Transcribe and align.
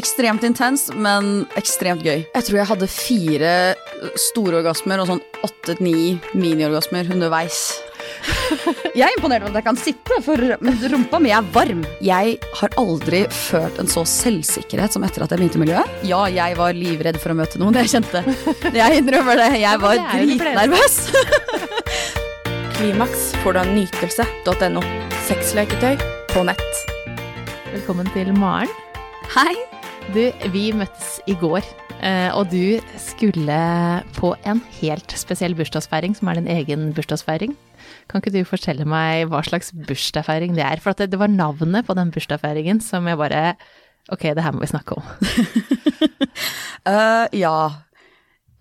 ekstremt 0.00 0.44
intens, 0.46 0.88
men 0.94 1.44
ekstremt 1.58 2.04
gøy. 2.04 2.24
Jeg 2.34 2.46
tror 2.46 2.58
jeg 2.58 2.68
hadde 2.70 2.88
fire 2.90 3.54
store 4.18 4.60
orgasmer 4.60 5.02
og 5.02 5.10
sånn 5.10 5.22
åtte-ni 5.46 6.16
miniorgasmer 6.36 7.10
underveis. 7.14 7.66
Jeg 8.94 9.08
er 9.08 9.14
imponert 9.16 9.42
over 9.42 9.54
at 9.54 9.56
jeg 9.58 9.64
kan 9.66 9.78
sitte, 9.80 10.16
for 10.22 10.38
rumpa 10.92 11.18
mi 11.22 11.32
er 11.34 11.46
varm. 11.54 11.80
Jeg 12.04 12.36
har 12.60 12.76
aldri 12.78 13.24
følt 13.32 13.80
en 13.82 13.88
så 13.90 14.04
selvsikkerhet 14.06 14.94
som 14.94 15.02
etter 15.06 15.24
at 15.24 15.32
jeg 15.32 15.40
begynte 15.40 15.58
i 15.58 15.62
miljøet. 15.64 15.96
Ja, 16.06 16.20
jeg 16.30 16.54
var 16.60 16.76
livredd 16.76 17.18
for 17.18 17.34
å 17.34 17.38
møte 17.40 17.58
noen, 17.58 17.74
jeg 17.80 17.90
kjente. 17.96 18.22
Jeg 18.76 19.00
innrømmer 19.00 19.40
det. 19.40 19.50
Jeg 19.64 19.82
var 19.82 19.98
det 19.98 20.06
er 20.06 20.30
dritnervøs. 20.30 20.98
Klimaks 22.76 23.28
får 23.42 23.56
du 23.56 23.62
av 23.64 23.74
nytelse.no. 23.74 24.84
Sexleketøy 25.26 25.94
på 26.30 26.46
nett. 26.46 26.82
Velkommen 27.72 28.14
til 28.14 28.30
Maren. 28.38 28.70
Hei. 29.34 29.54
Du, 30.12 30.20
vi 30.52 30.68
møttes 30.76 31.16
i 31.30 31.34
går, 31.40 31.64
eh, 32.04 32.28
og 32.36 32.50
du 32.52 32.76
skulle 33.00 33.56
på 34.18 34.32
en 34.44 34.60
helt 34.76 35.14
spesiell 35.16 35.56
bursdagsfeiring, 35.56 36.12
som 36.18 36.28
er 36.28 36.38
din 36.38 36.50
egen 36.52 36.90
bursdagsfeiring. 36.96 37.54
Kan 38.10 38.20
ikke 38.20 38.34
du 38.34 38.42
fortelle 38.46 38.84
meg 38.88 39.30
hva 39.30 39.40
slags 39.46 39.72
bursdagsfeiring 39.72 40.58
det 40.58 40.66
er? 40.66 40.82
For 40.84 40.92
at 40.92 41.00
det, 41.08 41.18
var 41.20 41.32
navnet 41.32 41.88
på 41.88 41.96
den 41.96 42.12
bursdagsfeiringen 42.14 42.82
som 42.84 43.08
jeg 43.08 43.20
bare 43.20 43.54
Ok, 44.12 44.26
det 44.36 44.42
her 44.44 44.52
må 44.52 44.60
vi 44.60 44.68
snakke 44.68 44.98
om. 44.98 45.04
uh, 46.84 47.24
ja. 47.44 47.54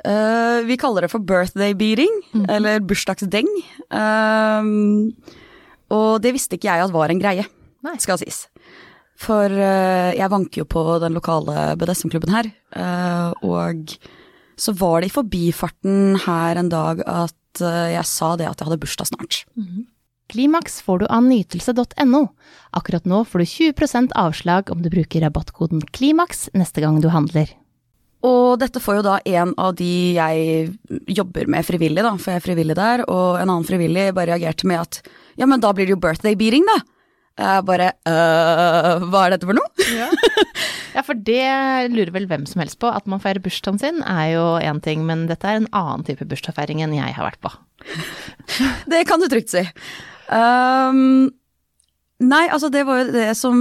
Uh, 0.07 0.63
vi 0.63 0.77
kaller 0.79 1.03
det 1.03 1.12
for 1.12 1.20
birthday 1.20 1.75
beating, 1.75 2.15
eller 2.48 2.79
bursdagsdeng. 2.79 3.51
Uh, 3.91 5.12
og 5.91 6.23
det 6.23 6.31
visste 6.37 6.55
ikke 6.55 6.71
jeg 6.71 6.87
at 6.87 6.95
var 6.95 7.12
en 7.12 7.20
greie, 7.20 7.43
Nei. 7.84 7.98
skal 7.99 8.23
sies. 8.23 8.45
For 9.20 9.52
eh, 9.52 10.12
jeg 10.17 10.31
vanker 10.34 10.63
jo 10.63 10.67
på 10.70 10.84
den 11.03 11.16
lokale 11.16 11.73
BDSM-klubben 11.80 12.34
her, 12.34 12.49
eh, 12.76 13.45
og 13.45 13.95
så 14.59 14.73
var 14.77 15.02
det 15.02 15.10
i 15.10 15.13
forbifarten 15.13 16.20
her 16.26 16.60
en 16.60 16.71
dag 16.74 17.01
at 17.05 17.63
eh, 17.63 17.93
jeg 17.96 18.10
sa 18.10 18.34
det 18.40 18.49
at 18.49 18.60
jeg 18.60 18.70
hadde 18.70 18.82
bursdag 18.82 19.12
snart. 19.12 19.43
Klimaks 20.34 20.79
får 20.82 21.04
du 21.04 21.10
av 21.13 21.26
nytelse.no. 21.27 22.21
Akkurat 22.74 23.05
nå 23.10 23.24
får 23.27 23.43
du 23.43 23.49
20% 23.52 24.15
avslag 24.18 24.71
om 24.74 24.82
du 24.82 24.90
bruker 24.90 25.21
rabattkoden 25.21 25.84
KLIMAKS 25.93 26.48
neste 26.57 26.82
gang 26.82 27.02
du 27.04 27.12
handler. 27.13 27.52
Og 28.24 28.55
dette 28.62 28.80
får 28.80 29.02
jo 29.02 29.04
da 29.04 29.18
en 29.27 29.52
av 29.59 29.74
de 29.76 30.15
jeg 30.15 30.71
jobber 31.12 31.49
med 31.52 31.68
frivillig, 31.68 32.05
da, 32.05 32.13
for 32.15 32.32
jeg 32.32 32.40
er 32.40 32.46
frivillig 32.46 32.77
der, 32.80 33.04
og 33.12 33.35
en 33.35 33.49
annen 33.49 33.68
frivillig 33.68 34.13
bare 34.15 34.32
reagerte 34.32 34.70
med 34.70 34.80
at 34.80 35.02
ja, 35.35 35.46
men 35.46 35.59
da 35.59 35.74
blir 35.76 35.90
det 35.90 35.98
jo 35.98 35.99
birthday 35.99 36.37
beating, 36.40 36.63
da. 36.70 36.80
Jeg 37.39 37.65
bare 37.65 37.87
øh, 38.05 39.05
hva 39.09 39.23
er 39.26 39.35
dette 39.35 39.49
for 39.49 39.57
noe? 39.57 39.70
Ja. 40.93 41.01
for 41.01 41.17
det 41.17 41.90
lurer 41.90 42.12
vel 42.13 42.25
hvem 42.29 42.43
som 42.45 42.62
helst 42.62 42.77
på. 42.81 42.90
At 42.90 43.07
man 43.09 43.21
feirer 43.21 43.41
bursdagen 43.41 43.79
sin 43.81 44.03
er 44.05 44.27
jo 44.35 44.43
én 44.62 44.81
ting, 44.85 45.01
men 45.07 45.25
dette 45.29 45.48
er 45.49 45.57
en 45.57 45.70
annen 45.73 46.05
type 46.05 46.25
bursdagsfeiring 46.29 46.84
enn 46.85 46.93
jeg 46.93 47.15
har 47.17 47.25
vært 47.25 47.41
på. 47.41 47.49
Det 48.93 49.01
kan 49.09 49.21
du 49.21 49.25
trygt 49.31 49.49
si. 49.53 49.63
Um, 50.29 51.34
nei, 52.21 52.45
altså 52.45 52.70
det 52.73 52.85
var 52.87 53.01
jo 53.01 53.09
det 53.15 53.31
som 53.37 53.57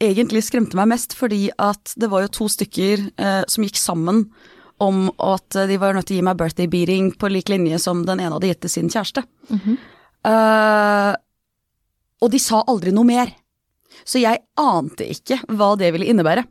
egentlig 0.00 0.42
skremte 0.48 0.76
meg 0.80 0.88
mest, 0.94 1.12
fordi 1.16 1.46
at 1.60 1.92
det 2.00 2.08
var 2.12 2.24
jo 2.24 2.32
to 2.40 2.48
stykker 2.52 3.04
uh, 3.20 3.44
som 3.48 3.68
gikk 3.68 3.80
sammen 3.80 4.24
om 4.82 5.06
at 5.22 5.60
de 5.68 5.76
var 5.80 5.94
nødt 5.94 6.08
til 6.08 6.16
å 6.16 6.20
gi 6.22 6.26
meg 6.26 6.40
birthday 6.40 6.68
beating 6.70 7.12
på 7.20 7.28
lik 7.30 7.52
linje 7.52 7.78
som 7.84 8.02
den 8.08 8.20
ene 8.24 8.34
hadde 8.36 8.50
gitt 8.50 8.64
til 8.64 8.72
sin 8.72 8.90
kjæreste. 8.92 9.22
Eh, 10.24 11.10
og 12.24 12.32
de 12.32 12.40
sa 12.40 12.62
aldri 12.70 12.94
noe 12.96 13.06
mer. 13.08 13.32
Så 14.04 14.20
jeg 14.22 14.42
ante 14.60 15.06
ikke 15.12 15.38
hva 15.54 15.74
det 15.80 15.92
ville 15.94 16.08
innebære. 16.10 16.44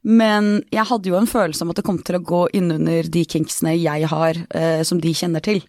Men 0.00 0.62
jeg 0.72 0.88
hadde 0.88 1.10
jo 1.10 1.18
en 1.18 1.28
følelse 1.28 1.64
om 1.64 1.72
at 1.72 1.80
det 1.80 1.84
kom 1.84 1.98
til 2.04 2.16
å 2.16 2.24
gå 2.24 2.44
innunder 2.56 3.08
de 3.12 3.24
kinksene 3.28 3.74
jeg 3.76 4.08
har, 4.08 4.38
eh, 4.56 4.80
som 4.88 5.00
de 5.00 5.12
kjenner 5.12 5.44
til. 5.44 5.60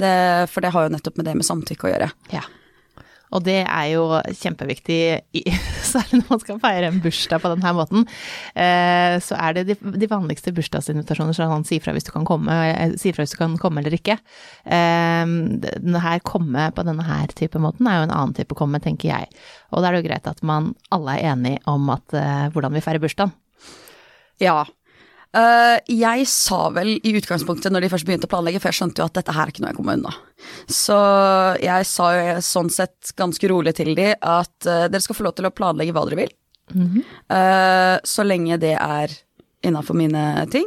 det, 0.00 0.48
for 0.48 0.64
det 0.64 0.72
har 0.72 0.86
jo 0.86 0.94
nettopp 0.94 1.18
med 1.20 1.28
det 1.28 1.34
med 1.36 1.44
samtykke 1.44 1.88
å 1.88 1.92
gjøre. 1.92 2.10
Ja. 2.32 2.44
Og 3.36 3.44
det 3.44 3.58
er 3.62 3.86
jo 3.92 4.04
kjempeviktig, 4.40 4.98
særlig 5.92 6.22
når 6.22 6.30
man 6.30 6.42
skal 6.42 6.60
feire 6.62 6.90
en 6.90 7.00
bursdag 7.04 7.42
på 7.42 7.50
denne 7.52 7.72
måten. 7.76 8.06
Eh, 8.56 9.16
så 9.24 9.36
er 9.36 9.58
det 9.58 9.76
de, 9.76 10.08
vanligste 10.10 10.54
bursdagsinvitasjoner 10.56 11.36
sånn 11.36 11.52
han 11.52 11.66
sier 11.68 11.84
fra 11.84 11.92
hvis 11.96 12.08
du 12.08 12.12
kan 12.14 12.26
komme, 12.28 12.54
eh, 12.70 12.94
sier 13.00 13.16
fra 13.16 13.26
hvis 13.26 13.36
du 13.36 13.40
kan 13.42 13.58
komme 13.60 13.82
eller 13.82 13.98
ikke. 13.98 14.16
Eh, 14.64 15.34
denne 15.66 16.04
her 16.04 16.24
komme 16.24 16.70
på 16.72 16.86
denne 16.86 17.04
her 17.06 17.34
type 17.36 17.60
måten 17.60 17.90
er 17.90 18.00
jo 18.00 18.08
en 18.08 18.16
annen 18.16 18.36
type 18.38 18.56
komme, 18.56 18.80
tenker 18.82 19.12
jeg. 19.12 19.44
Og 19.74 19.82
da 19.82 19.90
er 19.90 19.96
det 19.96 20.04
jo 20.04 20.08
greit 20.08 20.30
at 20.30 20.42
man 20.46 20.72
alle 20.94 21.18
er 21.18 21.34
enige 21.34 21.60
om 21.68 21.90
at, 21.92 22.16
hvordan 22.54 22.76
vi 22.76 22.84
feirer 22.84 23.02
bursdagen. 23.02 23.34
Ja. 24.40 24.62
Eh, 25.34 25.78
jeg 25.92 26.26
sa 26.30 26.68
vel 26.74 26.94
i 26.96 27.12
utgangspunktet 27.18 27.72
når 27.72 27.84
de 27.84 27.90
først 27.92 28.08
begynte 28.08 28.28
å 28.28 28.32
planlegge, 28.32 28.60
for 28.62 28.70
jeg 28.70 28.80
skjønte 28.80 29.02
jo 29.02 29.08
at 29.08 29.18
dette 29.18 29.34
her 29.34 29.48
er 29.48 29.52
ikke 29.52 29.64
noe 29.64 29.72
jeg 29.72 29.78
kommer 29.80 29.98
unna. 29.98 30.14
Så 30.70 30.96
jeg 31.62 31.88
sa 31.90 32.08
jo 32.14 32.38
sånn 32.46 32.72
sett 32.72 33.12
ganske 33.18 33.50
rolig 33.52 33.74
til 33.76 33.92
de 33.98 34.12
at 34.14 34.68
uh, 34.68 34.86
dere 34.86 35.02
skal 35.04 35.18
få 35.18 35.26
lov 35.26 35.36
til 35.36 35.48
å 35.48 35.54
planlegge 35.54 35.96
hva 35.96 36.06
dere 36.08 36.22
vil. 36.24 36.32
Eh, 37.30 37.96
så 38.02 38.26
lenge 38.26 38.58
det 38.62 38.74
er 38.78 39.12
innafor 39.66 39.98
mine 39.98 40.46
ting. 40.52 40.66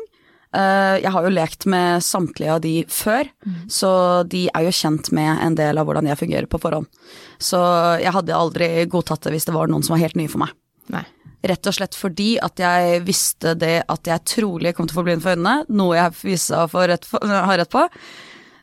Jeg 0.50 1.12
har 1.14 1.22
jo 1.22 1.30
lekt 1.30 1.68
med 1.70 2.02
samtlige 2.02 2.56
av 2.56 2.62
de 2.64 2.72
før, 2.90 3.28
så 3.70 3.92
de 4.26 4.48
er 4.50 4.64
jo 4.66 4.72
kjent 4.74 5.12
med 5.14 5.44
en 5.46 5.54
del 5.60 5.78
av 5.78 5.86
hvordan 5.86 6.10
jeg 6.10 6.18
fungerer 6.24 6.48
på 6.50 6.58
forhånd. 6.64 6.90
Så 7.38 7.60
jeg 8.02 8.16
hadde 8.16 8.34
aldri 8.34 8.72
godtatt 8.90 9.28
det 9.28 9.36
hvis 9.36 9.46
det 9.46 9.54
var 9.54 9.70
noen 9.70 9.86
som 9.86 9.94
var 9.94 10.02
helt 10.02 10.18
nye 10.18 10.32
for 10.32 10.42
meg. 10.42 10.56
Nei. 10.90 11.04
Rett 11.42 11.70
og 11.70 11.76
slett 11.78 11.96
fordi 11.96 12.34
at 12.44 12.60
jeg 12.60 13.04
visste 13.08 13.54
det 13.56 13.84
at 13.88 14.10
jeg 14.10 14.26
trolig 14.28 14.74
kom 14.76 14.90
til 14.90 14.98
å 14.98 15.00
få 15.00 15.06
blind 15.08 15.24
for 15.24 15.38
øynene, 15.38 15.64
noe 15.72 15.96
jeg 15.96 16.18
viste 16.34 16.58
å 16.58 16.68
ha 16.68 16.88
rett 16.90 17.72
på. 17.72 17.92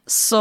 Så 0.06 0.38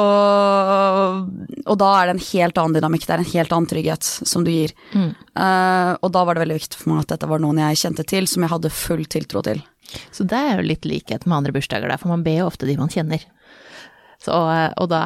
Og 1.65 1.77
da 1.81 1.87
er 1.97 2.05
det 2.09 2.13
en 2.15 2.25
helt 2.27 2.59
annen 2.61 2.75
dynamikk, 2.77 3.07
det 3.07 3.15
er 3.15 3.23
en 3.23 3.31
helt 3.31 3.55
annen 3.55 3.69
trygghet 3.71 4.03
som 4.03 4.43
du 4.45 4.51
gir. 4.51 4.75
Eh, 4.93 5.91
og 5.95 6.11
da 6.13 6.25
var 6.27 6.35
det 6.35 6.43
veldig 6.43 6.59
viktig 6.59 6.81
for 6.81 6.91
meg 6.91 7.05
at 7.05 7.15
dette 7.15 7.29
var 7.31 7.41
noen 7.41 7.63
jeg 7.63 7.81
kjente 7.81 8.05
til, 8.05 8.27
som 8.29 8.45
jeg 8.45 8.53
hadde 8.53 8.69
full 8.69 9.05
tiltro 9.09 9.41
til. 9.47 9.63
Så 10.13 10.27
det 10.27 10.37
er 10.37 10.59
jo 10.59 10.67
litt 10.69 10.85
likhet 10.85 11.25
med 11.25 11.37
andre 11.39 11.55
bursdager 11.55 11.89
der, 11.89 11.97
for 12.01 12.11
man 12.13 12.23
ber 12.25 12.43
jo 12.43 12.49
ofte 12.51 12.67
de 12.69 12.77
man 12.77 12.91
kjenner. 12.93 13.23
Så, 14.21 14.33
og 14.33 14.87
da 14.89 15.01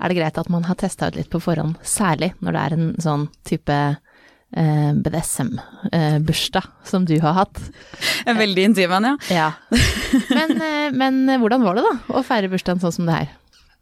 er 0.00 0.08
det 0.08 0.16
greit 0.16 0.38
at 0.40 0.48
man 0.52 0.64
har 0.64 0.78
testa 0.80 1.08
ut 1.08 1.18
litt 1.18 1.30
på 1.32 1.40
forhånd, 1.42 1.76
særlig 1.84 2.32
når 2.40 2.56
det 2.56 2.60
er 2.60 2.76
en 2.76 2.94
sånn 3.00 3.26
type 3.48 3.76
eh, 4.56 4.92
BDSM-bursdag 4.96 6.66
som 6.84 7.04
du 7.08 7.16
har 7.22 7.36
hatt. 7.42 7.60
En 8.26 8.38
veldig 8.38 8.64
intim 8.70 8.92
en, 8.96 9.12
ja. 9.12 9.16
Ja. 9.30 9.50
Men, 10.30 10.56
eh, 10.60 10.88
men 10.96 11.20
hvordan 11.42 11.62
var 11.66 11.78
det 11.78 11.84
da, 11.86 11.92
å 12.18 12.24
feire 12.26 12.50
bursdagen 12.52 12.82
sånn 12.82 12.94
som 13.00 13.06
det 13.10 13.18
her? 13.20 13.36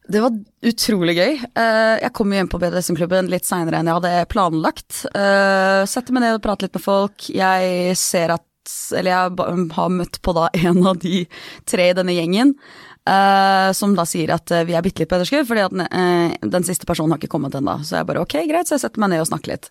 Det 0.08 0.22
var 0.24 0.32
utrolig 0.64 1.14
gøy. 1.18 1.34
Eh, 1.52 1.94
jeg 2.00 2.12
kom 2.16 2.32
jo 2.32 2.40
inn 2.40 2.48
på 2.48 2.60
BDSM-klubben 2.62 3.28
litt 3.28 3.44
seinere 3.44 3.82
enn 3.82 3.90
jeg 3.90 3.98
hadde 3.98 4.26
planlagt. 4.32 5.02
Sette 5.04 5.88
Setter 5.92 6.16
meg 6.16 6.24
ned 6.24 6.38
og 6.38 6.44
prater 6.46 6.64
litt 6.68 6.78
med 6.78 6.84
folk. 6.84 7.26
Jeg 7.28 7.96
ser 8.00 8.32
at 8.38 8.44
Eller 8.96 9.12
jeg 9.14 9.72
har 9.76 9.88
møtt 9.92 10.18
på 10.24 10.32
da 10.36 10.48
en 10.52 10.80
av 10.88 10.96
de 11.00 11.22
tre 11.68 11.90
i 11.90 11.96
denne 11.96 12.12
gjengen. 12.16 12.54
eh, 13.08 13.72
som 13.72 13.94
da 13.96 14.04
sier 14.08 14.32
at 14.34 14.50
eh, 14.52 14.64
vi 14.68 14.74
er 14.76 14.84
bitte 14.84 15.00
litt 15.00 15.08
på 15.08 15.16
etterskudd, 15.16 15.46
fordi 15.48 15.62
at 15.64 15.76
eh, 15.88 16.34
den 16.56 16.66
siste 16.68 16.88
personen 16.88 17.14
har 17.14 17.20
ikke 17.20 17.30
kommet 17.32 17.56
ennå. 17.56 17.78
Så 17.84 17.96
jeg 18.00 18.08
bare 18.08 18.20
ok, 18.24 18.34
greit, 18.50 18.68
så 18.68 18.76
jeg 18.76 18.84
setter 18.84 19.00
meg 19.00 19.12
ned 19.14 19.24
og 19.24 19.30
snakker 19.30 19.54
litt. 19.54 19.70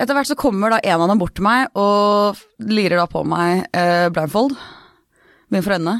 Etter 0.00 0.16
hvert 0.16 0.26
så 0.26 0.36
kommer 0.38 0.74
da 0.74 0.80
en 0.82 1.04
av 1.04 1.10
dem 1.10 1.20
bort 1.20 1.36
til 1.38 1.46
meg 1.46 1.70
og 1.78 2.40
lirer 2.66 2.98
da 2.98 3.06
på 3.10 3.22
meg 3.28 3.62
eh, 3.70 4.08
blindfold. 4.10 4.56
Begynner 5.46 5.66
for 5.66 5.76
øynene. 5.76 5.96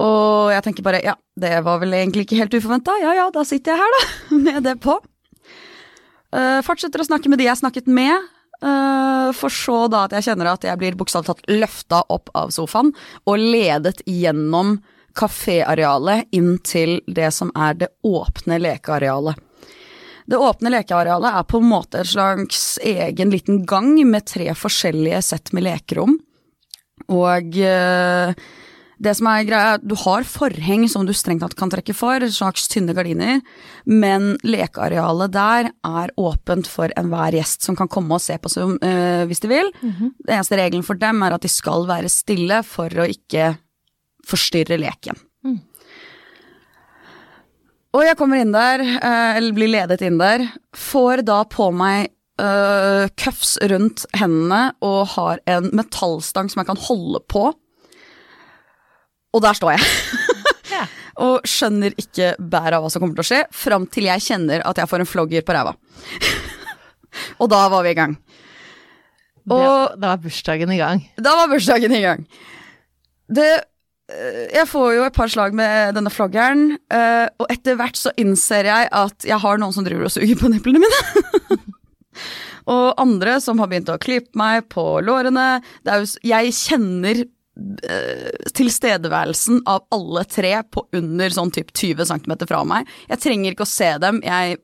Og 0.00 0.52
jeg 0.54 0.64
tenker 0.64 0.86
bare 0.86 1.02
ja, 1.04 1.16
det 1.36 1.56
var 1.66 1.80
vel 1.82 1.96
egentlig 1.98 2.24
ikke 2.26 2.38
helt 2.38 2.54
uforventa. 2.54 2.94
Ja 3.02 3.16
ja, 3.18 3.26
da 3.34 3.44
sitter 3.46 3.74
jeg 3.74 3.82
her, 3.82 3.96
da, 3.96 4.38
med 4.46 4.62
det 4.68 4.76
på. 4.84 4.96
Eh, 6.30 6.60
fortsetter 6.66 7.02
å 7.02 7.08
snakke 7.08 7.32
med 7.32 7.42
de 7.42 7.50
jeg 7.50 7.62
snakket 7.62 7.90
med. 7.90 8.30
Uh, 8.60 9.30
for 9.32 9.48
så 9.48 9.86
da 9.88 10.02
at 10.04 10.12
jeg 10.18 10.26
kjenner 10.26 10.50
at 10.50 10.64
jeg 10.68 10.76
blir 10.76 10.96
bokstavelig 11.00 11.30
talt 11.30 11.46
løfta 11.48 12.02
opp 12.12 12.28
av 12.36 12.50
sofaen 12.52 12.90
og 13.24 13.40
ledet 13.40 14.02
gjennom 14.04 14.74
kaféarealet 15.16 16.28
inn 16.36 16.58
til 16.60 16.98
det 17.08 17.30
som 17.32 17.48
er 17.56 17.78
det 17.80 17.88
åpne 18.04 18.58
lekearealet. 18.60 19.40
Det 20.28 20.38
åpne 20.40 20.72
lekearealet 20.74 21.36
er 21.40 21.46
på 21.48 21.60
en 21.60 21.70
måte 21.70 22.02
en 22.02 22.10
slags 22.12 22.64
egen 22.84 23.32
liten 23.32 23.62
gang 23.68 23.94
med 24.08 24.26
tre 24.28 24.50
forskjellige 24.56 25.22
sett 25.30 25.54
med 25.56 25.66
lekerom. 25.68 26.18
Og 27.10 27.56
eh, 27.56 28.34
det 29.00 29.14
som 29.16 29.30
er 29.30 29.46
greia, 29.48 29.78
du 29.80 29.94
har 30.02 30.26
forheng 30.28 30.84
som 30.92 31.06
du 31.08 31.14
strengt 31.16 31.40
tatt 31.44 31.56
kan 31.56 31.72
trekke 31.72 31.94
for, 31.96 32.20
en 32.20 32.34
slags 32.34 32.68
tynne 32.68 32.92
gardiner, 32.96 33.40
men 33.88 34.34
lekearealet 34.44 35.32
der 35.32 35.70
er 35.72 36.12
åpent 36.20 36.68
for 36.68 36.92
enhver 37.00 37.38
gjest 37.38 37.64
som 37.64 37.78
kan 37.78 37.88
komme 37.88 38.18
og 38.18 38.20
se 38.20 38.36
på 38.36 38.52
som, 38.52 38.76
øh, 38.76 39.24
hvis 39.30 39.40
de 39.40 39.48
vil. 39.48 39.72
Den 39.80 40.36
eneste 40.36 40.60
regelen 40.60 40.84
for 40.84 41.00
dem 41.00 41.24
er 41.24 41.32
at 41.32 41.46
de 41.46 41.48
skal 41.48 41.88
være 41.88 42.12
stille 42.12 42.60
for 42.68 42.92
å 42.92 43.08
ikke 43.08 43.54
forstyrre 44.28 44.76
leken. 44.76 45.16
Og 47.90 48.04
jeg 48.06 48.16
kommer 48.18 48.38
inn 48.38 48.54
der, 48.54 48.82
eh, 48.84 49.36
eller 49.38 49.54
blir 49.54 49.70
ledet 49.72 50.02
inn 50.06 50.20
der, 50.20 50.44
får 50.76 51.24
da 51.26 51.42
på 51.50 51.70
meg 51.74 52.12
uh, 52.40 53.08
cuffs 53.18 53.56
rundt 53.70 54.06
hendene 54.16 54.70
og 54.84 55.14
har 55.16 55.42
en 55.50 55.68
metallstang 55.76 56.50
som 56.50 56.62
jeg 56.62 56.70
kan 56.70 56.80
holde 56.86 57.22
på. 57.30 57.48
Og 59.30 59.42
der 59.44 59.58
står 59.58 59.74
jeg. 59.76 59.88
Ja. 60.70 60.84
og 61.26 61.46
skjønner 61.48 61.94
ikke 61.98 62.32
bæret 62.38 62.78
av 62.78 62.84
hva 62.84 62.92
som 62.92 63.02
kommer 63.02 63.18
til 63.18 63.26
å 63.26 63.30
skje, 63.30 63.42
fram 63.54 63.88
til 63.90 64.08
jeg 64.08 64.24
kjenner 64.24 64.64
at 64.66 64.78
jeg 64.80 64.90
får 64.90 65.04
en 65.04 65.10
flogger 65.10 65.46
på 65.46 65.56
ræva. 65.56 65.74
og 67.42 67.50
da 67.50 67.64
var 67.74 67.86
vi 67.86 67.94
i 67.94 67.98
gang. 67.98 68.16
Det, 69.50 69.58
da 69.98 70.12
var 70.12 70.22
bursdagen 70.22 70.70
i 70.70 70.78
gang. 70.78 71.02
Da 71.18 71.34
var 71.38 71.50
bursdagen 71.50 71.94
i 71.96 72.02
gang. 72.04 72.22
Det 73.30 73.50
Jeg 74.10 74.66
får 74.70 74.94
jo 74.96 75.02
et 75.06 75.16
par 75.16 75.30
slag 75.30 75.54
med 75.56 75.94
denne 75.96 76.10
floggeren, 76.12 76.76
øh, 76.76 77.26
og 77.40 77.52
etter 77.52 77.76
hvert 77.78 77.98
så 77.98 78.12
innser 78.20 78.68
jeg 78.70 78.88
at 78.96 79.26
jeg 79.28 79.38
har 79.42 79.60
noen 79.60 79.74
som 79.76 79.86
driver 79.86 80.08
og 80.08 80.14
suger 80.14 80.38
på 80.40 80.50
nipplene 80.50 80.82
mine. 80.82 81.58
og 82.74 83.00
andre 83.00 83.38
som 83.42 83.60
har 83.62 83.70
begynt 83.70 83.92
å 83.92 84.00
klype 84.02 84.36
meg 84.38 84.68
på 84.72 84.84
lårene. 85.04 85.60
Det 85.86 86.00
jo, 86.02 86.08
jeg 86.30 86.54
kjenner 86.56 87.22
øh, 87.24 88.48
tilstedeværelsen 88.56 89.62
av 89.70 89.86
alle 89.94 90.24
tre 90.30 90.56
på 90.66 90.86
under 90.96 91.36
sånn 91.36 91.54
typ 91.54 91.72
20 91.74 92.10
cm 92.10 92.34
fra 92.46 92.64
meg. 92.66 92.90
Jeg 93.12 93.24
trenger 93.26 93.54
ikke 93.54 93.68
å 93.68 93.74
se 93.74 93.92
dem, 94.02 94.22
jeg, 94.26 94.60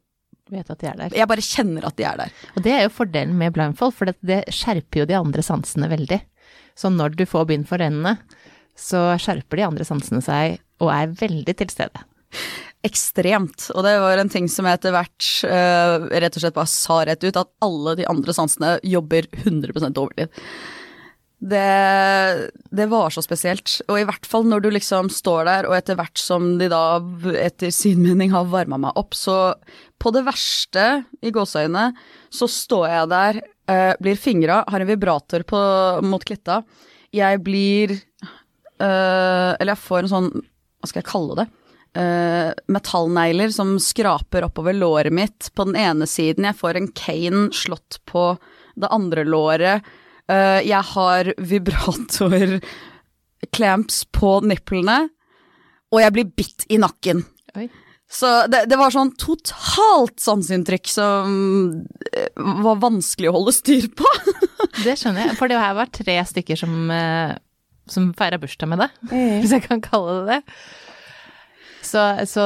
Vet 0.53 0.69
at 0.71 0.79
de 0.79 0.87
er 0.87 0.99
der. 1.01 1.15
jeg 1.19 1.27
bare 1.27 1.43
kjenner 1.43 1.87
at 1.89 1.97
de 1.99 2.05
er 2.07 2.19
der. 2.21 2.35
Og 2.55 2.63
det 2.63 2.75
er 2.75 2.85
jo 2.85 2.95
fordelen 2.95 3.35
med 3.39 3.55
blindfold, 3.57 3.95
for 3.97 4.11
det, 4.11 4.15
det 4.23 4.45
skjerper 4.55 5.03
jo 5.03 5.09
de 5.11 5.17
andre 5.19 5.43
sansene 5.43 5.91
veldig. 5.91 6.21
Så 6.79 6.91
når 6.93 7.17
du 7.19 7.25
får 7.27 7.49
bind 7.51 7.67
for 7.67 7.83
øynene, 7.83 8.19
så 8.79 9.09
skjerper 9.21 9.61
de 9.61 9.67
andre 9.67 9.87
sansene 9.89 10.23
seg 10.25 10.61
og 10.85 10.93
er 10.93 11.13
veldig 11.17 11.57
til 11.57 11.73
stede. 11.73 12.07
ekstremt. 12.87 13.71
Og 13.75 13.83
det 13.83 13.97
var 14.03 14.21
en 14.21 14.31
ting 14.31 14.47
som 14.53 14.67
jeg 14.69 14.79
etter 14.79 14.95
hvert 14.95 15.29
uh, 15.49 16.07
rett 16.23 16.37
og 16.37 16.43
slett 16.45 16.57
bare 16.57 16.71
sa 16.71 17.01
rett 17.09 17.25
ut, 17.25 17.39
at 17.39 17.51
alle 17.65 17.97
de 17.99 18.07
andre 18.07 18.35
sansene 18.37 18.77
jobber 18.87 19.27
100% 19.43 20.03
overtid. 20.03 20.45
Det, 21.37 22.51
det 22.73 22.87
var 22.89 23.13
så 23.13 23.23
spesielt. 23.25 23.81
Og 23.91 24.01
i 24.01 24.07
hvert 24.09 24.29
fall 24.29 24.47
når 24.49 24.65
du 24.65 24.71
liksom 24.73 25.11
står 25.13 25.45
der, 25.49 25.69
og 25.69 25.77
etter 25.77 25.99
hvert 25.99 26.21
som 26.21 26.55
de 26.61 26.71
da 26.73 27.01
etter 27.43 27.75
sin 27.75 28.01
mening 28.05 28.33
har 28.33 28.49
varma 28.53 28.79
meg 28.87 28.97
opp, 28.97 29.17
så 29.17 29.55
på 30.01 30.13
det 30.15 30.25
verste, 30.27 30.87
i 31.21 31.33
gåseøynene, 31.35 31.91
så 32.33 32.49
står 32.51 32.87
jeg 32.93 33.13
der, 33.13 33.41
øh, 33.73 33.95
blir 34.01 34.21
fingra, 34.21 34.63
har 34.69 34.83
en 34.83 34.91
vibrator 34.91 35.45
på, 35.49 35.61
mot 36.07 36.25
klitta. 36.25 36.63
Jeg 37.15 37.43
blir 37.45 37.99
Eller 38.83 39.73
jeg 39.73 39.85
får 39.85 40.01
en 40.03 40.13
sånn, 40.13 40.31
hva 40.81 40.87
skal 40.91 41.03
jeg 41.03 41.13
kalle 41.13 41.35
det? 41.41 41.47
Uh, 41.97 42.51
metallnegler 42.69 43.49
som 43.55 43.79
skraper 43.81 44.45
oppover 44.45 44.75
låret 44.77 45.13
mitt 45.17 45.49
på 45.57 45.65
den 45.65 45.77
ene 45.81 46.07
siden. 46.11 46.45
Jeg 46.45 46.59
får 46.59 46.75
en 46.77 46.93
cane 46.93 47.49
slått 47.57 48.05
på 48.11 48.37
det 48.77 48.89
andre 48.93 49.25
låret. 49.25 49.81
Uh, 50.29 50.61
jeg 50.61 50.83
har 50.93 51.33
vibrator-clamps 51.39 54.05
på 54.13 54.41
nipplene. 54.45 55.09
Og 55.95 56.01
jeg 56.03 56.13
blir 56.13 56.27
bitt 56.37 56.65
i 56.69 56.79
nakken. 56.83 57.25
Oi. 57.57 57.71
Så 58.11 58.29
det, 58.51 58.65
det 58.71 58.79
var 58.79 58.93
sånn 58.95 59.13
totalt 59.19 60.21
sanseinntrykk 60.23 60.91
som 60.91 61.33
eh, 62.13 62.29
var 62.63 62.79
vanskelig 62.83 63.31
å 63.31 63.37
holde 63.41 63.55
styr 63.57 63.89
på. 63.99 64.07
Det 64.85 64.95
skjønner 64.99 65.25
jeg, 65.25 65.37
for 65.39 65.49
det 65.49 65.59
her 65.59 65.75
var 65.77 65.89
tre 65.95 66.17
stykker 66.29 66.59
som, 66.61 66.73
eh, 66.93 67.33
som 67.91 68.11
feira 68.19 68.39
bursdag 68.43 68.71
med 68.73 68.85
deg, 68.85 69.01
hvis 69.41 69.55
jeg 69.57 69.65
kan 69.67 69.83
kalle 69.85 70.21
det 70.21 70.37
det. 70.37 70.61
Så, 71.87 72.03
så, 72.27 72.45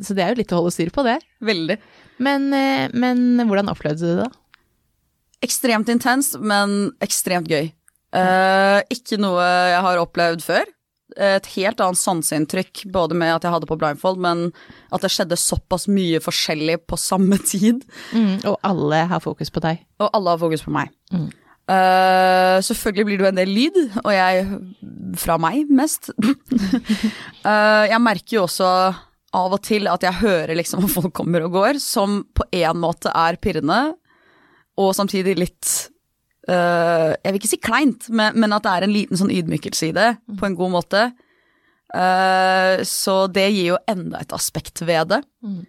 så 0.00 0.16
det 0.16 0.24
er 0.24 0.32
jo 0.32 0.40
litt 0.40 0.52
å 0.56 0.60
holde 0.62 0.72
styr 0.72 0.92
på, 0.94 1.04
det. 1.04 1.18
Veldig. 1.44 1.76
Men, 2.24 2.48
eh, 2.56 2.86
men 2.96 3.42
hvordan 3.44 3.68
opplevde 3.72 4.00
du 4.00 4.14
det, 4.22 4.28
da? 4.28 4.30
Ekstremt 5.44 5.88
intens, 5.92 6.34
men 6.40 6.90
ekstremt 7.04 7.48
gøy. 7.48 7.70
Eh, 8.16 8.80
ikke 8.92 9.20
noe 9.20 9.44
jeg 9.44 9.82
har 9.86 10.00
opplevd 10.02 10.44
før. 10.44 10.68
Et 11.20 11.46
helt 11.56 11.80
annet 11.82 11.98
sanseinntrykk, 11.98 12.84
både 12.94 13.16
med 13.18 13.34
at 13.34 13.44
jeg 13.46 13.54
hadde 13.54 13.68
på 13.68 13.76
blindfold, 13.80 14.20
men 14.22 14.50
at 14.94 15.02
det 15.02 15.10
skjedde 15.10 15.38
såpass 15.40 15.88
mye 15.90 16.20
forskjellig 16.22 16.78
på 16.90 16.98
samme 17.00 17.40
tid. 17.52 17.82
Mm, 18.12 18.42
og 18.46 18.58
alle 18.66 19.04
har 19.10 19.24
fokus 19.24 19.52
på 19.52 19.62
deg. 19.64 19.84
Og 20.00 20.10
alle 20.16 20.36
har 20.36 20.42
fokus 20.42 20.64
på 20.66 20.74
meg. 20.74 20.92
Mm. 21.12 21.28
Eh, 21.70 22.56
selvfølgelig 22.66 23.06
blir 23.06 23.20
det 23.20 23.24
jo 23.24 23.30
en 23.30 23.38
del 23.38 23.52
lyd, 23.54 23.78
og 24.02 24.10
jeg 24.14 24.46
fra 25.20 25.36
meg 25.42 25.70
mest. 25.70 26.10
uh, 26.16 27.84
jeg 27.92 28.02
merker 28.02 28.38
jo 28.38 28.44
også 28.48 28.70
av 29.38 29.54
og 29.54 29.62
til 29.62 29.86
at 29.86 30.02
jeg 30.02 30.18
hører 30.24 30.56
liksom 30.58 30.82
at 30.82 30.90
folk 30.90 31.14
kommer 31.14 31.46
og 31.46 31.54
går, 31.54 31.78
som 31.82 32.24
på 32.34 32.48
en 32.58 32.82
måte 32.82 33.12
er 33.14 33.38
pirrende, 33.42 33.80
og 34.80 34.94
samtidig 34.96 35.36
litt 35.36 35.70
uh, 36.48 37.12
Jeg 37.20 37.28
vil 37.28 37.38
ikke 37.38 37.52
si 37.52 37.60
kleint, 37.62 38.08
men, 38.10 38.34
men 38.40 38.56
at 38.56 38.66
det 38.66 38.72
er 38.72 38.86
en 38.86 38.96
liten 38.96 39.20
sånn 39.20 39.34
ydmykelse 39.34 39.90
i 39.90 39.94
det, 39.94 40.14
på 40.40 40.48
en 40.48 40.58
god 40.58 40.78
måte. 40.78 41.10
Så 42.86 43.14
det 43.34 43.48
gir 43.50 43.72
jo 43.72 43.78
enda 43.90 44.20
et 44.22 44.30
aspekt 44.30 44.78
ved 44.86 45.08
det. 45.10 45.16
Mm. 45.42 45.64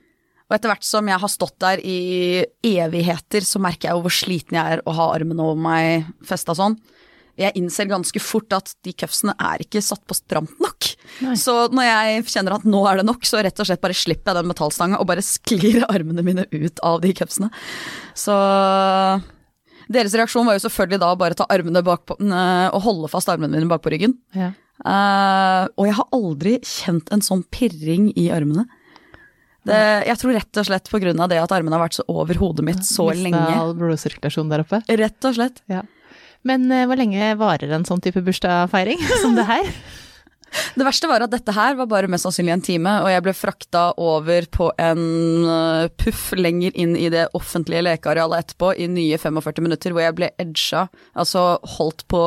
Og 0.52 0.58
etter 0.58 0.68
hvert 0.68 0.84
som 0.84 1.08
jeg 1.08 1.24
har 1.24 1.32
stått 1.32 1.56
der 1.64 1.80
i 1.80 2.44
evigheter, 2.68 3.46
så 3.48 3.62
merker 3.64 3.88
jeg 3.88 3.96
jo 3.96 4.04
hvor 4.04 4.12
sliten 4.12 4.58
jeg 4.60 4.76
er 4.76 4.82
å 4.84 4.96
ha 4.98 5.06
armene 5.16 5.46
over 5.46 5.62
meg 5.64 6.10
festa 6.28 6.52
sånn. 6.58 6.76
Jeg 7.40 7.56
innser 7.56 7.88
ganske 7.88 8.20
fort 8.20 8.52
at 8.52 8.74
de 8.84 8.92
cuffsene 8.92 9.32
er 9.40 9.64
ikke 9.64 9.80
satt 9.80 10.04
på 10.04 10.18
stramt 10.18 10.58
nok. 10.60 10.90
Nei. 11.24 11.38
Så 11.40 11.56
når 11.72 11.88
jeg 11.88 12.26
kjenner 12.34 12.58
at 12.58 12.66
nå 12.68 12.82
er 12.90 13.00
det 13.00 13.06
nok, 13.08 13.24
så 13.24 13.40
rett 13.40 13.64
og 13.64 13.70
slett 13.70 13.80
bare 13.80 13.96
slipper 13.96 14.34
jeg 14.34 14.42
den 14.42 14.50
metallstanga 14.52 15.00
og 15.00 15.08
bare 15.08 15.24
sklir 15.24 15.86
armene 15.96 16.26
mine 16.28 16.46
ut 16.52 16.84
av 16.84 17.00
de 17.06 17.14
cuffsene. 17.16 17.48
Så 18.12 18.36
deres 19.88 20.18
reaksjon 20.20 20.52
var 20.52 20.60
jo 20.60 20.66
selvfølgelig 20.66 21.00
da 21.06 21.14
bare 21.24 21.40
ta 21.40 21.48
armene 21.48 21.86
bakpå 21.88 22.20
og 22.20 22.84
holde 22.84 23.14
fast 23.16 23.32
armene 23.32 23.56
mine 23.56 23.72
bak 23.72 23.88
på 23.88 23.96
ryggen. 23.96 24.20
Ja. 24.36 24.52
Uh, 24.82 25.68
og 25.78 25.86
jeg 25.86 25.94
har 25.94 26.16
aldri 26.18 26.54
kjent 26.66 27.12
en 27.14 27.22
sånn 27.24 27.44
pirring 27.54 28.10
i 28.18 28.28
armene. 28.34 28.68
Det, 29.68 29.80
jeg 30.08 30.18
tror 30.18 30.34
rett 30.40 30.58
og 30.58 30.66
slett 30.66 30.90
av 30.92 31.30
det 31.30 31.38
at 31.38 31.52
armene 31.54 31.78
har 31.78 31.84
vært 31.84 32.00
så 32.00 32.06
over 32.10 32.40
hodet 32.42 32.66
mitt 32.66 32.86
så 32.88 33.12
Mista 33.12 33.28
lenge. 33.28 33.58
all 33.62 33.76
blodsirkulasjon 33.78 34.50
der 34.50 34.64
oppe. 34.64 34.82
Rett 34.90 35.28
og 35.30 35.36
slett. 35.38 35.62
Ja. 35.70 35.84
Men 36.48 36.66
uh, 36.74 36.86
hvor 36.90 36.98
lenge 36.98 37.36
varer 37.38 37.76
en 37.76 37.86
sånn 37.86 38.02
type 38.02 38.24
bursdagsfeiring 38.26 39.02
som 39.24 39.38
det 39.38 39.46
her? 39.50 39.70
Det 40.76 40.84
verste 40.84 41.08
var 41.08 41.24
at 41.24 41.32
dette 41.32 41.54
her 41.56 41.78
var 41.80 41.88
bare 41.88 42.10
mest 42.12 42.26
sannsynlig 42.28 42.52
en 42.56 42.64
time, 42.66 42.96
og 43.06 43.08
jeg 43.12 43.24
ble 43.24 43.34
frakta 43.36 43.84
over 44.02 44.48
på 44.52 44.68
en 44.84 45.04
øh, 45.48 45.86
puff 45.96 46.34
lenger 46.36 46.76
inn 46.76 46.98
i 47.00 47.08
det 47.14 47.30
offentlige 47.38 47.86
lekearealet 47.86 48.44
etterpå 48.44 48.74
i 48.76 48.90
nye 48.92 49.20
45 49.22 49.64
minutter, 49.64 49.96
hvor 49.96 50.04
jeg 50.04 50.18
ble 50.18 50.32
edga, 50.42 50.90
altså 51.16 51.46
holdt 51.78 52.04
på 52.12 52.26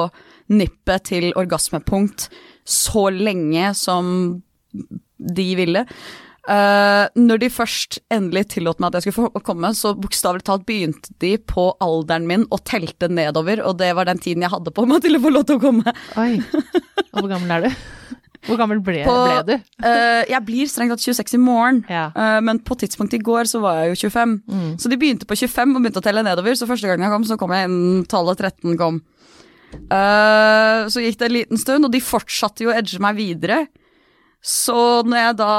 nippet 0.56 1.10
til 1.10 1.30
orgasmepunkt 1.36 2.30
så 2.64 3.10
lenge 3.12 3.74
som 3.76 4.08
de 4.72 5.48
ville. 5.60 5.84
Eh, 6.44 7.06
når 7.16 7.38
de 7.40 7.48
først 7.48 7.98
endelig 8.12 8.42
tillot 8.52 8.80
meg 8.82 8.90
at 8.92 8.98
jeg 9.00 9.06
skulle 9.14 9.30
få 9.32 9.40
komme, 9.46 9.70
så 9.72 9.94
bokstavelig 9.96 10.44
talt 10.44 10.66
begynte 10.68 11.14
de 11.24 11.38
på 11.40 11.70
alderen 11.80 12.26
min 12.28 12.44
og 12.52 12.60
telte 12.68 13.08
nedover, 13.08 13.62
og 13.64 13.78
det 13.80 13.94
var 13.96 14.04
den 14.10 14.20
tiden 14.20 14.44
jeg 14.44 14.52
hadde 14.52 14.74
på 14.76 14.84
meg 14.90 15.00
til 15.06 15.16
å 15.16 15.22
få 15.24 15.32
lov 15.32 15.46
til 15.48 15.56
å 15.56 15.62
komme. 15.62 15.94
Oi. 16.20 16.34
Og 17.14 17.22
hvor 17.22 17.30
gammel 17.32 17.54
er 17.56 17.64
du? 17.64 17.78
Hvor 18.44 18.58
gammel 18.60 18.82
ble, 18.84 19.06
På- 19.08 19.14
ble 19.24 19.38
du? 19.48 19.54
uh, 19.86 20.20
jeg 20.28 20.42
blir 20.44 20.68
strengt 20.68 20.92
tatt 20.92 21.00
26 21.00 21.32
i 21.38 21.40
morgen, 21.40 21.78
Ja. 21.88 22.10
uh, 22.12 22.42
men 22.44 22.58
på 22.60 22.76
tidspunktet 22.76 23.22
i 23.22 23.24
går 23.24 23.48
så 23.48 23.62
var 23.64 23.78
jeg 23.80 23.94
jo 23.94 24.10
25. 24.10 24.34
Mm. 24.44 24.66
Så 24.82 24.90
de 24.92 24.98
begynte 25.00 25.24
på 25.24 25.38
25 25.40 25.72
og 25.72 25.80
begynte 25.80 26.02
å 26.02 26.04
telle 26.04 26.26
nedover, 26.26 26.52
så 26.60 26.68
første 26.68 26.90
gang 26.90 27.00
jeg 27.00 27.14
kom, 27.14 27.24
så 27.24 27.38
kom 27.40 27.54
jeg 27.56 27.70
innen 27.70 28.04
tallet 28.04 28.36
13 28.44 28.76
kom. 28.76 29.00
Så 29.88 31.00
gikk 31.02 31.16
det 31.18 31.26
en 31.30 31.36
liten 31.38 31.58
stund, 31.58 31.88
og 31.88 31.92
de 31.96 32.02
fortsatte 32.04 32.62
jo 32.66 32.70
å 32.70 32.76
edge 32.76 33.00
meg 33.02 33.16
videre. 33.16 33.62
Så 34.44 34.76
når 35.08 35.22
jeg 35.22 35.36
da 35.40 35.52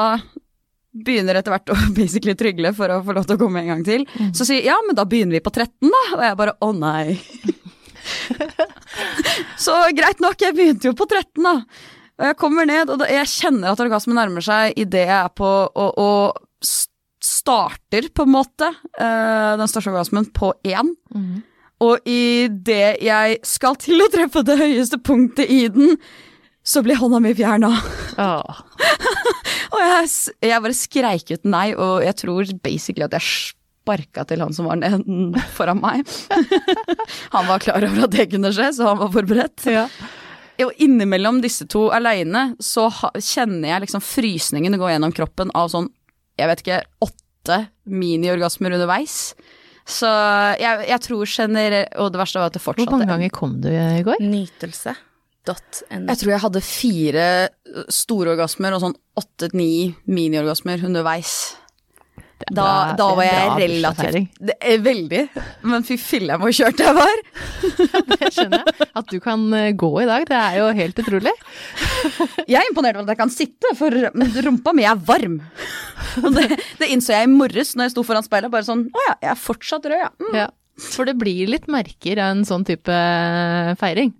begynner 1.05 1.39
etter 1.39 1.53
hvert 1.53 1.73
å 1.73 1.77
basically 1.97 2.35
trygle 2.39 2.71
for 2.77 2.93
å 2.93 3.01
få 3.05 3.15
lov 3.17 3.27
til 3.27 3.37
å 3.37 3.41
komme 3.41 3.63
en 3.63 3.73
gang 3.73 3.83
til, 3.87 4.05
så 4.35 4.47
sier 4.47 4.65
ja, 4.67 4.77
men 4.87 4.97
da 4.97 5.07
begynner 5.09 5.37
vi 5.37 5.43
på 5.45 5.53
13 5.53 5.91
da, 5.91 6.03
og 6.15 6.23
jeg 6.27 6.39
bare 6.39 6.55
å 6.63 6.71
nei. 6.75 7.17
så 9.65 9.77
greit 9.97 10.23
nok, 10.23 10.39
jeg 10.41 10.55
begynte 10.57 10.91
jo 10.91 10.97
på 10.97 11.07
13 11.09 11.45
da. 11.45 11.59
Og 12.15 12.29
jeg 12.29 12.37
kommer 12.39 12.67
ned, 12.67 12.91
og 12.91 13.01
da, 13.01 13.09
jeg 13.11 13.27
kjenner 13.27 13.73
at 13.73 13.81
orgasmen 13.83 14.15
nærmer 14.15 14.43
seg 14.43 14.77
idet 14.79 15.03
jeg 15.03 15.17
er 15.17 15.31
på 15.35 15.49
og, 15.67 15.97
og 15.99 16.69
starter, 17.25 18.07
på 18.13 18.23
en 18.25 18.31
måte, 18.31 18.69
uh, 19.01 19.55
den 19.59 19.67
største 19.69 19.91
orgasmen 19.91 20.29
på 20.35 20.53
én. 20.67 20.93
Mm. 21.11 21.41
Og 21.83 22.07
idet 22.07 23.01
jeg 23.03 23.39
skal 23.43 23.75
til 23.81 24.03
å 24.03 24.09
treffe 24.13 24.45
det 24.47 24.55
høyeste 24.61 25.01
punktet 25.03 25.51
i 25.51 25.65
den, 25.71 25.97
så 26.65 26.81
blir 26.85 26.97
hånda 26.97 27.21
mi 27.21 27.33
fjerna. 27.37 27.71
Åh. 28.17 28.61
Og 29.75 29.81
jeg, 29.81 30.09
jeg 30.47 30.63
bare 30.63 30.77
skreik 30.77 31.31
ut 31.35 31.47
nei, 31.49 31.65
og 31.75 32.03
jeg 32.05 32.15
tror 32.21 32.51
basically 32.63 33.03
at 33.03 33.15
jeg 33.17 33.25
sparka 33.85 34.23
til 34.29 34.41
han 34.41 34.53
som 34.55 34.69
var 34.69 34.79
neden 34.79 35.33
foran 35.57 35.81
meg. 35.81 36.05
han 37.35 37.49
var 37.49 37.63
klar 37.63 37.83
over 37.85 38.05
at 38.07 38.13
det 38.15 38.29
kunne 38.31 38.53
skje, 38.55 38.69
så 38.77 38.87
han 38.87 39.01
var 39.01 39.11
forberedt. 39.13 39.65
Ja. 39.67 39.85
Og 40.63 40.71
innimellom 40.81 41.41
disse 41.43 41.67
to 41.67 41.89
aleine, 41.93 42.53
så 42.63 42.87
kjenner 43.19 43.73
jeg 43.73 43.85
liksom 43.85 44.03
frysningen 44.05 44.79
gå 44.79 44.93
gjennom 44.93 45.13
kroppen 45.15 45.51
av 45.57 45.73
sånn, 45.73 45.91
jeg 46.39 46.51
vet 46.51 46.63
ikke, 46.63 46.79
åtte 47.05 47.59
mini-orgasmer 47.91 48.77
underveis. 48.77 49.35
Så 49.85 50.09
jeg, 50.57 50.87
jeg 50.89 51.01
tror 51.05 51.29
generelt 51.29 51.91
Og 52.01 52.07
det 52.09 52.17
verste 52.17 52.39
var 52.41 52.49
at 52.49 52.55
det 52.55 52.61
fortsatte. 52.63 52.89
Hvor 52.89 52.97
mange 52.97 53.11
ganger 53.11 53.29
kom 53.29 53.59
du 53.61 53.69
i 53.69 54.01
går? 54.07 54.17
Nytelse.no. 55.45 56.07
Jeg 56.09 56.21
tror 56.21 56.31
jeg 56.33 56.43
hadde 56.45 56.63
fire 56.65 57.27
store 57.93 58.33
orgasmer 58.35 58.75
og 58.75 58.81
sånn 58.83 58.97
åtte-ni 59.19 59.93
mini-orgasmer 60.09 60.83
underveis. 60.87 61.55
Er 62.35 62.51
Da, 62.51 62.95
da 62.99 63.05
var 63.15 63.23
jeg 63.23 63.51
relativt 63.61 64.33
det 64.43 64.57
er 64.59 64.81
Veldig. 64.83 65.21
Men 65.71 65.85
fy 65.87 65.95
fille 65.97 66.35
hvor 66.41 66.51
kjørt 66.51 66.81
jeg 66.83 66.95
var. 66.97 67.21
Det 68.11 68.31
skjønner 68.35 68.59
jeg. 68.59 68.87
At 68.99 69.07
du 69.13 69.21
kan 69.23 69.45
eh, 69.55 69.69
gå 69.71 69.89
i 70.01 70.07
dag, 70.09 70.25
det 70.27 70.35
er 70.35 70.57
jo 70.59 70.65
helt 70.75 70.99
utrolig. 70.99 71.31
Jeg 72.51 72.59
er 72.59 72.67
imponert 72.69 72.99
over 72.99 73.07
at 73.07 73.15
jeg 73.15 73.21
kan 73.23 73.31
sitte, 73.33 73.71
for 73.79 73.95
rumpa 74.45 74.73
mi 74.75 74.83
er 74.85 74.99
varm. 75.07 75.39
Det, 76.35 76.43
det 76.77 76.89
innså 76.93 77.15
jeg 77.15 77.25
i 77.25 77.31
morges 77.31 77.71
når 77.73 77.87
jeg 77.87 77.93
sto 77.95 78.03
foran 78.05 78.23
speilet. 78.23 78.51
Bare 78.53 78.67
sånn 78.67 78.83
Å 78.93 79.05
ja, 79.07 79.15
jeg 79.23 79.31
er 79.31 79.39
fortsatt 79.41 79.87
rød, 79.89 80.03
ja. 80.03 80.11
Mm. 80.21 80.35
Ja. 80.37 80.45
For 80.91 81.07
det 81.09 81.15
blir 81.17 81.49
litt 81.49 81.65
merker 81.71 82.21
av 82.21 82.35
en 82.35 82.45
sånn 82.47 82.67
type 82.67 82.99
feiring. 83.81 84.13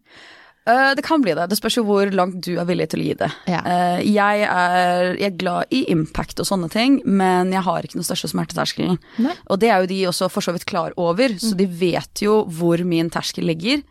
Eh, 0.66 0.92
det 0.98 1.04
kan 1.06 1.22
bli 1.22 1.34
det. 1.38 1.46
Det 1.52 1.58
spørs 1.60 1.78
jo 1.78 1.86
hvor 1.86 2.10
langt 2.10 2.40
du 2.46 2.56
er 2.58 2.66
villig 2.66 2.88
til 2.90 3.04
å 3.04 3.06
gi 3.06 3.16
det. 3.20 3.30
Ja. 3.52 3.62
Eh, 3.62 4.00
jeg, 4.10 4.46
er, 4.50 5.12
jeg 5.20 5.28
er 5.30 5.38
glad 5.38 5.76
i 5.76 5.84
impact 5.94 6.42
og 6.42 6.50
sånne 6.50 6.70
ting, 6.74 7.00
men 7.06 7.54
jeg 7.54 7.66
har 7.68 7.86
ikke 7.86 8.00
den 8.00 8.08
største 8.08 8.32
smerteterskelen. 8.34 8.98
Nei. 9.22 9.36
Og 9.54 9.62
det 9.62 9.70
er 9.70 9.84
jo 9.84 9.92
de 9.94 10.00
også 10.10 10.30
for 10.34 10.46
så 10.46 10.56
vidt 10.56 10.66
klar 10.70 10.96
over, 10.98 11.38
så 11.42 11.54
de 11.58 11.70
vet 11.70 12.26
jo 12.26 12.42
hvor 12.50 12.82
min 12.88 13.12
terskel 13.14 13.46
ligger. 13.52 13.86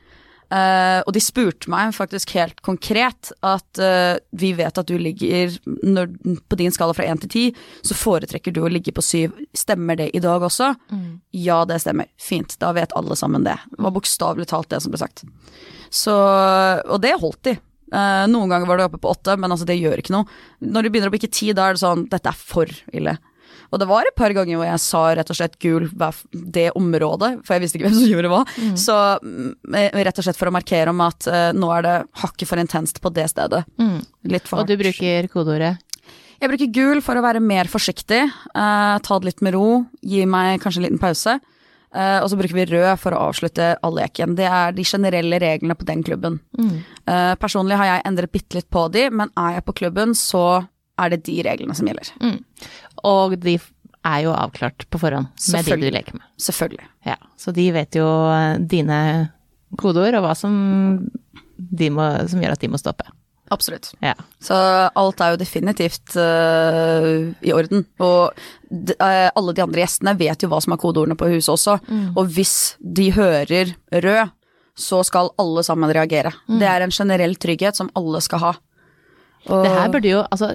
Eh, 0.54 1.00
og 1.02 1.10
de 1.16 1.22
spurte 1.22 1.70
meg 1.72 1.94
faktisk 1.96 2.34
helt 2.36 2.60
konkret 2.62 3.32
at 3.42 3.80
uh, 3.80 4.14
vi 4.38 4.52
vet 4.54 4.76
at 4.78 4.86
du 4.86 4.94
ligger 5.00 5.56
når, 5.82 6.12
På 6.46 6.58
din 6.60 6.74
skala 6.74 6.94
fra 6.94 7.06
én 7.08 7.18
til 7.22 7.32
ti, 7.32 7.44
så 7.82 7.96
foretrekker 7.98 8.54
du 8.54 8.60
å 8.62 8.70
ligge 8.70 8.94
på 8.94 9.02
syv. 9.02 9.34
Stemmer 9.56 9.98
det 9.98 10.10
i 10.14 10.22
dag 10.22 10.44
også? 10.44 10.70
Ja, 11.34 11.62
det 11.66 11.80
stemmer. 11.82 12.10
Fint, 12.20 12.58
da 12.62 12.70
vet 12.76 12.94
alle 12.94 13.16
sammen 13.18 13.46
det. 13.46 13.56
Det 13.72 13.82
var 13.82 13.96
bokstavelig 13.96 14.46
talt 14.52 14.70
det 14.70 14.82
som 14.84 14.94
ble 14.94 15.00
sagt. 15.02 15.24
Så, 15.90 16.14
og 16.14 17.00
det 17.02 17.16
holdt 17.22 17.42
de. 17.48 17.58
Uh, 17.94 18.24
noen 18.30 18.50
ganger 18.52 18.68
var 18.68 18.78
det 18.78 18.88
oppe 18.88 19.02
på 19.02 19.10
åtte, 19.10 19.36
men 19.40 19.54
altså 19.54 19.66
det 19.68 19.80
gjør 19.80 20.02
ikke 20.02 20.14
noe. 20.14 20.28
Når 20.62 20.86
de 20.86 20.94
begynner 20.94 21.10
å 21.10 21.16
bikke 21.16 21.32
ti, 21.34 21.50
da 21.56 21.70
er 21.70 21.76
det 21.76 21.82
sånn 21.82 22.06
dette 22.12 22.30
er 22.30 22.38
for 22.38 22.70
ille. 22.94 23.16
Og 23.74 23.80
det 23.82 23.88
var 23.90 24.06
et 24.06 24.16
par 24.16 24.32
ganger 24.36 24.60
hvor 24.60 24.68
jeg 24.68 24.82
sa 24.84 25.02
rett 25.18 25.30
og 25.32 25.38
slett 25.38 25.56
gul 25.62 25.88
det 26.32 26.68
området, 26.78 27.30
for 27.44 27.56
jeg 27.56 27.64
visste 27.64 27.80
ikke 27.80 27.88
hvem 27.88 27.96
som 27.98 28.12
gjorde 28.12 28.30
hva. 28.32 28.42
Så 28.78 28.98
mm, 29.24 29.48
rett 29.98 30.20
og 30.20 30.26
slett 30.28 30.38
for 30.38 30.50
å 30.50 30.54
markere 30.54 30.94
om 30.94 31.02
at 31.04 31.26
uh, 31.30 31.48
nå 31.56 31.72
er 31.74 31.86
det 31.86 31.96
hakket 32.22 32.50
for 32.50 32.62
intenst 32.62 33.02
på 33.02 33.12
det 33.14 33.26
stedet. 33.32 33.64
Litt 34.30 34.46
for 34.48 34.62
Og 34.62 34.70
du 34.70 34.76
bruker 34.80 35.26
kodeordet 35.32 35.74
Jeg 36.40 36.50
bruker 36.52 36.70
gul 36.76 37.02
for 37.04 37.18
å 37.18 37.24
være 37.24 37.42
mer 37.44 37.70
forsiktig, 37.70 38.22
Uh, 38.54 39.00
ta 39.02 39.18
det 39.18 39.32
litt 39.32 39.42
med 39.42 39.56
ro, 39.56 39.82
gi 40.06 40.22
meg 40.30 40.62
kanskje 40.62 40.78
en 40.80 40.86
liten 40.86 41.02
pause. 41.02 41.40
Uh, 41.94 42.18
og 42.24 42.28
så 42.30 42.36
bruker 42.38 42.56
vi 42.56 42.66
rød 42.66 42.98
for 42.98 43.14
å 43.14 43.22
avslutte 43.28 43.72
all 43.86 43.94
leken. 43.94 44.34
Det 44.38 44.46
er 44.50 44.74
de 44.74 44.84
generelle 44.86 45.38
reglene 45.42 45.76
på 45.78 45.86
den 45.86 46.02
klubben. 46.06 46.40
Eh, 47.06 47.34
personlig 47.38 47.76
har 47.78 47.86
jeg 47.90 48.04
endret 48.08 48.32
bitte 48.32 48.58
litt 48.58 48.70
på 48.72 48.86
de, 48.90 49.08
men 49.14 49.30
er 49.38 49.58
jeg 49.58 49.66
på 49.66 49.74
klubben, 49.82 50.14
så 50.18 50.64
er 51.00 51.14
det 51.14 51.24
de 51.26 51.38
reglene 51.46 51.74
som 51.76 51.88
gjelder. 51.88 52.12
Og 53.04 53.36
de 53.42 53.58
er 54.04 54.20
jo 54.26 54.34
avklart 54.36 54.86
på 54.92 55.00
forhånd 55.00 55.30
med 55.52 55.68
de 55.68 55.80
du 55.80 55.90
leker 55.92 56.18
med. 56.18 56.26
Selvfølgelig. 56.40 56.86
Ja, 57.08 57.16
så 57.40 57.54
de 57.56 57.66
vet 57.74 57.96
jo 57.96 58.06
eh, 58.30 58.60
dine 58.60 59.00
kodeord 59.80 60.18
og 60.18 60.26
hva 60.26 60.34
som, 60.38 60.54
de 61.56 61.90
må, 61.92 62.06
som 62.30 62.42
gjør 62.42 62.56
at 62.56 62.64
de 62.64 62.70
må 62.70 62.80
stoppe. 62.80 63.08
Absolutt. 63.52 63.90
Ja. 64.00 64.14
Så 64.40 64.56
alt 64.56 65.20
er 65.20 65.34
jo 65.34 65.40
definitivt 65.40 66.14
uh, 66.16 67.28
i 67.44 67.52
orden. 67.52 67.84
Og 68.00 68.32
de, 68.70 68.96
uh, 68.96 69.28
alle 69.36 69.52
de 69.54 69.62
andre 69.62 69.82
gjestene 69.82 70.14
vet 70.16 70.42
jo 70.42 70.48
hva 70.50 70.62
som 70.64 70.72
er 70.74 70.80
kodeordene 70.80 71.16
på 71.20 71.28
huset 71.28 71.52
også. 71.52 71.76
Og 72.16 72.32
hvis 72.32 72.54
de 72.80 73.10
hører 73.14 73.74
rød, 73.92 74.32
så 74.80 75.02
skal 75.06 75.30
alle 75.38 75.62
sammen 75.66 75.92
reagere. 75.92 76.32
Det 76.48 76.66
er 76.66 76.82
en 76.82 76.94
generell 76.94 77.36
trygghet 77.38 77.78
som 77.78 77.92
alle 78.00 78.24
skal 78.24 78.42
ha. 78.42 78.54
Og, 79.44 79.64
Det 79.64 79.72
her 79.74 79.90
burde 79.92 80.08
jo, 80.08 80.20
altså 80.32 80.50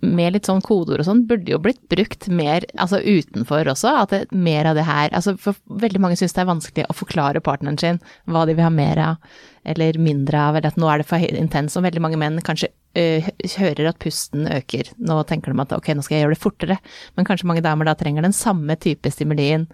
med 0.00 0.32
litt 0.32 0.48
sånn 0.48 0.62
kodeord 0.64 1.02
og 1.02 1.08
sånn, 1.08 1.24
burde 1.28 1.52
jo 1.52 1.60
blitt 1.60 1.82
brukt 1.92 2.28
mer 2.32 2.64
altså 2.80 3.00
utenfor 3.02 3.68
også. 3.74 3.92
At 4.04 4.14
det, 4.14 4.20
mer 4.32 4.70
av 4.70 4.78
det 4.78 4.86
her 4.88 5.12
altså 5.12 5.34
For 5.40 5.58
veldig 5.84 6.00
mange 6.00 6.16
syns 6.20 6.36
det 6.36 6.44
er 6.44 6.52
vanskelig 6.52 6.86
å 6.88 6.96
forklare 6.96 7.44
partneren 7.44 7.80
sin 7.80 8.00
hva 8.30 8.46
de 8.48 8.56
vil 8.56 8.64
ha 8.66 8.72
mer 8.72 9.02
av 9.02 9.42
eller 9.64 9.96
mindre 9.96 10.36
av, 10.36 10.56
eller 10.58 10.74
at 10.74 10.80
nå 10.80 10.88
er 10.92 11.00
det 11.00 11.08
for 11.08 11.24
intens. 11.24 11.76
Og 11.78 11.86
veldig 11.86 12.02
mange 12.04 12.18
menn 12.20 12.36
kanskje 12.44 12.68
øh, 13.00 13.28
hører 13.56 13.88
at 13.88 14.00
pusten 14.02 14.44
øker. 14.52 14.90
Nå 15.00 15.22
tenker 15.28 15.54
de 15.54 15.64
at 15.64 15.72
ok, 15.72 15.88
nå 15.96 16.04
skal 16.04 16.18
jeg 16.18 16.26
gjøre 16.26 16.36
det 16.36 16.42
fortere. 16.42 16.78
Men 17.16 17.28
kanskje 17.28 17.48
mange 17.48 17.64
damer 17.64 17.88
da 17.88 17.96
trenger 17.96 18.26
den 18.26 18.36
samme 18.36 18.76
type 18.80 19.08
stimulien 19.12 19.64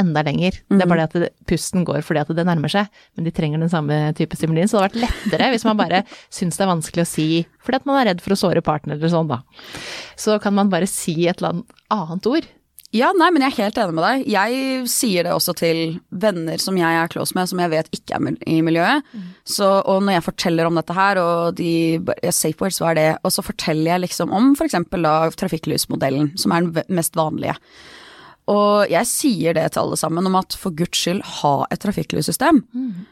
enda 0.00 0.24
lenger. 0.26 0.56
Det 0.70 0.82
er 0.82 0.90
bare 0.90 1.06
det 1.10 1.28
at 1.30 1.46
pusten 1.50 1.84
går 1.86 2.02
fordi 2.06 2.22
at 2.24 2.32
det 2.34 2.46
nærmer 2.48 2.72
seg, 2.72 2.90
men 3.14 3.28
de 3.28 3.34
trenger 3.34 3.62
den 3.62 3.72
samme 3.72 3.98
type 4.18 4.38
stimulin. 4.38 4.68
Så 4.70 4.78
det 4.78 4.82
hadde 4.82 4.90
vært 4.90 5.04
lettere 5.04 5.52
hvis 5.54 5.66
man 5.68 5.80
bare 5.80 6.02
syns 6.34 6.58
det 6.58 6.66
er 6.66 6.72
vanskelig 6.72 7.06
å 7.06 7.12
si 7.12 7.28
fordi 7.64 7.80
at 7.80 7.88
man 7.88 8.00
er 8.00 8.10
redd 8.12 8.20
for 8.24 8.34
å 8.34 8.38
såre 8.38 8.64
partner 8.64 8.98
eller 8.98 9.12
sånn, 9.12 9.30
da. 9.30 9.40
Så 10.20 10.36
kan 10.42 10.56
man 10.56 10.72
bare 10.72 10.90
si 10.90 11.24
et 11.30 11.40
eller 11.40 11.64
annet 11.94 12.28
ord. 12.28 12.50
Ja, 12.94 13.08
nei, 13.16 13.26
men 13.34 13.42
jeg 13.42 13.50
er 13.50 13.62
helt 13.64 13.78
enig 13.82 13.94
med 13.96 14.04
deg. 14.06 14.20
Jeg 14.30 14.90
sier 14.92 15.26
det 15.26 15.32
også 15.34 15.50
til 15.58 15.78
venner 16.14 16.60
som 16.62 16.76
jeg 16.78 16.94
er 16.94 17.10
close 17.10 17.34
med, 17.34 17.50
som 17.50 17.58
jeg 17.58 17.72
vet 17.72 17.88
ikke 17.96 18.20
er 18.20 18.36
i 18.46 18.60
miljøet. 18.62 19.08
Så, 19.42 19.66
og 19.66 20.04
når 20.06 20.20
jeg 20.20 20.26
forteller 20.28 20.68
om 20.68 20.78
dette 20.78 20.94
her, 20.94 21.18
og 21.18 21.56
de 21.58 21.72
ja, 21.98 22.30
Safe 22.30 22.54
words, 22.62 22.78
hva 22.78 22.92
er 22.92 23.00
det? 23.00 23.08
Og 23.26 23.34
så 23.34 23.42
forteller 23.42 23.96
jeg 23.96 24.04
liksom 24.04 24.30
om 24.30 24.52
da 24.54 25.16
trafikklysmodellen, 25.42 26.36
som 26.38 26.54
er 26.54 26.68
den 26.68 26.94
mest 26.94 27.18
vanlige. 27.18 27.56
Og 28.52 28.90
jeg 28.92 29.08
sier 29.08 29.54
det 29.56 29.70
til 29.72 29.80
alle 29.84 29.96
sammen 29.96 30.26
om 30.28 30.34
at 30.36 30.56
for 30.60 30.74
guds 30.76 30.98
skyld, 31.00 31.22
ha 31.40 31.54
et 31.72 31.80
trafikklyssystem. 31.80 32.62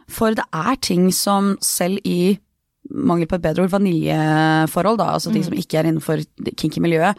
For 0.09 0.37
det 0.37 0.45
er 0.53 0.77
ting 0.85 1.11
som 1.13 1.57
selv 1.65 2.03
i 2.05 2.39
mangel 2.91 3.29
på 3.31 3.39
et 3.39 3.45
bedre 3.47 3.65
ord, 3.65 3.73
vaniljeforhold, 3.73 4.99
da, 4.99 5.15
altså 5.15 5.33
ting 5.33 5.45
som 5.47 5.55
ikke 5.57 5.79
er 5.79 5.89
innenfor 5.89 6.21
det 6.45 6.57
kinky 6.61 6.83
miljøet, 6.85 7.17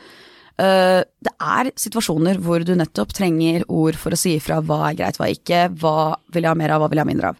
Uh, 0.53 1.01
det 1.25 1.31
er 1.41 1.71
situasjoner 1.81 2.37
hvor 2.37 2.61
du 2.61 2.75
nettopp 2.77 3.09
trenger 3.17 3.63
ord 3.73 3.95
for 3.97 4.13
å 4.13 4.19
si 4.19 4.35
ifra 4.37 4.59
hva 4.61 4.91
er 4.91 4.99
greit, 4.99 5.17
hva 5.17 5.25
er 5.25 5.33
ikke, 5.33 5.61
hva 5.81 6.13
vil 6.29 6.45
jeg 6.45 6.53
ha 6.53 6.59
mer 6.59 6.75
av, 6.75 6.83
hva 6.83 6.89
vil 6.91 7.01
jeg 7.01 7.07
ha 7.07 7.09
mindre 7.09 7.31
av. 7.33 7.39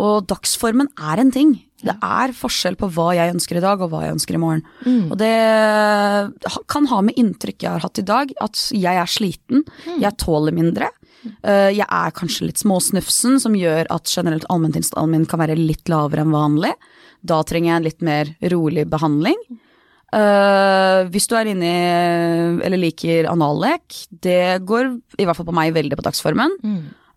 Og 0.00 0.14
dagsformen 0.30 0.88
er 0.96 1.20
en 1.20 1.32
ting. 1.34 1.52
Det 1.78 1.94
er 2.02 2.32
forskjell 2.34 2.74
på 2.80 2.88
hva 2.90 3.12
jeg 3.14 3.30
ønsker 3.36 3.58
i 3.60 3.62
dag 3.62 3.80
og 3.84 3.92
hva 3.92 4.00
jeg 4.04 4.16
ønsker 4.16 4.34
i 4.34 4.40
morgen. 4.42 4.64
Og 5.12 5.16
det 5.20 5.34
kan 6.72 6.88
ha 6.90 7.00
med 7.06 7.14
inntrykk 7.20 7.62
jeg 7.62 7.70
har 7.76 7.84
hatt 7.84 8.00
i 8.02 8.06
dag, 8.08 8.32
at 8.42 8.62
jeg 8.74 8.98
er 9.02 9.06
sliten, 9.10 9.62
jeg 10.02 10.16
tåler 10.18 10.52
mindre. 10.56 10.90
Eh, 11.42 11.70
Jeg 11.74 11.86
er 11.86 12.10
kanskje 12.14 12.46
litt 12.48 12.60
småsnufsen, 12.62 13.38
som 13.42 13.54
gjør 13.58 13.86
at 13.90 14.06
generelt 14.10 14.46
allmenntilstanden 14.50 15.10
min 15.10 15.26
kan 15.26 15.40
være 15.42 15.56
litt 15.58 15.88
lavere 15.90 16.22
enn 16.26 16.34
vanlig. 16.34 16.74
Da 17.26 17.42
trenger 17.42 17.72
jeg 17.72 17.76
en 17.76 17.88
litt 17.88 18.02
mer 18.06 18.34
rolig 18.52 18.84
behandling. 18.90 19.38
Uh, 20.08 21.04
hvis 21.12 21.26
du 21.28 21.34
er 21.36 21.50
inne 21.50 21.68
i 21.68 22.64
eller 22.64 22.80
liker 22.80 23.26
anallek, 23.28 23.92
det 24.24 24.62
går 24.64 24.94
i 25.20 25.26
hvert 25.28 25.36
fall 25.36 25.48
på 25.50 25.52
meg 25.58 25.74
veldig 25.76 25.98
på 26.00 26.06
dagsformen. 26.06 26.54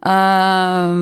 Eh, 0.04 0.98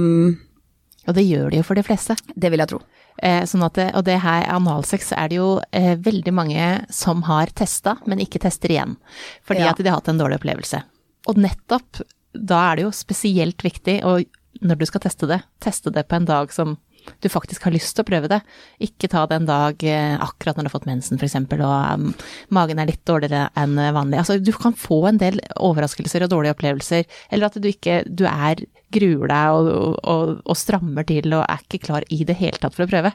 Og 1.10 1.16
det 1.18 1.26
gjør 1.26 1.50
de 1.52 1.60
jo 1.62 1.66
for 1.66 1.80
de 1.80 1.84
fleste. 1.86 2.16
det 2.38 2.52
vil 2.54 2.62
jeg 2.62 2.70
tro. 2.72 2.80
Eh, 3.22 3.42
sånn 3.50 3.66
at 3.66 3.74
det, 3.76 3.88
og 3.98 4.06
det 4.08 4.20
her 4.24 4.46
analsex 4.54 5.12
er 5.18 5.28
det 5.32 5.40
jo 5.42 5.50
eh, 5.76 5.96
veldig 6.00 6.32
mange 6.38 6.68
som 6.94 7.24
har 7.28 7.50
testa, 7.58 7.98
men 8.08 8.22
ikke 8.24 8.40
tester 8.46 8.70
igjen. 8.72 8.96
Fordi 9.44 9.66
Ja. 9.66 9.72
at 9.74 9.78
de 9.82 9.90
har 9.90 9.98
hatt 10.00 10.08
en 10.08 10.22
dårlig 10.22 10.40
opplevelse. 10.40 10.84
Og 11.28 11.36
nettopp 11.36 12.04
da 12.34 12.72
er 12.72 12.76
det 12.78 12.84
jo 12.86 12.92
spesielt 12.96 13.58
viktig, 13.66 14.04
og 14.06 14.24
når 14.62 14.78
du 14.80 14.86
skal 14.86 15.02
teste 15.02 15.28
det, 15.28 15.42
teste 15.60 15.92
det 15.92 16.08
på 16.08 16.16
en 16.16 16.26
dag 16.30 16.52
som 16.54 16.78
du 17.22 17.30
faktisk 17.32 17.64
har 17.68 17.74
lyst 17.76 17.96
til 17.96 18.06
å 18.06 18.10
prøve 18.10 18.30
det. 18.32 18.42
Ikke 18.84 19.10
ta 19.12 19.26
det 19.30 19.40
en 19.40 19.48
dag 19.50 19.84
eh, 19.88 20.16
akkurat 20.22 20.58
når 20.58 20.68
du 20.68 20.70
har 20.72 20.76
fått 20.78 20.90
mensen 20.90 21.20
f.eks. 21.20 21.36
og 21.40 21.64
um, 21.64 22.10
magen 22.56 22.80
er 22.82 22.90
litt 22.92 23.04
dårligere 23.08 23.50
enn 23.60 23.76
vanlig. 23.76 24.20
Altså 24.22 24.40
du 24.42 24.52
kan 24.56 24.76
få 24.78 25.02
en 25.10 25.22
del 25.22 25.40
overraskelser 25.58 26.26
og 26.26 26.34
dårlige 26.34 26.56
opplevelser, 26.58 27.08
eller 27.32 27.50
at 27.50 27.60
du 27.62 27.70
ikke 27.70 28.02
du 28.10 28.26
er 28.30 28.64
gruer 28.90 29.30
deg 29.30 29.54
og, 29.54 30.00
og, 30.02 30.32
og 30.50 30.58
strammer 30.58 31.06
til 31.06 31.30
og 31.38 31.44
er 31.46 31.62
ikke 31.62 31.84
klar 31.86 32.06
i 32.10 32.24
det 32.26 32.38
hele 32.40 32.58
tatt 32.58 32.74
for 32.74 32.88
å 32.88 32.90
prøve. 32.90 33.12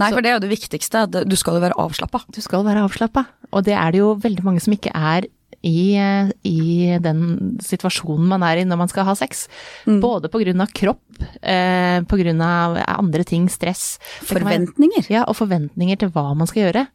Nei, 0.00 0.08
Så- 0.10 0.16
for 0.16 0.22
det 0.22 0.30
er 0.32 0.36
jo 0.38 0.44
det 0.46 0.50
viktigste. 0.54 1.04
Du 1.28 1.36
skal 1.38 1.58
jo 1.58 1.64
være 1.64 1.78
avslappa. 1.78 2.24
Du 2.34 2.40
skal 2.42 2.64
være 2.66 2.82
avslappa, 2.88 3.26
og 3.52 3.64
det 3.68 3.76
er 3.78 3.94
det 3.94 4.02
jo 4.02 4.14
veldig 4.18 4.44
mange 4.46 4.64
som 4.64 4.74
ikke 4.74 4.90
er 4.94 5.28
i, 5.64 5.94
eh, 5.96 6.30
i 6.44 6.98
den 7.02 7.56
situasjonen 7.64 8.26
man 8.34 8.44
er 8.46 8.60
i 8.60 8.66
når 8.68 8.80
man 8.82 8.90
skal 8.92 9.06
ha 9.08 9.14
sex. 9.18 9.46
Både 9.86 10.28
på 10.32 10.42
grunn 10.42 10.60
av 10.60 10.72
kropp, 10.76 11.02
eh, 11.42 12.00
av 12.04 12.76
andre 12.98 13.24
ting, 13.24 13.48
stress. 13.48 13.98
Forventninger. 14.22 14.74
Forventninger. 14.74 15.10
Ja, 15.10 15.24
og 15.26 15.36
forventninger 15.36 15.98
til 15.98 16.10
hva 16.10 16.34
man 16.36 16.46
skal 16.50 16.66
gjøre. 16.68 16.86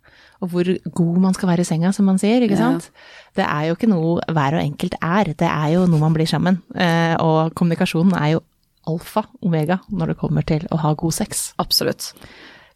Og 0.42 0.50
hvor 0.54 0.70
god 0.96 1.18
man 1.20 1.34
skal 1.36 1.50
være 1.50 1.66
i 1.66 1.68
senga, 1.68 1.92
som 1.94 2.06
man 2.06 2.18
sier, 2.18 2.40
ikke 2.42 2.52
Ja. 2.58 2.72
sant. 2.80 2.90
Det 3.36 3.46
er 3.46 3.68
jo 3.68 3.76
ikke 3.76 3.90
noe 3.90 4.22
hver 4.28 4.54
og 4.56 4.64
enkelt 4.64 4.96
er, 5.02 5.34
det 5.34 5.50
er 5.50 5.74
jo 5.74 5.86
noe 5.86 6.00
man 6.00 6.14
blir 6.14 6.28
sammen. 6.28 6.62
Eh, 6.76 7.16
og 7.20 7.54
kommunikasjonen 7.56 8.14
er 8.16 8.32
jo 8.38 8.44
alfa 8.88 9.26
omega 9.44 9.80
når 9.92 10.08
det 10.08 10.18
kommer 10.18 10.46
til 10.46 10.66
å 10.72 10.78
ha 10.80 10.94
god 10.94 11.14
sex. 11.14 11.54
Absolutt. 11.60 12.14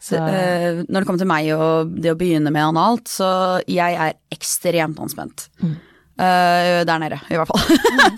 Så- 0.04 0.20
uh, 0.20 0.84
når 0.84 1.00
det 1.00 1.08
kommer 1.08 1.22
til 1.24 1.30
meg 1.32 1.48
og 1.56 1.94
det 2.04 2.12
å 2.12 2.18
begynne 2.20 2.52
med 2.52 2.66
analt, 2.74 3.08
så 3.08 3.28
jeg 3.72 3.96
er 3.96 4.18
ekstremt 4.36 5.00
anspent. 5.00 5.48
Eh, 6.14 6.84
der 6.86 7.00
nede, 7.02 7.18
i 7.34 7.38
hvert 7.40 7.50
fall. 7.50 7.64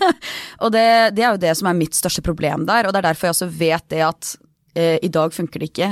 og 0.66 0.72
det, 0.74 0.82
det 1.16 1.22
er 1.24 1.30
jo 1.32 1.38
det 1.40 1.54
som 1.56 1.70
er 1.70 1.78
mitt 1.78 1.96
største 1.96 2.20
problem 2.26 2.66
der, 2.68 2.84
og 2.84 2.92
det 2.92 3.00
er 3.00 3.06
derfor 3.06 3.30
jeg 3.30 3.36
også 3.36 3.48
vet 3.56 3.86
det 3.88 4.02
at 4.04 4.32
uh, 4.76 4.98
i 5.00 5.08
dag 5.08 5.32
funker 5.32 5.62
det 5.62 5.70
ikke, 5.70 5.88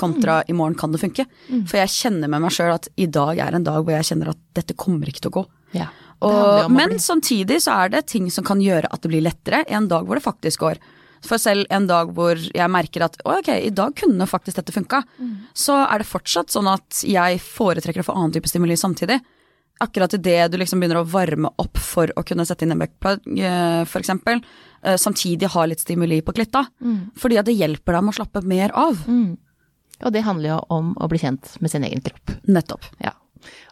kontra 0.00 0.38
i 0.48 0.54
morgen 0.56 0.78
kan 0.80 0.94
det 0.94 1.02
funke. 1.02 1.26
For 1.68 1.76
jeg 1.82 1.92
kjenner 1.92 2.30
med 2.32 2.40
meg 2.46 2.54
sjøl 2.56 2.72
at 2.72 2.88
i 2.96 3.04
dag 3.12 3.42
er 3.44 3.58
en 3.58 3.66
dag 3.66 3.82
hvor 3.84 3.92
jeg 3.92 4.08
kjenner 4.08 4.30
at 4.32 4.40
dette 4.56 4.78
kommer 4.80 5.10
ikke 5.10 5.26
til 5.26 5.32
å 5.34 5.36
gå. 5.42 5.44
Ja. 5.76 5.90
Og, 6.24 6.70
men 6.72 6.94
bli- 6.94 7.02
samtidig 7.02 7.58
så 7.66 7.74
er 7.82 7.92
det 7.92 8.06
ting 8.14 8.30
som 8.32 8.46
kan 8.46 8.62
gjøre 8.62 8.88
at 8.88 9.02
det 9.04 9.10
blir 9.12 9.24
lettere 9.26 9.64
en 9.68 9.90
dag 9.90 10.06
hvor 10.08 10.16
det 10.16 10.24
faktisk 10.24 10.64
går. 10.64 10.80
For 11.22 11.38
selv 11.38 11.66
en 11.70 11.86
dag 11.86 12.10
hvor 12.16 12.34
jeg 12.36 12.70
merker 12.72 13.04
at 13.06 13.18
ok, 13.22 13.52
i 13.62 13.70
dag 13.70 13.94
kunne 13.98 14.26
faktisk 14.26 14.58
dette 14.58 14.74
funka, 14.74 15.02
så 15.54 15.84
er 15.84 16.02
det 16.02 16.08
fortsatt 16.10 16.50
sånn 16.50 16.70
at 16.70 17.04
jeg 17.06 17.38
foretrekker 17.44 18.02
å 18.02 18.08
få 18.08 18.16
annen 18.18 18.34
type 18.34 18.50
stimuli 18.50 18.74
samtidig. 18.76 19.20
Akkurat 19.82 20.12
idet 20.14 20.50
du 20.52 20.58
liksom 20.58 20.82
begynner 20.82 21.00
å 21.00 21.08
varme 21.08 21.48
opp 21.58 21.78
for 21.78 22.10
å 22.18 22.22
kunne 22.26 22.44
sette 22.46 22.66
inn 22.66 22.74
en 22.74 22.82
backplug, 22.82 23.22
f.eks., 23.26 23.90
for 23.90 24.02
eksempel, 24.02 24.42
eh, 24.82 24.98
samtidig 25.00 25.48
ha 25.54 25.64
litt 25.66 25.80
stimuli 25.82 26.20
på 26.22 26.34
klitta. 26.36 26.66
Fordi 27.18 27.38
at 27.40 27.46
det 27.48 27.56
hjelper 27.58 27.96
deg 27.96 28.04
med 28.04 28.14
å 28.14 28.18
slappe 28.20 28.42
mer 28.46 28.74
av. 28.78 29.00
Og 30.02 30.12
det 30.14 30.22
handler 30.26 30.56
jo 30.56 30.60
om 30.74 30.92
å 30.98 31.08
bli 31.10 31.18
kjent 31.22 31.56
med 31.62 31.70
sin 31.70 31.84
egen 31.86 32.02
kropp. 32.02 32.34
Nettopp. 32.46 32.86
Ja. 33.02 33.14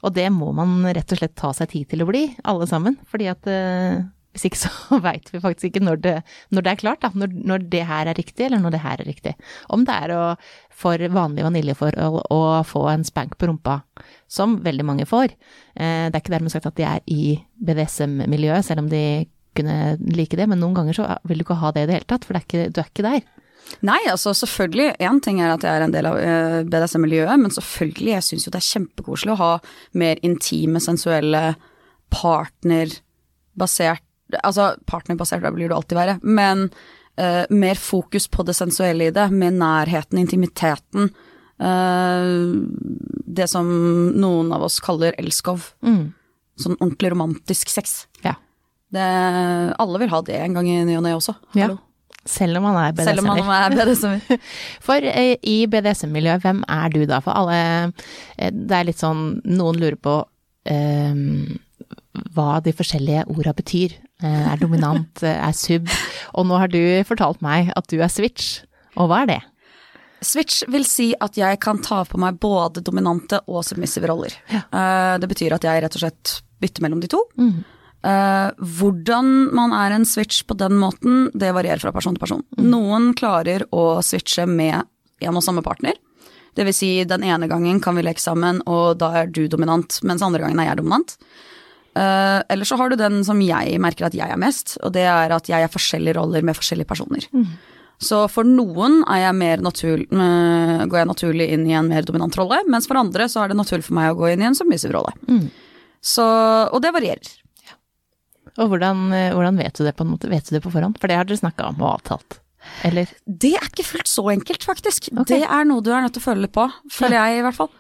Og 0.03 0.15
det 0.15 0.27
må 0.35 0.51
man 0.55 0.83
rett 0.95 1.13
og 1.13 1.19
slett 1.21 1.37
ta 1.39 1.53
seg 1.55 1.71
tid 1.71 1.89
til 1.91 2.03
å 2.03 2.09
bli, 2.09 2.25
alle 2.43 2.67
sammen. 2.71 2.97
Fordi 3.11 3.29
at 3.31 3.47
eh, 3.51 4.03
hvis 4.35 4.47
ikke 4.47 4.61
så 4.61 5.01
veit 5.07 5.31
vi 5.33 5.43
faktisk 5.43 5.71
ikke 5.71 5.83
når 5.85 6.03
det, 6.05 6.15
når 6.55 6.67
det 6.67 6.73
er 6.73 6.83
klart, 6.83 7.03
da. 7.03 7.11
Når, 7.15 7.35
når 7.51 7.65
det 7.73 7.83
her 7.89 8.11
er 8.11 8.19
riktig, 8.19 8.47
eller 8.47 8.63
når 8.63 8.77
det 8.77 8.83
her 8.85 9.03
er 9.03 9.11
riktig. 9.11 9.35
Om 9.75 9.85
det 9.89 9.97
er 10.07 10.15
å, 10.15 10.23
for 10.71 11.03
vanlige 11.17 11.49
vaniljeforhold 11.49 12.23
å 12.31 12.41
få 12.67 12.87
en 12.93 13.07
spank 13.07 13.37
på 13.41 13.51
rumpa, 13.51 13.81
som 14.31 14.61
veldig 14.65 14.87
mange 14.87 15.09
får. 15.11 15.35
Eh, 15.75 16.07
det 16.09 16.15
er 16.15 16.23
ikke 16.23 16.37
dermed 16.37 16.55
sagt 16.55 16.71
at 16.71 16.79
de 16.79 16.87
er 16.87 17.03
i 17.11 17.35
BDSM-miljøet, 17.59 18.67
selv 18.67 18.85
om 18.85 18.91
de 18.93 19.05
kunne 19.59 19.97
like 20.15 20.39
det, 20.39 20.47
men 20.47 20.61
noen 20.63 20.77
ganger 20.79 20.95
så 20.97 21.09
vil 21.27 21.41
du 21.41 21.45
ikke 21.45 21.59
ha 21.59 21.75
det 21.75 21.85
i 21.85 21.91
det 21.91 21.99
hele 21.99 22.11
tatt, 22.13 22.27
for 22.27 22.39
er 22.39 22.47
ikke, 22.47 22.69
du 22.71 22.83
er 22.83 22.91
ikke 22.91 23.07
der. 23.09 23.23
Nei, 23.87 23.99
altså 24.11 24.33
selvfølgelig. 24.35 24.97
Én 25.03 25.21
ting 25.23 25.41
er 25.43 25.53
at 25.53 25.65
jeg 25.67 25.79
er 25.79 25.85
en 25.85 25.95
del 25.95 26.09
av 26.09 26.19
eh, 26.19 26.61
BDSM-miljøet, 26.71 27.37
men 27.43 27.55
selvfølgelig, 27.55 28.15
jeg 28.17 28.27
syns 28.27 28.47
jo 28.47 28.55
det 28.55 28.61
er 28.63 28.71
kjempekoselig 28.71 29.35
å 29.35 29.41
ha 29.41 29.51
mer 29.99 30.23
intime, 30.27 30.83
sensuelle, 30.83 31.43
partnerbasert 32.11 34.03
Altså 34.43 34.75
partnerbasert, 34.91 35.43
da 35.45 35.53
blir 35.55 35.71
det 35.71 35.77
alltid 35.77 35.99
være, 35.99 36.17
men 36.23 36.69
uh, 37.21 37.45
mer 37.51 37.81
fokus 37.81 38.29
på 38.31 38.47
det 38.47 38.57
sensuelle 38.59 39.11
i 39.11 39.15
det, 39.15 39.27
med 39.35 39.59
nærheten, 39.61 40.21
intimiteten. 40.23 41.11
Uh, 41.61 42.65
det 43.31 43.51
som 43.53 43.69
noen 44.17 44.55
av 44.57 44.65
oss 44.69 44.81
kaller 44.85 45.17
elskov. 45.21 45.73
Mm. 45.87 46.11
Sånn 46.61 46.79
ordentlig 46.81 47.13
romantisk 47.15 47.71
sex. 47.73 48.05
Ja. 48.25 48.37
Det, 48.91 49.07
alle 49.79 50.01
vil 50.03 50.11
ha 50.11 50.21
det 50.27 50.41
en 50.41 50.59
gang 50.59 50.67
i 50.69 50.81
ny 50.85 50.99
og 50.99 51.07
ne 51.07 51.15
også. 51.19 51.37
ja. 51.59 51.71
Er. 51.71 51.79
Selv 52.29 52.59
om 52.59 52.67
man 52.69 52.77
er 52.77 52.93
BDSM-er. 53.73 54.41
For 54.87 55.07
eh, 55.09 55.39
i 55.41 55.65
BDSM-miljøet, 55.71 56.43
hvem 56.45 56.61
er 56.69 56.93
du 56.93 57.07
da? 57.09 57.23
For 57.25 57.33
alle 57.33 57.57
eh, 58.37 58.51
Det 58.53 58.77
er 58.77 58.89
litt 58.91 59.01
sånn 59.01 59.41
Noen 59.49 59.81
lurer 59.81 59.97
på 59.97 60.19
eh, 60.69 61.15
hva 62.35 62.59
de 62.65 62.75
forskjellige 62.75 63.27
orda 63.31 63.55
betyr. 63.57 63.95
Eh, 64.23 64.53
er 64.53 64.61
dominant, 64.61 65.23
eh, 65.27 65.39
er 65.39 65.57
sub. 65.57 65.89
Og 66.35 66.49
nå 66.49 66.59
har 66.61 66.73
du 66.73 66.81
fortalt 67.09 67.43
meg 67.45 67.73
at 67.77 67.89
du 67.93 67.99
er 68.01 68.13
switch. 68.13 68.61
Og 68.99 69.11
hva 69.11 69.25
er 69.25 69.33
det? 69.35 69.41
Switch 70.21 70.61
vil 70.69 70.85
si 70.85 71.13
at 71.25 71.39
jeg 71.39 71.57
kan 71.65 71.79
ta 71.81 72.03
på 72.05 72.19
meg 72.21 72.37
både 72.43 72.83
dominante 72.85 73.39
og 73.49 73.65
submissive 73.65 74.11
roller. 74.11 74.35
Ja. 74.53 74.67
det 75.17 75.31
betyr 75.31 75.55
at 75.57 75.65
jeg 75.65 75.81
rett 75.81 75.95
og 75.97 76.03
slett 76.03 76.33
bytter 76.61 76.85
mellom 76.85 77.01
de 77.01 77.09
to. 77.09 77.23
Eh, 78.01 78.51
hvordan 78.81 79.33
man 79.53 79.75
er 79.77 79.93
en 79.93 80.07
switch 80.09 80.47
på 80.49 80.57
den 80.57 80.79
måten, 80.81 81.29
det 81.37 81.53
varierer 81.53 81.83
fra 81.83 81.93
person 81.93 82.17
til 82.17 82.23
person. 82.23 82.45
Noen 82.57 83.13
klarer 83.17 83.67
å 83.77 84.01
switche 84.05 84.47
med 84.49 84.87
en 85.21 85.37
og 85.37 85.45
samme 85.45 85.65
partner. 85.65 85.99
Det 86.57 86.65
vil 86.67 86.75
si, 86.75 86.91
den 87.07 87.25
ene 87.25 87.47
gangen 87.49 87.79
kan 87.85 87.95
vi 87.97 88.05
leke 88.05 88.23
sammen, 88.23 88.63
og 88.67 88.99
da 88.99 89.13
er 89.21 89.31
du 89.31 89.45
dominant, 89.49 90.01
mens 90.03 90.25
andre 90.25 90.43
gangen 90.43 90.59
er 90.63 90.73
jeg 90.73 90.81
dominant. 90.81 91.15
Eh, 91.99 92.39
eller 92.53 92.69
så 92.69 92.79
har 92.79 92.91
du 92.91 92.99
den 93.01 93.25
som 93.27 93.41
jeg 93.43 93.81
merker 93.83 94.07
at 94.07 94.17
jeg 94.17 94.31
er 94.31 94.41
mest, 94.41 94.77
og 94.85 94.95
det 94.95 95.07
er 95.11 95.35
at 95.35 95.51
jeg 95.51 95.67
er 95.67 95.73
forskjellige 95.73 96.19
roller 96.21 96.45
med 96.47 96.59
forskjellige 96.59 96.91
personer. 96.91 97.27
Så 98.01 98.23
for 98.33 98.49
noen 98.49 99.03
jeg 99.05 99.33
mer 99.37 99.61
naturlig, 99.61 100.07
uh, 100.09 100.87
går 100.89 101.03
jeg 101.03 101.09
naturlig 101.11 101.49
inn 101.53 101.67
i 101.69 101.75
en 101.77 101.91
mer 101.91 102.07
dominant 102.09 102.39
rolle, 102.41 102.63
mens 102.73 102.89
for 102.89 102.97
andre 102.97 103.27
så 103.29 103.43
er 103.43 103.53
det 103.53 103.59
naturlig 103.59 103.85
for 103.85 103.99
meg 103.99 104.15
å 104.15 104.17
gå 104.23 104.31
inn 104.31 104.41
i 104.41 104.49
en 104.49 104.57
submissive 104.57 104.95
rolle. 104.97 105.13
Så, 106.01 106.25
og 106.25 106.81
det 106.81 106.95
varierer. 106.97 107.35
Og 108.57 108.71
hvordan, 108.73 109.03
eh, 109.13 109.33
hvordan 109.37 109.61
vet 109.61 109.77
du 109.77 109.85
det 109.85 109.93
på 109.97 110.07
en 110.07 110.15
måte? 110.15 110.31
Vet 110.31 110.49
du 110.49 110.57
det 110.57 110.63
på 110.65 110.73
forhånd? 110.73 110.97
For 111.01 111.13
det 111.13 111.19
har 111.19 111.29
dere 111.29 111.43
snakka 111.43 111.69
om 111.71 111.85
og 111.85 111.93
avtalt. 111.99 112.41
Eller? 112.89 113.13
Det 113.25 113.53
er 113.57 113.69
ikke 113.69 113.87
fullt 113.87 114.11
så 114.11 114.25
enkelt, 114.33 114.65
faktisk. 114.67 115.11
Okay. 115.13 115.41
Det 115.41 115.45
er 115.45 115.69
noe 115.69 115.85
du 115.85 115.93
er 115.93 116.03
nødt 116.05 116.17
til 116.17 116.25
å 116.25 116.29
føle 116.29 116.47
litt 116.47 116.57
på, 116.57 116.67
føler 116.93 117.17
jeg 117.21 117.41
i 117.41 117.45
hvert 117.47 117.59
fall. 117.61 117.71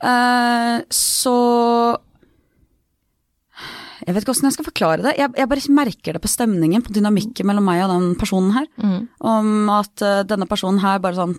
Uh, 0.00 0.80
så 0.94 1.34
Jeg 4.06 4.14
vet 4.14 4.24
ikke 4.24 4.32
hvordan 4.32 4.48
jeg 4.48 4.56
skal 4.56 4.68
forklare 4.68 5.04
det. 5.04 5.14
Jeg, 5.18 5.32
jeg 5.36 5.50
bare 5.50 5.76
merker 5.76 6.16
det 6.16 6.22
på 6.24 6.30
stemningen, 6.30 6.84
på 6.84 6.94
dynamikken 6.96 7.48
mellom 7.48 7.66
meg 7.68 7.84
og 7.84 7.92
den 7.92 8.10
personen 8.20 8.52
her. 8.56 8.68
Om 9.20 9.70
at 9.74 10.04
uh, 10.04 10.20
denne 10.28 10.48
personen 10.50 10.82
her 10.84 11.02
bare 11.02 11.18
sånn 11.18 11.38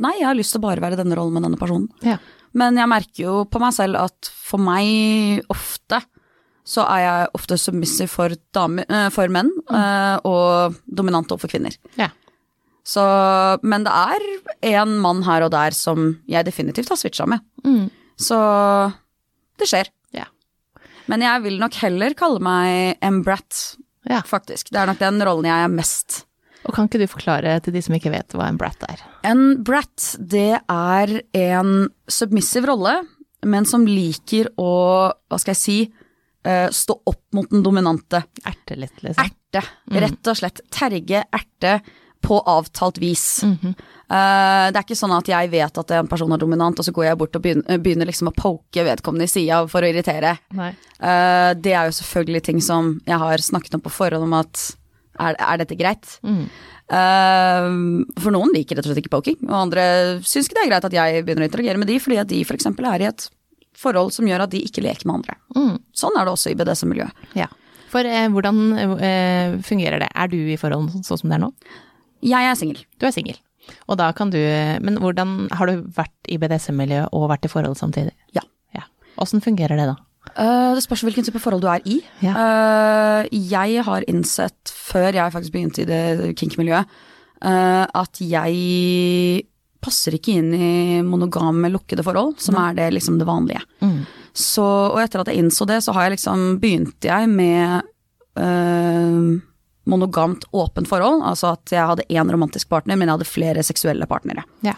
Nei, 0.00 0.14
jeg 0.16 0.30
har 0.30 0.36
lyst 0.38 0.54
til 0.54 0.62
å 0.62 0.64
bare 0.64 0.80
være 0.80 0.96
i 0.96 0.98
denne 1.02 1.16
rollen 1.18 1.34
med 1.36 1.44
denne 1.44 1.58
personen. 1.60 1.90
Ja. 2.00 2.14
Men 2.56 2.78
jeg 2.80 2.88
merker 2.88 3.20
jo 3.20 3.34
på 3.44 3.60
meg 3.60 3.74
selv 3.76 3.98
at 4.00 4.30
for 4.32 4.62
meg 4.62 5.42
ofte 5.52 5.98
så 6.64 6.86
er 6.88 7.02
jeg 7.02 7.26
ofte 7.36 7.58
submissive 7.60 8.08
for, 8.08 8.32
dame, 8.56 8.86
uh, 8.88 9.10
for 9.12 9.28
menn, 9.28 9.50
eh, 9.68 10.16
og 10.24 10.78
dominant 10.86 11.28
overfor 11.34 11.52
kvinner. 11.52 11.76
Ja. 12.00 12.08
Så, 12.86 13.04
men 13.60 13.84
det 13.84 13.92
er 13.92 14.80
en 14.80 14.96
mann 15.04 15.20
her 15.26 15.44
og 15.44 15.52
der 15.52 15.76
som 15.76 16.14
jeg 16.30 16.48
definitivt 16.48 16.88
har 16.92 17.00
switcha 17.00 17.26
med. 17.28 17.44
Så 18.20 18.38
det 19.60 19.68
skjer. 19.68 19.90
Men 21.10 21.24
jeg 21.26 21.44
vil 21.46 21.60
nok 21.60 21.76
heller 21.82 22.16
kalle 22.18 22.42
meg 22.44 23.00
en 23.04 23.20
brat, 23.26 23.60
ja. 24.08 24.22
faktisk. 24.26 24.70
Det 24.70 24.80
er 24.80 24.90
nok 24.90 25.00
den 25.02 25.22
rollen 25.26 25.48
jeg 25.50 25.66
er 25.66 25.72
mest. 25.72 26.24
Og 26.68 26.76
kan 26.76 26.86
ikke 26.86 27.00
du 27.00 27.08
forklare 27.10 27.56
til 27.64 27.74
de 27.74 27.82
som 27.82 27.96
ikke 27.96 28.12
vet 28.12 28.36
hva 28.36 28.50
en 28.50 28.58
brat 28.60 28.84
er? 28.86 29.00
En 29.26 29.62
brat, 29.64 30.12
det 30.18 30.60
er 30.60 31.14
en 31.40 31.72
submissiv 32.10 32.68
rolle, 32.68 32.98
men 33.48 33.66
som 33.68 33.86
liker 33.88 34.52
å, 34.60 34.70
hva 35.10 35.40
skal 35.40 35.56
jeg 35.56 35.60
si, 35.60 35.78
eh, 36.44 36.68
stå 36.68 36.98
opp 37.08 37.22
mot 37.36 37.48
den 37.50 37.64
dominante. 37.64 38.22
Erte 38.44 38.76
litt, 38.76 38.98
liksom? 39.00 39.24
Erte, 39.24 39.64
rett 40.04 40.30
og 40.30 40.36
slett. 40.36 40.60
Terge, 40.70 41.24
erte, 41.32 41.78
på 42.20 42.40
avtalt 42.48 42.98
vis. 43.02 43.42
Eh, 44.10 44.66
det 44.70 44.76
er 44.76 44.82
ikke 44.82 44.98
sånn 44.98 45.14
at 45.14 45.28
jeg 45.30 45.50
vet 45.52 45.78
at 45.82 45.94
en 45.96 46.08
person 46.10 46.32
er 46.34 46.40
dominant, 46.42 46.78
og 46.78 46.86
så 46.86 46.92
går 46.94 47.06
jeg 47.10 47.20
bort 47.20 47.38
og 47.38 47.44
begynner, 47.44 47.78
begynner 47.82 48.08
liksom 48.10 48.30
å 48.32 48.34
poke 48.36 48.84
vedkommende 48.86 49.28
i 49.28 49.30
sida 49.30 49.62
for 49.70 49.86
å 49.86 49.90
irritere. 49.92 50.36
Eh, 50.98 51.52
det 51.54 51.72
er 51.76 51.88
jo 51.88 51.96
selvfølgelig 52.00 52.42
ting 52.48 52.60
som 52.64 52.96
jeg 53.06 53.20
har 53.22 53.46
snakket 53.46 53.78
om 53.78 53.84
på 53.84 53.94
forhånd 53.94 54.26
om 54.26 54.36
at 54.40 54.66
er, 55.20 55.36
er 55.36 55.60
dette 55.60 55.76
greit? 55.78 56.18
Eh, 56.90 57.66
for 58.20 58.34
noen 58.34 58.54
liker 58.56 58.78
rett 58.78 58.86
og 58.86 58.92
slett 58.92 59.04
ikke 59.04 59.14
poking, 59.14 59.38
og 59.48 59.56
andre 59.66 59.84
syns 60.26 60.48
ikke 60.48 60.58
det 60.58 60.64
er 60.64 60.72
greit 60.72 60.88
at 60.90 60.96
jeg 60.96 61.24
begynner 61.26 61.46
å 61.46 61.50
interagere 61.50 61.82
med 61.82 61.90
de 61.92 62.00
fordi 62.02 62.18
at 62.22 62.30
de 62.32 62.40
f.eks. 62.42 62.66
er 62.66 63.04
i 63.04 63.10
et 63.10 63.28
forhold 63.80 64.12
som 64.12 64.26
gjør 64.28 64.44
at 64.44 64.52
de 64.52 64.60
ikke 64.66 64.82
leker 64.84 65.06
med 65.08 65.20
andre. 65.20 65.38
Sånn 65.96 66.16
er 66.18 66.26
det 66.26 66.34
også 66.34 66.50
i 66.52 66.56
BDSM-miljøet. 66.58 67.28
Ja. 67.38 67.46
For 67.90 68.06
eh, 68.06 68.28
hvordan 68.30 68.58
eh, 69.02 69.54
fungerer 69.66 70.02
det? 70.02 70.10
Er 70.14 70.30
du 70.30 70.38
i 70.38 70.58
forhold 70.60 70.92
sånn 71.06 71.22
som 71.22 71.30
det 71.30 71.38
er 71.38 71.44
nå? 71.46 71.52
Jeg 72.26 72.50
er 72.50 72.58
singel. 72.58 72.82
Du 73.00 73.06
er 73.08 73.14
singel. 73.14 73.38
Og 73.86 73.98
da 74.00 74.08
kan 74.16 74.32
du 74.32 74.38
Men 74.82 74.96
hvordan 74.98 75.48
Har 75.52 75.68
du 75.68 75.84
vært 75.94 76.30
i 76.32 76.38
BDSM-miljøet 76.40 77.12
og 77.12 77.28
vært 77.30 77.44
i 77.46 77.52
forhold 77.52 77.76
samtidig? 77.78 78.14
Ja. 78.34 78.42
ja. 78.74 78.86
Åssen 79.20 79.44
fungerer 79.44 79.76
det 79.78 79.90
da? 79.92 79.98
Uh, 80.36 80.76
det 80.76 80.84
spørs 80.84 81.02
hvilken 81.04 81.24
type 81.26 81.40
forhold 81.42 81.62
du 81.64 81.68
er 81.72 81.80
i. 81.88 82.00
Ja. 82.22 82.34
Uh, 82.36 83.28
jeg 83.32 83.82
har 83.84 84.04
innsett, 84.08 84.70
før 84.70 85.16
jeg 85.16 85.32
faktisk 85.32 85.54
begynte 85.54 85.82
i 85.82 85.88
det 85.88 86.34
kink-miljøet, 86.38 86.86
uh, 87.42 87.86
at 87.88 88.20
jeg 88.20 89.48
passer 89.80 90.14
ikke 90.16 90.36
inn 90.36 90.52
i 90.54 91.00
monogame, 91.02 91.72
lukkede 91.72 92.04
forhold, 92.04 92.36
som 92.42 92.58
er 92.60 92.76
det, 92.76 92.90
liksom 92.94 93.16
det 93.18 93.26
vanlige. 93.28 93.62
Så, 94.36 94.62
og 94.62 95.00
etter 95.02 95.22
at 95.22 95.30
jeg 95.32 95.40
innså 95.40 95.66
det, 95.68 95.80
så 95.84 95.94
har 95.96 96.06
jeg 96.06 96.18
liksom 96.18 96.58
begynte 96.62 97.08
jeg 97.08 97.30
med 97.32 97.80
eh, 98.38 99.30
monogamt 99.88 100.44
åpent 100.52 100.88
forhold. 100.88 101.22
Altså 101.26 101.54
at 101.54 101.72
jeg 101.72 101.86
hadde 101.92 102.06
én 102.10 102.32
romantisk 102.32 102.68
partner, 102.72 102.98
men 102.98 103.08
jeg 103.08 103.18
hadde 103.18 103.28
flere 103.28 103.64
seksuelle 103.66 104.08
partnere. 104.10 104.44
Ja. 104.66 104.76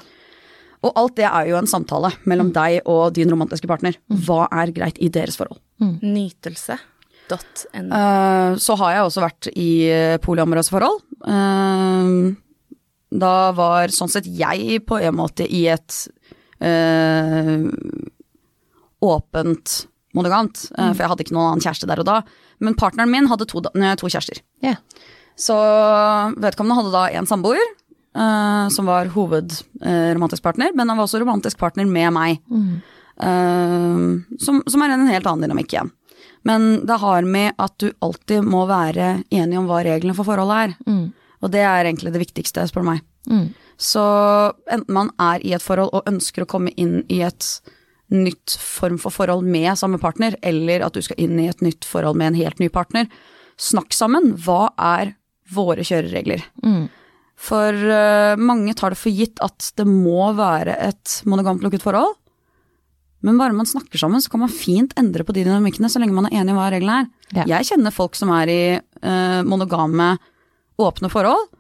Og 0.82 0.96
alt 0.98 1.16
det 1.18 1.26
er 1.28 1.46
jo 1.50 1.58
en 1.58 1.70
samtale 1.70 2.10
mellom 2.28 2.50
deg 2.54 2.80
og 2.90 3.12
din 3.14 3.30
romantiske 3.30 3.68
partner. 3.70 3.96
Hva 4.10 4.48
er 4.50 4.72
greit 4.74 4.98
i 4.98 5.10
deres 5.14 5.38
forhold? 5.38 5.60
Nytelse.no. 5.78 6.78
Eh, 7.32 8.56
så 8.58 8.78
har 8.80 8.96
jeg 8.96 9.04
også 9.06 9.22
vært 9.22 9.50
i 9.54 9.70
eh, 9.90 10.16
polyamorøse 10.22 10.74
forhold. 10.74 10.98
Eh, 11.22 12.34
da 13.12 13.34
var 13.54 13.92
sånn 13.94 14.10
sett 14.10 14.26
jeg 14.26 14.82
på 14.88 14.98
en 14.98 15.16
måte 15.18 15.46
i 15.46 15.66
et 15.70 15.98
eh, 16.64 17.62
åpent 19.02 19.78
monogamt, 20.16 20.66
eh, 20.78 20.90
for 20.92 21.04
jeg 21.04 21.12
hadde 21.12 21.26
ikke 21.26 21.36
noen 21.36 21.52
annen 21.52 21.64
kjæreste 21.64 21.88
der 21.90 22.02
og 22.02 22.08
da. 22.08 22.18
Men 22.62 22.78
partneren 22.78 23.10
min 23.10 23.28
hadde 23.30 23.48
to, 23.50 23.62
eh, 23.74 23.94
to 23.98 24.08
kjærester. 24.08 24.40
Yeah. 24.64 24.80
Så 25.36 25.56
vedkommende 26.38 26.78
hadde 26.80 26.96
da 26.96 27.06
en 27.18 27.30
samboer, 27.30 27.62
Uh, 28.12 28.68
som 28.68 28.84
var 28.84 29.08
hovedromantisk 29.08 30.42
partner, 30.44 30.74
men 30.76 30.84
han 30.90 30.98
var 30.98 31.06
også 31.06 31.22
romantisk 31.22 31.56
partner 31.56 31.86
med 31.88 32.12
meg. 32.12 32.42
Eh, 33.22 34.36
som, 34.38 34.62
som 34.66 34.82
er 34.82 34.94
en 34.94 35.08
helt 35.08 35.26
annen 35.26 35.46
dynamikk 35.46 35.74
igjen. 35.74 35.90
Men 36.42 36.86
det 36.86 36.98
har 37.02 37.22
med 37.22 37.54
at 37.62 37.74
du 37.78 37.92
alltid 38.02 38.42
må 38.44 38.64
være 38.66 39.22
enig 39.30 39.58
om 39.58 39.68
hva 39.70 39.82
reglene 39.86 40.16
for 40.16 40.26
forholdet 40.26 40.62
er. 40.64 40.74
Mm. 40.88 41.04
Og 41.42 41.52
det 41.54 41.62
er 41.62 41.86
egentlig 41.86 42.14
det 42.14 42.22
viktigste, 42.22 42.64
spør 42.70 42.84
du 42.84 42.88
meg. 42.90 43.04
Mm. 43.30 43.46
Så 43.82 44.02
enten 44.70 44.94
man 44.94 45.12
er 45.22 45.42
i 45.46 45.54
et 45.54 45.62
forhold 45.62 45.94
og 45.94 46.10
ønsker 46.10 46.44
å 46.44 46.50
komme 46.50 46.74
inn 46.78 47.00
i 47.10 47.22
et 47.26 47.46
nytt 48.12 48.56
form 48.60 48.98
for 49.00 49.14
forhold 49.14 49.46
med 49.48 49.72
samme 49.80 50.00
partner, 50.02 50.36
eller 50.44 50.84
at 50.86 50.96
du 50.96 51.02
skal 51.04 51.20
inn 51.20 51.38
i 51.40 51.48
et 51.50 51.62
nytt 51.64 51.86
forhold 51.88 52.18
med 52.20 52.32
en 52.32 52.40
helt 52.42 52.60
ny 52.62 52.68
partner, 52.72 53.08
snakk 53.60 53.94
sammen. 53.96 54.34
Hva 54.44 54.72
er 54.76 55.14
våre 55.52 55.84
kjøreregler? 55.86 56.44
Mm. 56.64 56.86
For 57.42 57.74
uh, 57.74 58.38
mange 58.38 58.74
tar 58.78 58.94
det 58.94 59.00
for 59.00 59.14
gitt 59.14 59.40
at 59.42 59.72
det 59.78 59.86
må 59.88 60.30
være 60.38 60.76
et 60.90 61.22
monogamt 61.28 61.64
lukket 61.64 61.84
forhold. 61.84 62.18
Men 63.22 63.38
bare 63.38 63.54
man 63.54 63.68
snakker 63.68 64.00
sammen, 64.00 64.22
så 64.22 64.32
kan 64.32 64.42
man 64.42 64.50
fint 64.50 64.94
endre 64.98 65.24
på 65.24 65.34
de 65.34 65.44
dynamikkene, 65.46 65.90
så 65.90 66.02
lenge 66.02 66.14
man 66.16 66.26
er 66.28 66.40
enig 66.40 66.54
om 66.54 66.58
hva 66.58 66.70
reglene 66.74 67.02
er. 67.04 67.10
Ja. 67.32 67.44
Jeg 67.56 67.70
kjenner 67.70 67.94
folk 67.94 68.18
som 68.18 68.32
er 68.34 68.50
i 68.50 68.62
uh, 68.78 69.42
monogame, 69.46 70.16
åpne 70.82 71.10
forhold, 71.12 71.52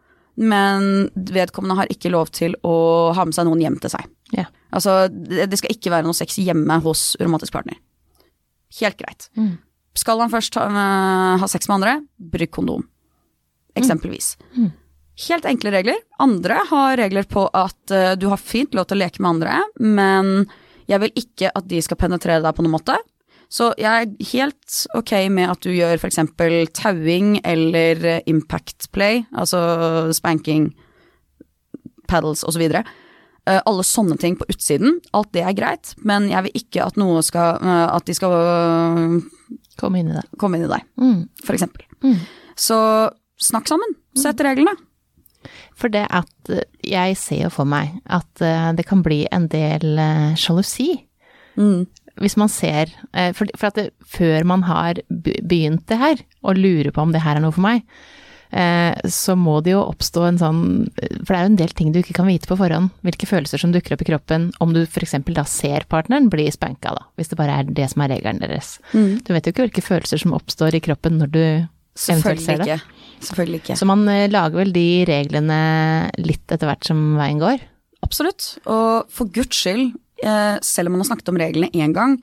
men 0.42 1.06
vedkommende 1.14 1.76
har 1.78 1.92
ikke 1.92 2.10
lov 2.10 2.32
til 2.34 2.56
å 2.66 3.12
ha 3.14 3.26
med 3.28 3.36
seg 3.36 3.46
noen 3.46 3.62
hjem 3.62 3.78
til 3.82 3.92
seg. 3.94 4.08
Ja. 4.34 4.48
Altså, 4.72 5.06
det 5.12 5.58
skal 5.60 5.74
ikke 5.74 5.92
være 5.92 6.06
noe 6.06 6.16
sex 6.16 6.38
hjemme 6.40 6.78
hos 6.84 7.12
romantisk 7.20 7.54
partner. 7.54 7.76
Helt 8.80 8.98
greit. 9.00 9.28
Mm. 9.36 9.58
Skal 9.98 10.22
han 10.24 10.32
først 10.32 10.56
ha, 10.56 10.68
eh, 10.68 11.40
ha 11.42 11.48
sex 11.50 11.68
med 11.68 11.80
andre, 11.80 11.96
bruk 12.16 12.54
kondom. 12.56 12.86
Eksempelvis. 13.76 14.36
Mm. 14.56 14.70
Helt 15.28 15.46
enkle 15.48 15.72
regler. 15.74 15.98
Andre 16.20 16.58
har 16.70 16.96
regler 16.96 17.28
på 17.28 17.44
at 17.52 17.92
uh, 17.92 18.14
du 18.16 18.28
har 18.32 18.40
fint 18.40 18.72
lov 18.74 18.88
til 18.88 18.96
å 18.96 19.02
leke 19.04 19.20
med 19.20 19.34
andre, 19.34 19.58
men 19.76 20.46
jeg 20.88 21.00
vil 21.02 21.12
ikke 21.20 21.50
at 21.52 21.68
de 21.68 21.80
skal 21.84 22.00
penetrere 22.00 22.40
deg 22.44 22.56
på 22.56 22.64
noen 22.64 22.76
måte. 22.78 22.96
Så 23.52 23.74
jeg 23.76 24.06
er 24.06 24.30
helt 24.32 24.78
ok 24.96 25.12
med 25.32 25.52
at 25.52 25.60
du 25.60 25.68
gjør 25.74 26.00
f.eks. 26.00 26.22
tauing 26.72 27.34
eller 27.44 28.22
impact 28.24 28.88
play, 28.96 29.26
altså 29.36 29.60
spanking, 30.16 30.70
paddles 32.08 32.44
osv. 32.48 32.64
Uh, 33.42 33.58
alle 33.66 33.82
sånne 33.82 34.14
ting 34.22 34.36
på 34.38 34.46
utsiden, 34.52 35.00
alt 35.12 35.32
det 35.34 35.42
er 35.42 35.56
greit, 35.58 35.94
men 36.06 36.28
jeg 36.30 36.44
vil 36.46 36.52
ikke 36.60 36.84
at 36.84 36.96
noe 37.00 37.22
skal 37.26 37.56
eh, 37.58 37.88
At 37.96 38.04
de 38.06 38.14
skal 38.14 38.30
øh, 38.38 39.16
Kom 39.80 39.96
inn 39.98 40.12
i 40.12 40.14
det. 40.14 40.22
komme 40.38 40.60
inn 40.60 40.68
i 40.68 40.70
deg, 40.70 40.84
Mm. 41.00 41.24
for 41.42 41.56
eksempel. 41.56 41.82
Mm. 42.04 42.20
Så 42.54 42.76
snakk 43.42 43.66
sammen, 43.66 43.96
sett 44.14 44.38
reglene. 44.46 44.76
For 45.74 45.90
det 45.90 46.04
at 46.14 46.50
eh, 46.54 46.62
jeg 46.86 47.16
ser 47.18 47.42
jo 47.48 47.50
for 47.50 47.66
meg 47.66 47.96
at 48.06 48.40
eh, 48.46 48.70
det 48.78 48.86
kan 48.86 49.02
bli 49.02 49.24
en 49.34 49.48
del 49.50 49.98
eh, 49.98 50.36
sjalusi. 50.38 50.92
Mm. 51.58 51.88
Hvis 52.22 52.36
man 52.38 52.48
ser 52.52 52.92
eh, 53.16 53.32
For, 53.34 53.48
for 53.58 53.72
at 53.72 53.74
det, 53.80 53.88
før 54.06 54.44
man 54.46 54.62
har 54.68 55.00
begynt 55.10 55.86
det 55.90 55.98
her, 55.98 56.22
og 56.44 56.60
lurer 56.62 56.92
på 56.94 57.02
om 57.02 57.10
det 57.12 57.24
her 57.26 57.40
er 57.40 57.42
noe 57.42 57.50
for 57.56 57.64
meg, 57.66 57.82
eh, 57.82 58.21
så 58.52 59.32
må 59.38 59.54
det 59.64 59.72
jo 59.72 59.80
oppstå 59.80 60.26
en 60.28 60.38
sånn 60.40 60.58
For 60.92 61.30
det 61.30 61.36
er 61.38 61.44
jo 61.46 61.50
en 61.50 61.56
del 61.56 61.70
ting 61.72 61.92
du 61.94 62.02
ikke 62.02 62.18
kan 62.18 62.28
vite 62.28 62.50
på 62.50 62.58
forhånd. 62.60 62.90
Hvilke 63.06 63.28
følelser 63.30 63.62
som 63.62 63.72
dukker 63.72 63.94
opp 63.96 64.04
i 64.04 64.08
kroppen 64.10 64.50
om 64.60 64.74
du 64.76 64.82
f.eks. 64.82 65.14
da 65.32 65.44
ser 65.48 65.86
partneren 65.88 66.28
bli 66.32 66.44
spanka, 66.52 66.92
da. 66.98 67.06
Hvis 67.16 67.32
det 67.32 67.38
bare 67.40 67.62
er 67.62 67.70
det 67.72 67.88
som 67.94 68.04
er 68.04 68.12
regelen 68.12 68.42
deres. 68.44 68.74
Mm. 68.92 69.22
Du 69.24 69.32
vet 69.32 69.48
jo 69.48 69.54
ikke 69.54 69.66
hvilke 69.66 69.86
følelser 69.86 70.20
som 70.20 70.36
oppstår 70.36 70.76
i 70.76 70.82
kroppen 70.84 71.16
når 71.22 71.32
du 71.32 71.42
eventuelt 71.42 72.44
ser 72.44 72.60
det. 72.60 72.68
ikke. 72.68 73.08
Selvfølgelig 73.22 73.62
ikke. 73.62 73.78
Så 73.78 73.88
man 73.88 74.04
eh, 74.10 74.28
lager 74.30 74.62
vel 74.62 74.72
de 74.74 74.86
reglene 75.08 75.60
litt 76.20 76.44
etter 76.52 76.68
hvert 76.68 76.88
som 76.88 77.02
veien 77.18 77.40
går. 77.42 77.62
Absolutt. 78.02 78.56
Og 78.66 79.10
for 79.12 79.30
guds 79.32 79.62
skyld, 79.62 79.92
eh, 80.24 80.56
selv 80.64 80.90
om 80.90 80.96
man 80.96 81.04
har 81.04 81.12
snakket 81.12 81.32
om 81.32 81.40
reglene 81.40 81.70
én 81.72 81.94
gang, 81.96 82.18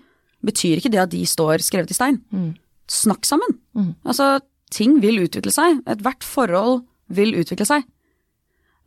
betyr 0.46 0.80
ikke 0.80 0.92
det 0.92 1.04
at 1.04 1.14
de 1.14 1.22
står 1.28 1.64
skrevet 1.64 1.92
i 1.92 1.98
stein. 1.98 2.20
Mm. 2.32 2.52
Snakk 2.90 3.28
sammen. 3.28 3.58
Mm. 3.78 3.94
Altså, 4.08 4.40
ting 4.74 5.00
vil 5.04 5.22
utvikle 5.26 5.54
seg. 5.54 5.82
Ethvert 5.90 6.26
forhold 6.26 6.84
vil 7.14 7.36
utvikle 7.40 7.66
seg. 7.66 7.86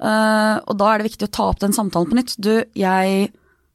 Uh, 0.02 0.58
og 0.66 0.74
da 0.80 0.88
er 0.92 0.98
det 1.02 1.10
viktig 1.12 1.28
å 1.28 1.32
ta 1.36 1.44
opp 1.52 1.60
den 1.62 1.74
samtalen 1.76 2.10
på 2.10 2.18
nytt. 2.18 2.34
Du, 2.42 2.64
jeg 2.78 3.28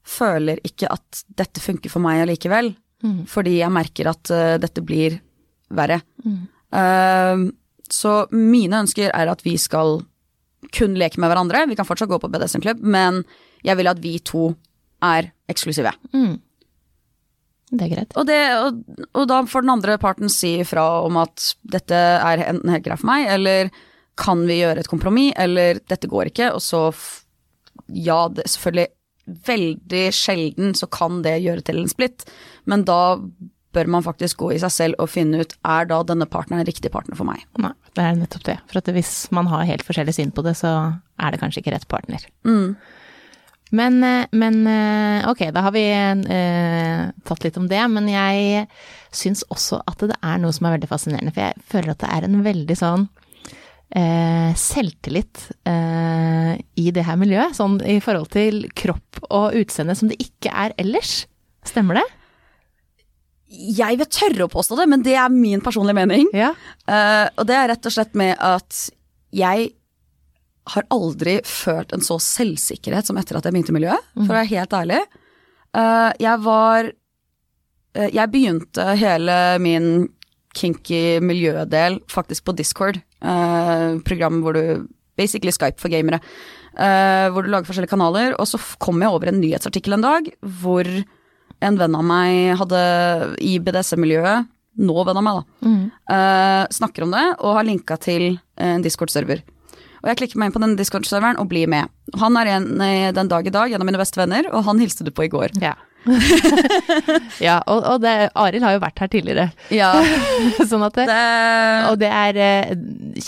føler 0.08 0.60
ikke 0.64 0.90
at 0.92 1.22
dette 1.36 1.60
funker 1.64 1.92
for 1.92 2.04
meg 2.04 2.24
allikevel, 2.26 2.74
Mm. 2.98 3.28
fordi 3.30 3.60
jeg 3.60 3.70
merker 3.70 4.08
at 4.10 4.30
uh, 4.34 4.56
dette 4.58 4.82
blir 4.82 5.20
verre. 5.70 6.00
Mm. 6.26 6.38
Uh, 6.74 7.44
så 7.86 8.14
mine 8.34 8.80
ønsker 8.82 9.12
er 9.14 9.30
at 9.30 9.44
vi 9.46 9.52
skal 9.54 10.00
kun 10.74 10.96
leke 10.98 11.20
med 11.22 11.30
hverandre. 11.30 11.60
Vi 11.70 11.76
kan 11.78 11.86
fortsatt 11.86 12.10
gå 12.10 12.18
på 12.18 12.26
BDSM-klubb, 12.32 12.82
men 12.82 13.20
jeg 13.62 13.78
vil 13.78 13.86
at 13.92 14.00
vi 14.02 14.16
to 14.18 14.48
er 15.06 15.30
eksklusive. 15.46 15.92
Mm. 16.10 16.40
Det 17.68 17.84
er 17.84 17.92
greit. 17.92 18.14
Og, 18.16 18.26
det, 18.28 18.38
og, 18.56 19.06
og 19.12 19.28
da 19.28 19.42
får 19.48 19.64
den 19.64 19.74
andre 19.74 19.98
parten 20.00 20.32
si 20.32 20.54
ifra 20.62 20.86
om 21.04 21.18
at 21.20 21.52
dette 21.68 21.96
er 21.98 22.44
enten 22.46 22.72
helt 22.72 22.86
greit 22.86 23.02
for 23.02 23.10
meg, 23.10 23.28
eller 23.34 23.72
kan 24.18 24.42
vi 24.48 24.60
gjøre 24.62 24.82
et 24.82 24.90
kompromiss, 24.90 25.36
eller 25.38 25.82
dette 25.90 26.10
går 26.10 26.32
ikke, 26.32 26.52
og 26.56 26.64
så 26.64 26.88
Ja, 27.88 28.26
det, 28.28 28.44
selvfølgelig 28.50 28.88
veldig 29.46 30.02
sjelden 30.16 30.74
så 30.76 30.88
kan 30.92 31.22
det 31.24 31.38
gjøre 31.44 31.64
til 31.64 31.80
en 31.82 31.88
splitt, 31.90 32.24
men 32.68 32.84
da 32.88 33.18
bør 33.76 33.90
man 33.92 34.04
faktisk 34.04 34.40
gå 34.40 34.52
i 34.54 34.60
seg 34.62 34.72
selv 34.72 35.02
og 35.02 35.10
finne 35.12 35.42
ut 35.44 35.52
er 35.68 35.88
da 35.90 36.00
denne 36.06 36.26
partneren 36.30 36.62
en 36.62 36.68
riktig 36.68 36.90
partner 36.92 37.18
for 37.18 37.28
meg. 37.28 37.44
Nei, 37.60 37.74
det 37.96 38.04
er 38.04 38.16
nettopp 38.16 38.46
det. 38.48 38.56
For 38.70 38.80
at 38.80 38.88
hvis 38.96 39.12
man 39.34 39.50
har 39.52 39.68
helt 39.68 39.84
forskjellig 39.86 40.16
syn 40.16 40.32
på 40.34 40.44
det, 40.46 40.56
så 40.58 40.72
er 41.20 41.34
det 41.34 41.42
kanskje 41.42 41.62
ikke 41.62 41.74
rett 41.76 41.88
partner. 41.90 42.24
Mm. 42.48 42.78
Men, 43.70 44.00
eh, 44.04 44.26
men 44.32 44.66
eh, 44.66 45.28
ok, 45.28 45.48
da 45.52 45.64
har 45.66 45.74
vi 45.74 45.84
eh, 45.92 47.04
tatt 47.28 47.44
litt 47.44 47.56
om 47.60 47.68
det. 47.68 47.82
Men 47.92 48.08
jeg 48.10 48.66
syns 49.14 49.44
også 49.52 49.82
at 49.88 50.04
det 50.08 50.16
er 50.18 50.42
noe 50.42 50.54
som 50.56 50.68
er 50.68 50.78
veldig 50.78 50.90
fascinerende. 50.90 51.34
For 51.34 51.48
jeg 51.48 51.70
føler 51.72 51.94
at 51.94 52.04
det 52.04 52.12
er 52.14 52.28
en 52.28 52.42
veldig 52.46 52.78
sånn 52.78 53.08
eh, 53.96 54.52
selvtillit 54.58 55.48
eh, 55.68 56.52
i 56.80 56.92
det 56.94 57.06
her 57.08 57.18
miljøet. 57.20 57.56
Sånn 57.58 57.80
i 57.84 57.98
forhold 58.04 58.32
til 58.34 58.64
kropp 58.78 59.22
og 59.28 59.58
utseende 59.58 59.96
som 59.98 60.12
det 60.12 60.20
ikke 60.22 60.52
er 60.52 60.76
ellers. 60.80 61.22
Stemmer 61.66 62.00
det? 62.00 62.06
Jeg 63.48 63.96
vil 63.96 64.08
tørre 64.12 64.44
å 64.44 64.52
påstå 64.52 64.76
det, 64.76 64.88
men 64.92 65.02
det 65.04 65.16
er 65.16 65.32
min 65.32 65.62
personlige 65.64 65.96
mening. 65.96 66.28
Ja. 66.36 66.50
Uh, 66.84 67.24
og 67.40 67.46
det 67.48 67.56
er 67.56 67.70
rett 67.72 67.88
og 67.88 67.94
slett 67.94 68.12
med 68.18 68.34
at 68.44 68.82
jeg 69.32 69.70
har 70.74 70.84
aldri 70.94 71.38
følt 71.48 71.92
en 71.96 72.00
så 72.04 72.18
selvsikkerhet 72.20 73.06
som 73.08 73.16
etter 73.20 73.38
at 73.38 73.44
jeg 73.48 73.54
begynte 73.56 73.72
i 73.72 73.78
miljøet, 73.78 74.04
for 74.16 74.32
å 74.34 74.38
være 74.38 74.50
helt 74.52 74.76
ærlig. 74.76 75.00
Eh, 75.78 76.12
jeg 76.24 76.40
var 76.44 76.90
eh, 77.94 78.08
Jeg 78.14 78.30
begynte 78.32 78.86
hele 79.00 79.36
min 79.64 80.08
kinky 80.58 81.20
miljødel 81.22 82.00
faktisk 82.10 82.44
på 82.48 82.54
Discord, 82.56 82.96
uh, 83.22 83.98
program 84.04 84.40
hvor 84.42 84.56
du 84.56 84.86
Basically 85.18 85.52
Skype 85.52 85.78
for 85.82 85.88
gamere. 85.92 86.20
eh, 86.78 87.28
hvor 87.34 87.42
du 87.42 87.48
lager 87.50 87.66
forskjellige 87.66 87.90
kanaler. 87.90 88.34
Og 88.38 88.46
så 88.46 88.58
kom 88.78 89.00
jeg 89.02 89.10
over 89.10 89.28
en 89.32 89.40
nyhetsartikkel 89.40 89.94
en 89.96 90.04
dag 90.04 90.28
hvor 90.62 90.86
en 91.60 91.76
venn 91.80 91.94
av 91.98 92.04
meg 92.06 92.56
hadde 92.60 92.82
i 93.42 93.56
BDSM-miljøet, 93.58 94.46
nå 94.78 95.04
venn 95.08 95.18
av 95.18 95.24
meg, 95.26 95.40
da, 95.40 95.68
Mm. 95.68 95.90
eh, 96.08 96.66
snakker 96.70 97.02
om 97.02 97.10
det 97.10 97.24
og 97.40 97.54
har 97.56 97.64
linka 97.64 97.96
til 97.98 98.38
en 98.56 98.80
Discord-server. 98.82 99.42
Og 100.02 100.10
jeg 100.10 100.20
klikker 100.22 100.40
meg 100.40 100.50
inn 100.50 100.56
på 100.56 100.62
den 100.62 100.76
Discord-serveren 100.78 101.40
og 101.42 101.50
blir 101.50 101.70
med. 101.70 101.90
Han 102.20 102.38
er 102.40 102.52
en 102.56 102.68
eh, 102.84 103.10
den 103.14 103.30
dag 103.30 103.46
i 103.46 103.54
dag, 103.54 103.72
en 103.72 103.84
av 103.84 103.88
mine 103.88 104.00
beste 104.00 104.20
venner, 104.20 104.48
og 104.52 104.66
han 104.68 104.80
hilste 104.82 105.06
du 105.06 105.12
på 105.14 105.26
i 105.26 105.32
går. 105.32 105.58
Ja. 105.62 105.74
ja, 107.48 107.58
og, 107.66 107.82
og 107.82 108.02
det, 108.02 108.14
Arild 108.38 108.64
har 108.66 108.76
jo 108.76 108.82
vært 108.82 109.02
her 109.02 109.10
tidligere. 109.12 109.46
Ja, 109.74 109.92
sånn 110.70 110.84
at 110.86 110.96
det, 110.98 111.06
det 111.10 111.20
Og 111.90 111.98
det 112.00 112.10
er 112.12 112.40
eh, 112.42 112.74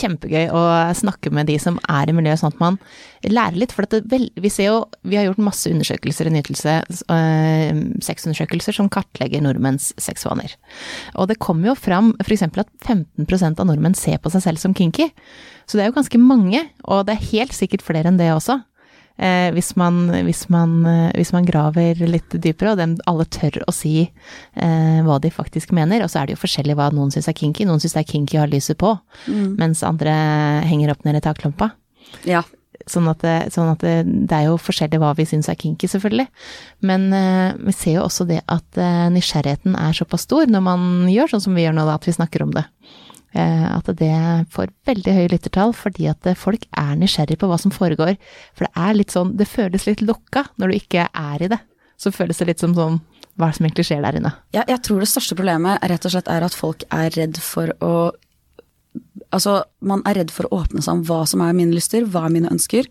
kjempegøy 0.00 0.50
å 0.54 0.64
snakke 0.96 1.32
med 1.34 1.50
de 1.50 1.58
som 1.62 1.78
er 1.90 2.10
i 2.10 2.16
miljøet, 2.16 2.42
sånn 2.42 2.54
at 2.54 2.62
man 2.62 2.80
lærer 3.28 3.58
litt. 3.60 3.74
For 3.76 3.88
det, 3.90 4.02
vel, 4.10 4.28
vi 4.40 4.52
ser 4.52 4.70
jo, 4.70 4.78
vi 5.04 5.18
har 5.18 5.28
gjort 5.28 5.42
masse 5.44 5.70
undersøkelser 5.72 6.30
i 6.30 6.34
Nytelse, 6.34 6.76
eh, 7.12 7.82
sexundersøkelser 8.06 8.76
som 8.76 8.90
kartlegger 8.92 9.44
nordmenns 9.44 9.90
sexvaner. 10.00 10.56
Og 11.16 11.30
det 11.30 11.40
kommer 11.42 11.72
jo 11.72 11.78
fram 11.78 12.14
f.eks. 12.24 12.46
at 12.48 12.74
15% 12.86 13.60
av 13.60 13.68
nordmenn 13.68 13.98
ser 13.98 14.20
på 14.22 14.32
seg 14.32 14.46
selv 14.46 14.62
som 14.62 14.76
kinky. 14.76 15.10
Så 15.68 15.78
det 15.78 15.84
er 15.84 15.92
jo 15.92 15.98
ganske 16.00 16.18
mange, 16.18 16.64
og 16.90 17.04
det 17.06 17.14
er 17.14 17.28
helt 17.30 17.54
sikkert 17.54 17.84
flere 17.86 18.10
enn 18.10 18.18
det 18.18 18.32
også. 18.34 18.58
Eh, 19.20 19.50
hvis, 19.52 19.74
man, 19.76 20.06
hvis, 20.24 20.46
man, 20.48 20.78
eh, 20.88 21.10
hvis 21.18 21.34
man 21.34 21.44
graver 21.44 21.98
litt 22.08 22.32
dypere, 22.32 22.72
og 22.72 22.78
dem 22.80 22.94
alle 23.10 23.26
tør 23.28 23.58
å 23.68 23.74
si 23.74 24.06
eh, 24.06 25.00
hva 25.04 25.18
de 25.20 25.32
faktisk 25.34 25.74
mener. 25.76 26.00
Og 26.00 26.08
så 26.12 26.22
er 26.22 26.28
det 26.28 26.38
jo 26.38 26.44
forskjellig 26.46 26.78
hva 26.78 26.88
noen 26.94 27.12
syns 27.12 27.28
er 27.28 27.36
kinky. 27.36 27.66
Noen 27.68 27.82
syns 27.82 27.98
det 27.98 28.04
er 28.06 28.08
kinky 28.14 28.38
å 28.38 28.46
ha 28.46 28.48
lyset 28.50 28.80
på, 28.80 28.94
Mm. 29.28 29.58
mens 29.58 29.82
andre 29.84 30.12
henger 30.64 30.94
opp 30.94 31.04
ned 31.04 31.18
i 31.18 31.20
taklampa. 31.20 31.72
Ja. 32.24 32.42
Sånn 32.88 33.10
at, 33.10 33.20
det, 33.20 33.52
sånn 33.52 33.68
at 33.68 33.82
det, 33.84 34.06
det, 34.06 34.32
er 34.32 34.48
jo 34.48 34.56
forskjellig 34.56 34.98
hva 35.02 35.12
vi 35.18 35.26
syns 35.28 35.50
er 35.52 35.58
kinky, 35.60 35.86
selvfølgelig. 35.90 36.26
Men 36.80 37.10
uh, 37.12 37.52
vi 37.60 37.74
ser 37.76 37.98
jo 37.98 38.06
også 38.06 38.24
det 38.26 38.40
at 38.48 38.80
uh, 38.80 39.10
nysgjerrigheten 39.12 39.76
er 39.76 39.92
såpass 39.94 40.24
stor 40.24 40.48
når 40.48 40.64
man 40.64 40.88
gjør 41.12 41.34
sånn 41.34 41.44
som 41.44 41.58
vi 41.58 41.66
gjør 41.66 41.76
nå, 41.76 41.84
da, 41.86 41.98
at 42.00 42.08
vi 42.08 42.16
snakker 42.16 42.46
om 42.46 42.56
det. 42.56 42.64
Uh, 43.30 43.76
at 43.76 43.86
det 44.00 44.14
får 44.50 44.72
veldig 44.88 45.12
høye 45.14 45.30
lyttertall 45.30 45.70
fordi 45.76 46.08
at 46.10 46.26
folk 46.34 46.64
er 46.74 46.96
nysgjerrig 46.98 47.38
på 47.38 47.46
hva 47.50 47.60
som 47.62 47.74
foregår. 47.74 48.16
For 48.58 48.66
det 48.66 48.72
er 48.74 48.96
litt 48.98 49.14
sånn, 49.14 49.36
det 49.38 49.46
føles 49.50 49.86
litt 49.86 50.02
lokka 50.02 50.48
når 50.58 50.72
du 50.72 50.78
ikke 50.80 51.06
er 51.06 51.44
i 51.46 51.50
det. 51.52 51.60
Så 52.00 52.10
føles 52.14 52.40
det 52.40 52.48
litt 52.48 52.62
som 52.64 52.74
sånn 52.74 52.98
hva 53.40 53.50
som 53.54 53.66
egentlig 53.66 53.86
skjer 53.88 54.02
der 54.04 54.18
inne. 54.18 54.32
Ja, 54.56 54.64
jeg 54.68 54.82
tror 54.84 55.02
det 55.02 55.10
største 55.10 55.36
problemet 55.38 55.82
rett 55.90 56.06
og 56.06 56.12
slett 56.14 56.30
er 56.32 56.44
at 56.44 56.56
folk 56.56 56.84
er 56.90 57.12
redd 57.16 57.40
for 57.42 57.72
å 57.84 57.94
Altså, 59.30 59.60
man 59.86 60.00
er 60.08 60.16
redd 60.18 60.32
for 60.34 60.48
å 60.48 60.56
åpne 60.64 60.82
seg 60.82 60.96
om 60.96 61.02
hva 61.06 61.20
som 61.30 61.38
er 61.44 61.52
mine 61.54 61.70
lyster, 61.70 62.02
hva 62.02 62.24
er 62.26 62.32
mine 62.34 62.50
ønsker. 62.50 62.88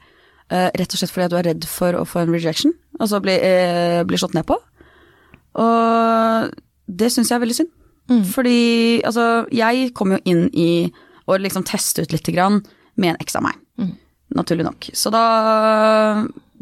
Uh, 0.47 0.69
rett 0.79 0.93
og 0.95 1.01
slett 1.01 1.11
fordi 1.11 1.25
at 1.25 1.33
du 1.33 1.35
er 1.35 1.47
redd 1.49 1.65
for 1.67 1.97
å 1.99 2.05
få 2.07 2.21
en 2.21 2.31
rejection, 2.31 2.71
altså 2.95 3.19
bli, 3.19 3.35
uh, 3.35 3.99
bli 4.07 4.15
slått 4.21 4.37
ned 4.37 4.47
på. 4.47 4.55
Og 5.59 6.53
det 6.87 7.09
syns 7.11 7.33
jeg 7.33 7.35
er 7.35 7.43
veldig 7.43 7.57
synd. 7.57 7.73
Mm. 8.09 8.23
Fordi 8.25 8.59
altså, 9.05 9.45
jeg 9.53 9.93
kom 9.97 10.15
jo 10.15 10.19
inn 10.29 10.47
i 10.53 10.89
å 11.29 11.37
liksom 11.37 11.65
teste 11.69 12.03
ut 12.03 12.13
lite 12.13 12.33
grann 12.33 12.63
med 12.99 13.13
en 13.13 13.21
eks 13.21 13.37
av 13.37 13.45
meg. 13.45 13.59
Mm. 13.79 13.93
Naturlig 14.37 14.65
nok. 14.65 14.89
Så 14.97 15.11
da 15.13 15.23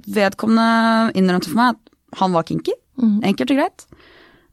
vedkommende 0.07 1.15
innrømte 1.19 1.51
for 1.51 1.59
meg 1.59 1.75
at 1.75 2.19
han 2.21 2.35
var 2.35 2.47
kinky. 2.47 2.75
Mm. 2.99 3.17
Enkelt 3.31 3.51
og 3.53 3.59
greit. 3.59 3.87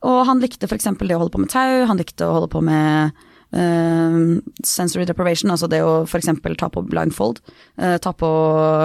Og 0.04 0.18
han 0.28 0.42
likte 0.42 0.68
f.eks. 0.68 0.90
det 1.00 1.16
å 1.16 1.22
holde 1.22 1.34
på 1.34 1.42
med 1.42 1.52
tau, 1.52 1.84
han 1.88 2.00
likte 2.00 2.26
å 2.26 2.40
holde 2.40 2.52
på 2.54 2.64
med 2.64 3.24
Uh, 3.54 4.40
sensory 4.66 5.04
deprivation, 5.06 5.52
altså 5.52 5.68
det 5.70 5.78
å 5.84 6.00
f.eks. 6.08 6.26
ta 6.58 6.66
på 6.74 6.80
blindfold, 6.90 7.38
uh, 7.78 7.94
ta 8.02 8.10
på 8.18 8.30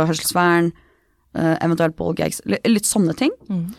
hørselsvern, 0.05 0.67
uh, 1.33 1.55
eventuelt 1.55 1.95
ballgags, 1.97 2.37
litt 2.45 2.85
sånne 2.85 3.15
ting. 3.17 3.33
Mm. 3.49 3.71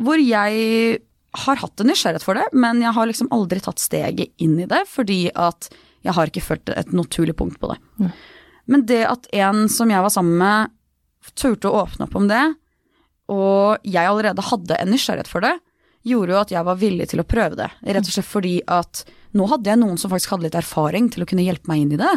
hvor 0.00 0.20
jeg 0.22 0.98
har 1.30 1.60
hatt 1.62 1.80
en 1.80 1.90
nysgjerrighet 1.90 2.24
for 2.26 2.38
det, 2.38 2.48
men 2.52 2.82
jeg 2.82 2.94
har 2.96 3.06
liksom 3.06 3.30
aldri 3.34 3.60
tatt 3.62 3.82
steget 3.82 4.32
inn 4.42 4.58
i 4.58 4.68
det, 4.70 4.82
fordi 4.90 5.28
at 5.38 5.70
jeg 6.02 6.16
har 6.16 6.30
ikke 6.30 6.42
følt 6.42 6.72
et 6.74 6.92
naturlig 6.96 7.36
punkt 7.38 7.60
på 7.60 7.70
det. 7.70 7.78
Mm. 8.00 8.10
Men 8.70 8.84
det 8.88 9.02
at 9.06 9.28
en 9.36 9.68
som 9.72 9.90
jeg 9.92 10.02
var 10.02 10.12
sammen 10.14 10.38
med, 10.40 10.74
turte 11.38 11.68
å 11.68 11.84
åpne 11.84 12.06
opp 12.08 12.16
om 12.18 12.26
det, 12.30 12.44
og 13.30 13.86
jeg 13.86 14.10
allerede 14.10 14.42
hadde 14.42 14.78
en 14.80 14.90
nysgjerrighet 14.90 15.30
for 15.30 15.44
det, 15.44 15.54
gjorde 16.06 16.32
jo 16.32 16.40
at 16.40 16.52
jeg 16.54 16.66
var 16.66 16.78
villig 16.80 17.10
til 17.10 17.22
å 17.22 17.28
prøve 17.28 17.58
det. 17.58 17.68
Rett 17.84 18.06
og 18.08 18.14
slett 18.14 18.28
fordi 18.28 18.56
at 18.72 19.04
nå 19.36 19.46
hadde 19.50 19.68
jeg 19.70 19.80
noen 19.82 20.00
som 20.00 20.10
faktisk 20.10 20.34
hadde 20.34 20.48
litt 20.48 20.58
erfaring 20.58 21.10
til 21.12 21.22
å 21.22 21.28
kunne 21.28 21.44
hjelpe 21.44 21.70
meg 21.70 21.84
inn 21.84 21.94
i 21.94 22.00
det. 22.00 22.14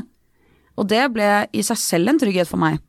Og 0.80 0.88
det 0.90 1.04
ble 1.14 1.30
i 1.54 1.64
seg 1.66 1.78
selv 1.78 2.10
en 2.10 2.22
trygghet 2.22 2.50
for 2.50 2.62
meg. 2.62 2.80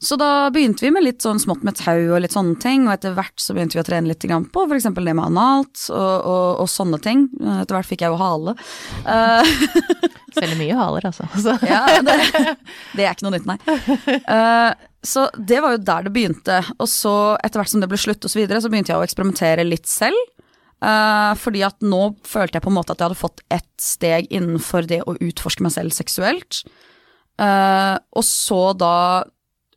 Så 0.00 0.16
da 0.16 0.48
begynte 0.48 0.86
vi 0.86 0.90
med 0.94 1.04
litt 1.04 1.20
sånn 1.20 1.40
smått 1.42 1.64
med 1.66 1.76
tau 1.76 2.14
og 2.14 2.22
litt 2.24 2.32
sånne 2.32 2.56
ting, 2.62 2.86
og 2.86 2.94
etter 2.94 3.12
hvert 3.16 3.36
så 3.36 3.52
begynte 3.52 3.76
vi 3.76 3.82
å 3.82 3.84
trene 3.84 4.08
litt 4.08 4.24
på 4.24 4.62
f.eks. 4.64 4.86
det 4.96 5.12
med 5.12 5.24
analt 5.26 5.82
og, 5.92 6.14
og, 6.24 6.46
og, 6.62 6.68
sånne 6.72 7.00
ting. 7.04 7.26
Etter 7.36 7.76
hvert 7.76 7.88
fikk 7.90 8.06
jeg 8.06 8.14
jo 8.14 8.20
hale. 8.20 8.56
Uh, 9.10 9.42
Selger 10.30 10.58
mye 10.60 10.76
haler, 10.76 11.06
altså. 11.08 11.24
ja, 11.66 11.80
det, 12.04 12.14
det, 12.94 13.02
er 13.02 13.10
ikke 13.10 13.26
noe 13.26 13.34
nytt, 13.34 13.48
nei. 13.48 13.56
Uh, 14.28 14.70
så 15.02 15.24
det 15.34 15.58
var 15.64 15.74
jo 15.74 15.80
der 15.82 16.06
det 16.06 16.12
begynte. 16.14 16.60
Og 16.78 16.88
så, 16.90 17.14
etter 17.42 17.60
hvert 17.60 17.72
som 17.72 17.82
det 17.82 17.88
ble 17.90 17.98
slutt 18.00 18.24
og 18.24 18.32
så 18.32 18.38
videre, 18.38 18.60
så 18.62 18.70
begynte 18.70 18.92
jeg 18.92 19.00
å 19.00 19.06
eksperimentere 19.06 19.66
litt 19.66 19.90
selv. 19.90 20.16
Uh, 20.80 21.34
fordi 21.36 21.64
at 21.66 21.82
nå 21.84 22.14
følte 22.28 22.56
jeg 22.56 22.64
på 22.64 22.70
en 22.70 22.78
måte 22.78 22.94
at 22.94 23.02
jeg 23.02 23.10
hadde 23.10 23.20
fått 23.20 23.42
ett 23.52 23.68
steg 23.82 24.30
innenfor 24.32 24.86
det 24.88 25.02
å 25.04 25.16
utforske 25.18 25.66
meg 25.66 25.74
selv 25.74 25.96
seksuelt. 25.96 26.62
Uh, 27.40 27.98
og 28.14 28.24
så 28.26 28.62
da 28.78 28.94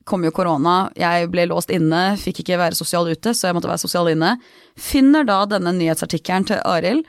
kom 0.09 0.23
jo 0.25 0.33
korona, 0.35 0.91
jeg 0.99 1.29
ble 1.33 1.47
låst 1.51 1.71
inne, 1.73 2.13
fikk 2.19 2.43
ikke 2.43 2.59
være 2.59 2.77
sosial 2.77 3.09
ute, 3.09 3.33
så 3.33 3.49
jeg 3.49 3.57
måtte 3.57 3.71
være 3.71 3.83
sosial 3.83 4.11
inne. 4.11 4.35
Finner 4.79 5.27
da 5.27 5.43
denne 5.49 5.75
nyhetsartikkelen 5.77 6.49
til 6.51 6.63
Arild. 6.67 7.05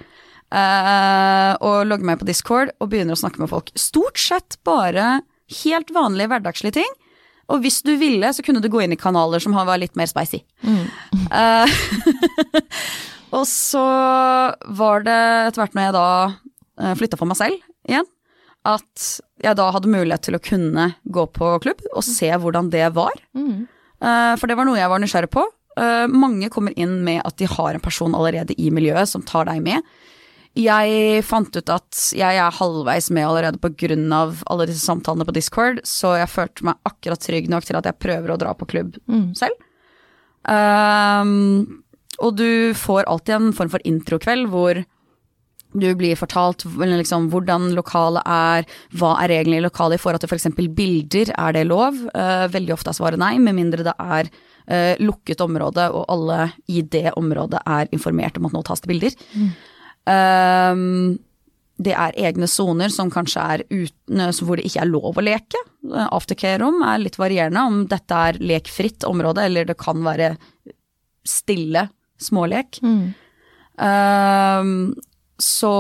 eh, 0.55 1.53
og 1.67 1.87
logger 1.89 2.07
meg 2.07 2.21
på 2.21 2.29
Discord 2.29 2.71
og 2.79 2.91
begynner 2.93 3.17
å 3.17 3.19
snakke 3.19 3.41
med 3.43 3.51
folk. 3.51 3.73
Stort 3.75 4.21
sett 4.21 4.59
bare 4.63 5.23
helt 5.65 5.91
vanlige 5.91 6.31
hverdagslige 6.31 6.79
ting 6.79 6.93
og 7.53 7.61
hvis 7.65 7.83
du 7.85 7.93
ville, 8.01 8.31
så 8.33 8.45
kunne 8.45 8.63
du 8.65 8.71
gå 8.73 8.81
inn 8.85 8.95
i 8.95 9.01
kanaler 9.01 9.43
som 9.43 9.57
var 9.57 9.81
litt 9.81 9.97
mer 9.99 10.09
spicy. 10.09 10.41
Mm. 10.65 10.85
Eh, 11.29 11.75
og 13.37 13.45
så 13.49 13.85
var 14.65 15.05
det 15.05 15.19
etter 15.51 15.63
hvert 15.63 15.77
når 15.77 15.89
jeg 15.89 15.97
da 15.99 16.09
eh, 16.31 16.95
flytta 17.01 17.21
for 17.21 17.31
meg 17.31 17.41
selv 17.41 17.61
igjen, 17.85 18.09
at 18.65 19.09
jeg 19.45 19.59
da 19.59 19.69
hadde 19.75 19.93
mulighet 19.93 20.25
til 20.25 20.39
å 20.39 20.43
kunne 20.43 20.89
gå 21.05 21.27
på 21.37 21.51
klubb 21.65 21.83
og 21.93 22.05
se 22.07 22.31
hvordan 22.33 22.71
det 22.73 22.87
var. 22.97 23.13
Mm. 23.37 23.67
Uh, 24.01 24.33
for 24.41 24.49
det 24.49 24.57
var 24.59 24.69
noe 24.69 24.81
jeg 24.81 24.91
var 24.93 25.03
nysgjerrig 25.03 25.33
på. 25.35 25.45
Uh, 25.79 26.07
mange 26.09 26.49
kommer 26.55 26.75
inn 26.79 27.01
med 27.05 27.21
at 27.27 27.37
de 27.41 27.51
har 27.51 27.75
en 27.75 27.85
person 27.85 28.15
allerede 28.17 28.57
i 28.61 28.71
miljøet 28.75 29.11
som 29.11 29.25
tar 29.27 29.49
deg 29.51 29.61
med. 29.65 29.85
Jeg 30.55 31.23
fant 31.27 31.51
ut 31.51 31.71
at 31.75 32.01
jeg 32.15 32.39
er 32.39 32.59
halvveis 32.61 33.09
med 33.11 33.27
allerede 33.27 33.59
av 34.15 34.43
alle 34.47 34.69
disse 34.71 34.87
samtalene 34.87 35.27
på 35.27 35.35
Discord, 35.35 35.81
så 35.83 36.15
jeg 36.21 36.31
følte 36.31 36.69
meg 36.69 36.79
akkurat 36.87 37.21
trygg 37.21 37.49
nok 37.51 37.67
til 37.67 37.79
at 37.81 37.89
jeg 37.91 37.99
prøver 37.99 38.31
å 38.31 38.39
dra 38.39 38.53
på 38.55 38.69
klubb 38.71 38.95
mm. 39.11 39.33
selv. 39.35 39.59
Um, 40.47 41.83
og 42.23 42.37
du 42.39 42.71
får 42.79 43.09
alltid 43.11 43.35
en 43.35 43.55
form 43.57 43.73
for 43.73 43.83
introkveld 43.89 44.47
hvor 44.53 44.79
du 45.75 45.89
blir 45.99 46.17
fortalt 46.19 46.65
liksom, 46.79 47.29
hvordan 47.33 47.73
lokalet 47.75 48.23
er, 48.31 48.67
hva 48.95 49.15
er 49.25 49.33
reglene 49.33 49.59
i 49.59 49.65
lokalet 49.65 49.99
i 49.99 50.03
forhold 50.03 50.23
til 50.23 50.31
f.eks. 50.31 50.49
For 50.55 50.73
bilder, 50.79 51.33
er 51.35 51.57
det 51.57 51.67
lov? 51.67 51.99
Uh, 52.15 52.47
veldig 52.55 52.77
ofte 52.77 52.93
er 52.93 52.99
svaret 52.99 53.21
nei, 53.21 53.35
med 53.43 53.57
mindre 53.59 53.87
det 53.87 53.95
er 53.99 54.31
uh, 54.31 54.95
lukket 55.03 55.43
område 55.45 55.89
og 55.91 56.07
alle 56.15 56.49
i 56.71 56.85
det 56.87 57.11
området 57.19 57.63
er 57.67 57.91
informert 57.95 58.39
om 58.39 58.49
at 58.49 58.57
nå 58.57 58.65
tas 58.67 58.85
det 58.85 58.93
bilder. 58.93 59.17
Mm. 59.35 59.55
Uh, 60.05 61.17
det 61.85 61.95
er 61.99 62.21
egne 62.29 62.47
soner 62.47 62.93
som 62.93 63.11
kanskje 63.11 63.43
er 63.43 63.65
uten, 63.67 64.21
hvor 64.47 64.61
det 64.61 64.69
ikke 64.69 64.85
er 64.85 64.93
lov 64.93 65.19
å 65.19 65.25
leke. 65.27 65.59
Aftercare-rom 65.91 66.85
er 66.87 67.03
litt 67.03 67.19
varierende 67.19 67.65
om 67.67 67.81
dette 67.91 68.21
er 68.29 68.39
lekfritt 68.39 69.07
område, 69.09 69.43
eller 69.49 69.67
det 69.67 69.75
kan 69.81 69.99
være 70.07 70.37
stille 71.27 71.89
smålek. 72.23 72.79
Mm. 72.85 73.03
Um, 73.75 74.95
så 75.45 75.75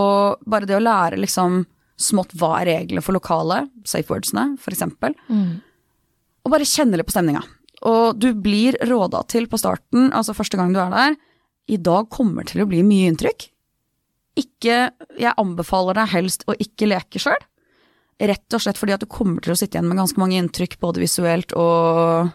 bare 0.45 0.69
det 0.69 0.77
å 0.77 0.83
lære 0.83 1.21
liksom 1.23 1.63
smått 2.01 2.35
hva 2.39 2.59
er 2.61 2.71
reglene 2.73 3.05
for 3.05 3.17
lokalet, 3.17 3.71
safe 3.87 4.11
wordsene 4.11 4.57
eksempel, 4.75 5.15
mm. 5.31 5.51
og 6.45 6.53
bare 6.53 6.69
kjenne 6.69 6.99
litt 6.99 7.09
på 7.09 7.15
stemninga. 7.15 7.45
Og 7.89 8.19
du 8.19 8.31
blir 8.35 8.77
råda 8.89 9.23
til 9.31 9.47
på 9.51 9.61
starten, 9.61 10.11
altså 10.13 10.35
første 10.37 10.59
gang 10.59 10.75
du 10.75 10.81
er 10.83 10.93
der, 10.95 11.19
i 11.71 11.79
dag 11.81 12.11
kommer 12.13 12.45
til 12.49 12.65
å 12.65 12.69
bli 12.69 12.83
mye 12.85 13.09
inntrykk 13.13 13.49
ikke 14.39 14.79
Jeg 15.21 15.35
anbefaler 15.41 15.99
deg 16.01 16.13
helst 16.15 16.47
å 16.51 16.57
ikke 16.59 16.89
leke 16.91 17.23
sjøl. 17.23 17.39
Rett 18.25 18.57
og 18.57 18.63
slett 18.63 18.79
fordi 18.79 18.95
at 18.97 19.03
du 19.03 19.11
kommer 19.11 19.43
til 19.43 19.55
å 19.55 19.59
sitte 19.59 19.79
igjen 19.79 19.89
med 19.91 19.99
ganske 19.99 20.21
mange 20.21 20.39
inntrykk, 20.39 20.79
både 20.83 21.03
visuelt 21.03 21.55
og 21.59 22.31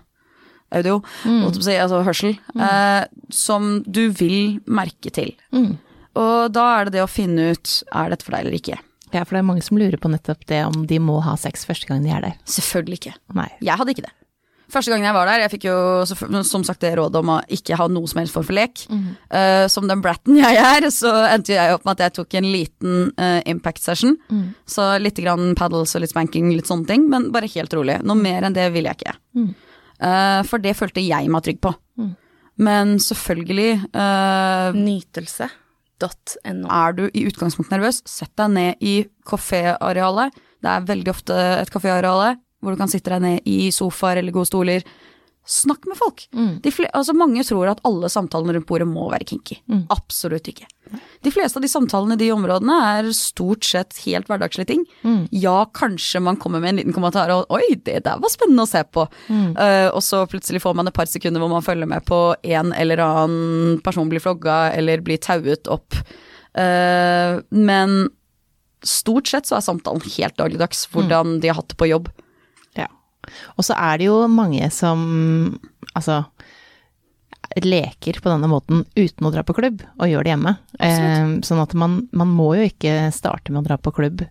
audio, 0.76 1.00
mm. 1.26 1.46
altså 1.48 2.02
hørsel, 2.06 2.36
mm. 2.54 2.62
eh, 2.62 3.06
som 3.34 3.80
du 3.88 4.04
vil 4.14 4.60
merke 4.70 5.10
til. 5.16 5.32
Mm. 5.56 5.80
Og 6.18 6.54
da 6.56 6.66
er 6.78 6.88
det 6.88 6.98
det 6.98 7.04
å 7.06 7.12
finne 7.12 7.52
ut 7.54 7.74
er 7.92 8.14
dette 8.14 8.26
for 8.26 8.36
deg 8.36 8.48
eller 8.48 8.58
ikke. 8.58 8.80
Ja, 9.10 9.24
for 9.26 9.36
det 9.36 9.42
er 9.42 9.50
mange 9.50 9.66
som 9.66 9.80
lurer 9.80 9.98
på 10.02 10.12
nettopp 10.12 10.46
det 10.50 10.62
om 10.68 10.86
de 10.90 11.00
må 11.02 11.18
ha 11.26 11.36
sex 11.40 11.66
første 11.66 11.90
gang 11.90 12.06
de 12.06 12.14
er 12.14 12.26
der. 12.26 12.40
Selvfølgelig 12.50 13.02
ikke. 13.02 13.16
Nei. 13.38 13.50
Jeg 13.66 13.78
hadde 13.80 13.96
ikke 13.96 14.06
det. 14.06 14.14
Første 14.70 14.92
gangen 14.92 15.08
jeg 15.08 15.16
var 15.16 15.26
der, 15.26 15.42
jeg 15.42 15.50
fikk 15.56 15.64
jo 15.66 16.44
som 16.46 16.64
sagt 16.66 16.84
det 16.84 16.92
rådet 17.00 17.18
om 17.24 17.32
å 17.34 17.38
ikke 17.50 17.78
ha 17.80 17.88
noe 17.90 18.10
som 18.10 18.20
helst 18.22 18.36
form 18.36 18.46
for 18.46 18.54
lek. 18.54 18.84
Mm. 18.94 19.08
Uh, 19.34 19.66
som 19.72 19.88
den 19.90 20.04
bratten 20.06 20.38
jeg 20.38 20.60
er, 20.62 20.86
så 20.94 21.10
endte 21.32 21.56
jeg 21.56 21.74
opp 21.74 21.88
med 21.88 21.96
at 21.96 22.04
jeg 22.06 22.16
tok 22.20 22.38
en 22.38 22.50
liten 22.54 23.00
uh, 23.18 23.40
impact 23.50 23.82
session. 23.82 24.14
Mm. 24.30 24.52
Så 24.70 24.86
litt 25.02 25.18
grann 25.24 25.56
paddles 25.58 25.96
og 25.98 26.06
litt 26.06 26.14
spanking, 26.14 26.52
litt 26.54 26.70
sånne 26.70 26.86
ting, 26.92 27.08
men 27.10 27.32
bare 27.34 27.50
helt 27.50 27.74
rolig. 27.74 27.98
Noe 28.06 28.20
mer 28.20 28.46
enn 28.46 28.58
det 28.58 28.68
ville 28.76 28.94
jeg 28.94 29.02
ikke. 29.02 29.16
Mm. 29.40 29.50
Uh, 30.00 30.42
for 30.48 30.62
det 30.62 30.76
følte 30.78 31.02
jeg 31.02 31.34
meg 31.34 31.48
trygg 31.48 31.64
på. 31.66 31.74
Mm. 31.98 32.14
Men 32.70 32.94
selvfølgelig 33.02 33.72
Nytelse.no. 36.00 36.70
Er 36.72 36.96
du 36.96 37.08
i 37.14 37.26
utgangspunktet 37.28 37.76
nervøs, 37.76 38.02
sett 38.08 38.32
deg 38.40 38.54
ned 38.54 38.84
i 38.84 38.96
kaféarealet. 39.28 40.36
Det 40.60 40.72
er 40.72 40.88
veldig 40.88 41.12
ofte 41.12 41.36
et 41.60 41.72
kaféareale 41.72 42.38
hvor 42.60 42.76
du 42.76 42.80
kan 42.80 42.92
sitte 42.92 43.14
deg 43.14 43.24
ned 43.24 43.46
i 43.48 43.70
sofaer 43.72 44.20
eller 44.20 44.36
gode 44.36 44.50
stoler. 44.50 44.84
Snakk 45.50 45.88
med 45.90 45.98
folk. 45.98 46.28
Mm. 46.36 46.60
Altså, 46.94 47.14
mange 47.18 47.42
tror 47.48 47.72
at 47.72 47.80
alle 47.88 48.10
samtalene 48.12 48.54
rundt 48.54 48.68
bordet 48.70 48.86
må 48.86 49.08
være 49.10 49.26
kinky. 49.32 49.56
Mm. 49.72 49.88
Absolutt 49.90 50.46
ikke. 50.52 50.68
De 51.26 51.32
fleste 51.34 51.58
av 51.58 51.66
de 51.66 51.70
samtalene 51.72 52.14
i 52.18 52.22
de 52.22 52.30
områdene 52.34 52.76
er 52.92 53.10
stort 53.18 53.66
sett 53.66 53.98
helt 54.06 54.30
hverdagslige 54.30 54.70
ting. 54.70 54.84
Mm. 55.02 55.24
Ja, 55.34 55.64
kanskje 55.74 56.22
man 56.22 56.38
kommer 56.42 56.62
med 56.62 56.74
en 56.74 56.82
liten 56.82 56.96
kommentar 56.96 57.34
og 57.34 57.50
'oi, 57.50 57.76
det 57.86 58.04
der 58.06 58.22
var 58.22 58.30
spennende 58.30 58.68
å 58.68 58.70
se 58.70 58.84
på'. 58.84 59.08
Uh, 59.30 59.90
og 59.90 60.04
så 60.06 60.22
plutselig 60.30 60.62
får 60.62 60.78
man 60.78 60.88
et 60.88 60.94
par 60.94 61.10
sekunder 61.10 61.42
hvor 61.42 61.50
man 61.50 61.66
følger 61.66 61.90
med 61.90 62.06
på 62.06 62.22
en 62.44 62.74
eller 62.74 63.02
annen 63.02 63.82
person 63.82 64.10
blir 64.10 64.22
flogga 64.22 64.72
eller 64.78 65.02
blir 65.02 65.18
tauet 65.18 65.68
opp. 65.68 65.98
Uh, 66.54 67.42
men 67.50 68.10
stort 68.86 69.28
sett 69.28 69.50
så 69.50 69.58
er 69.58 69.66
samtalen 69.66 70.02
helt 70.18 70.38
dagligdags 70.38 70.88
hvordan 70.94 71.36
mm. 71.36 71.40
de 71.42 71.50
har 71.52 71.58
hatt 71.58 71.74
det 71.74 71.80
på 71.80 71.90
jobb. 71.90 72.10
Og 73.58 73.68
så 73.68 73.78
er 73.78 74.00
det 74.00 74.10
jo 74.10 74.22
mange 74.32 74.70
som 74.74 75.02
altså 75.94 76.24
leker 77.58 78.20
på 78.22 78.30
denne 78.30 78.50
måten 78.52 78.84
uten 78.96 79.26
å 79.26 79.32
dra 79.34 79.44
på 79.46 79.56
klubb, 79.58 79.82
og 79.98 80.10
gjør 80.10 80.26
det 80.26 80.34
hjemme. 80.36 80.56
Eh, 80.86 81.36
sånn 81.46 81.62
at 81.64 81.74
man, 81.78 82.02
man, 82.14 82.30
må 82.30 82.52
jo 82.60 82.70
ikke 82.70 83.10
starte 83.16 83.54
med 83.54 83.64
å 83.64 83.70
dra 83.72 83.80
på 83.82 83.94
klubb 83.96 84.26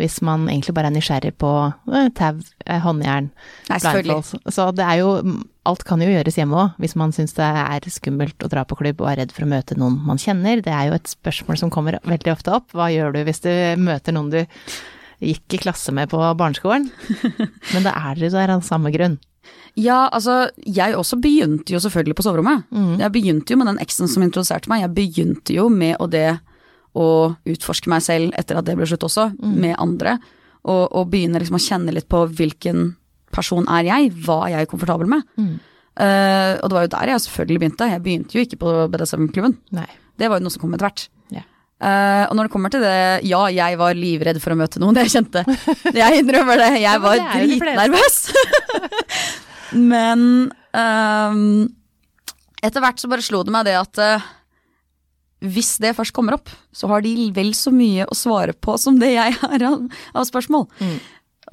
hvis 0.00 0.22
man 0.24 0.46
egentlig 0.48 0.72
bare 0.74 0.88
er 0.88 0.94
nysgjerrig 0.94 1.34
på 1.38 1.48
eh, 1.92 2.08
tau, 2.16 2.40
eh, 2.64 2.80
håndjern, 2.82 3.28
blindfolds. 3.68 4.34
Så 4.50 4.70
det 4.76 4.86
er 4.88 5.02
jo 5.02 5.16
Alt 5.62 5.84
kan 5.86 6.00
jo 6.02 6.08
gjøres 6.10 6.34
hjemme 6.34 6.56
òg, 6.58 6.78
hvis 6.82 6.96
man 6.98 7.12
syns 7.14 7.36
det 7.36 7.46
er 7.46 7.84
skummelt 7.94 8.42
å 8.42 8.48
dra 8.50 8.64
på 8.66 8.74
klubb 8.80 8.98
og 9.04 9.12
er 9.12 9.20
redd 9.20 9.30
for 9.30 9.46
å 9.46 9.50
møte 9.52 9.76
noen 9.78 10.00
man 10.08 10.18
kjenner. 10.18 10.58
Det 10.58 10.72
er 10.74 10.88
jo 10.88 10.96
et 10.96 11.12
spørsmål 11.12 11.60
som 11.60 11.70
kommer 11.70 12.00
veldig 12.02 12.32
ofte 12.32 12.50
opp. 12.56 12.72
Hva 12.74 12.88
gjør 12.90 13.14
du 13.14 13.20
hvis 13.28 13.44
du 13.44 13.52
møter 13.78 14.16
noen 14.16 14.32
du 14.32 14.40
gikk 15.22 15.54
i 15.56 15.60
klasse 15.62 15.92
med 15.94 16.10
på 16.12 16.18
barneskolen? 16.38 16.88
Men 17.72 17.86
det 17.86 17.92
er 17.94 18.18
dere 18.18 18.32
der 18.34 18.54
av 18.56 18.64
samme 18.66 18.92
grunn. 18.94 19.18
Ja, 19.78 20.04
altså, 20.12 20.50
jeg 20.66 20.94
også 20.94 21.16
begynte 21.22 21.72
jo 21.74 21.80
selvfølgelig 21.82 22.16
på 22.18 22.24
soverommet. 22.26 22.66
Mm. 22.70 22.94
Jeg 23.00 23.12
begynte 23.14 23.54
jo 23.54 23.58
med 23.62 23.70
den 23.72 23.80
eksen 23.82 24.10
som 24.10 24.22
introduserte 24.22 24.70
meg. 24.70 24.84
Jeg 24.84 24.94
begynte 24.98 25.56
jo 25.56 25.68
med 25.72 25.96
å 26.02 26.06
det 26.12 26.28
å 26.98 27.06
utforske 27.48 27.88
meg 27.88 28.02
selv 28.04 28.34
etter 28.38 28.58
at 28.60 28.66
det 28.68 28.76
ble 28.76 28.86
slutt 28.86 29.06
også, 29.08 29.30
Mm. 29.38 29.54
med 29.64 29.76
andre. 29.80 30.18
Og, 30.62 30.84
og 30.92 31.08
begynne 31.10 31.40
liksom 31.40 31.56
å 31.58 31.62
kjenne 31.64 31.94
litt 31.96 32.06
på 32.12 32.20
hvilken 32.28 32.92
person 33.32 33.64
er 33.72 33.88
jeg, 33.88 34.12
hva 34.26 34.42
er 34.46 34.58
jeg 34.60 34.68
komfortabel 34.70 35.08
med. 35.10 35.24
Mm. 35.40 35.54
Uh, 35.92 36.52
og 36.62 36.68
det 36.68 36.76
var 36.76 36.84
jo 36.86 36.92
der 36.92 37.10
jeg 37.12 37.24
selvfølgelig 37.24 37.60
begynte. 37.64 37.88
Jeg 37.90 38.02
begynte 38.04 38.36
jo 38.36 38.44
ikke 38.44 38.60
på 38.60 38.74
BDSM-klubben. 38.92 39.56
Det 40.20 40.28
var 40.30 40.38
jo 40.38 40.44
noe 40.46 40.52
som 40.54 40.62
kom 40.62 40.76
etter 40.76 40.86
hvert. 40.86 41.08
Ja. 41.82 41.92
Eh, 41.92 42.24
og 42.30 42.36
når 42.38 42.48
det 42.48 42.52
kommer 42.54 42.72
til 42.72 42.84
det, 42.84 43.22
ja, 43.26 43.42
jeg 43.50 43.78
var 43.80 43.98
livredd 43.98 44.38
for 44.42 44.54
å 44.54 44.58
møte 44.58 44.82
noen, 44.82 44.96
det 44.96 45.08
kjente. 45.10 45.42
Jeg 45.90 46.22
innrømmer 46.22 46.60
det, 46.62 46.70
jeg 46.82 47.02
var 47.02 47.18
de 47.18 47.56
dritnervøs. 47.58 48.18
Men 49.92 50.22
ehm, 50.76 51.42
etter 52.62 52.84
hvert 52.84 53.02
så 53.02 53.10
bare 53.10 53.24
slo 53.24 53.42
det 53.42 53.54
meg 53.54 53.66
det 53.66 53.76
at 53.80 54.00
uh, 54.02 54.30
hvis 55.42 55.74
det 55.82 55.94
først 55.98 56.14
kommer 56.14 56.36
opp, 56.36 56.50
så 56.76 56.90
har 56.92 57.02
de 57.04 57.30
vel 57.34 57.52
så 57.56 57.72
mye 57.74 58.06
å 58.06 58.16
svare 58.16 58.54
på 58.54 58.76
som 58.78 59.00
det 59.00 59.14
jeg 59.14 59.38
har 59.40 59.66
av, 59.72 59.86
av 60.14 60.26
spørsmål. 60.28 60.68
Mm. 60.78 60.98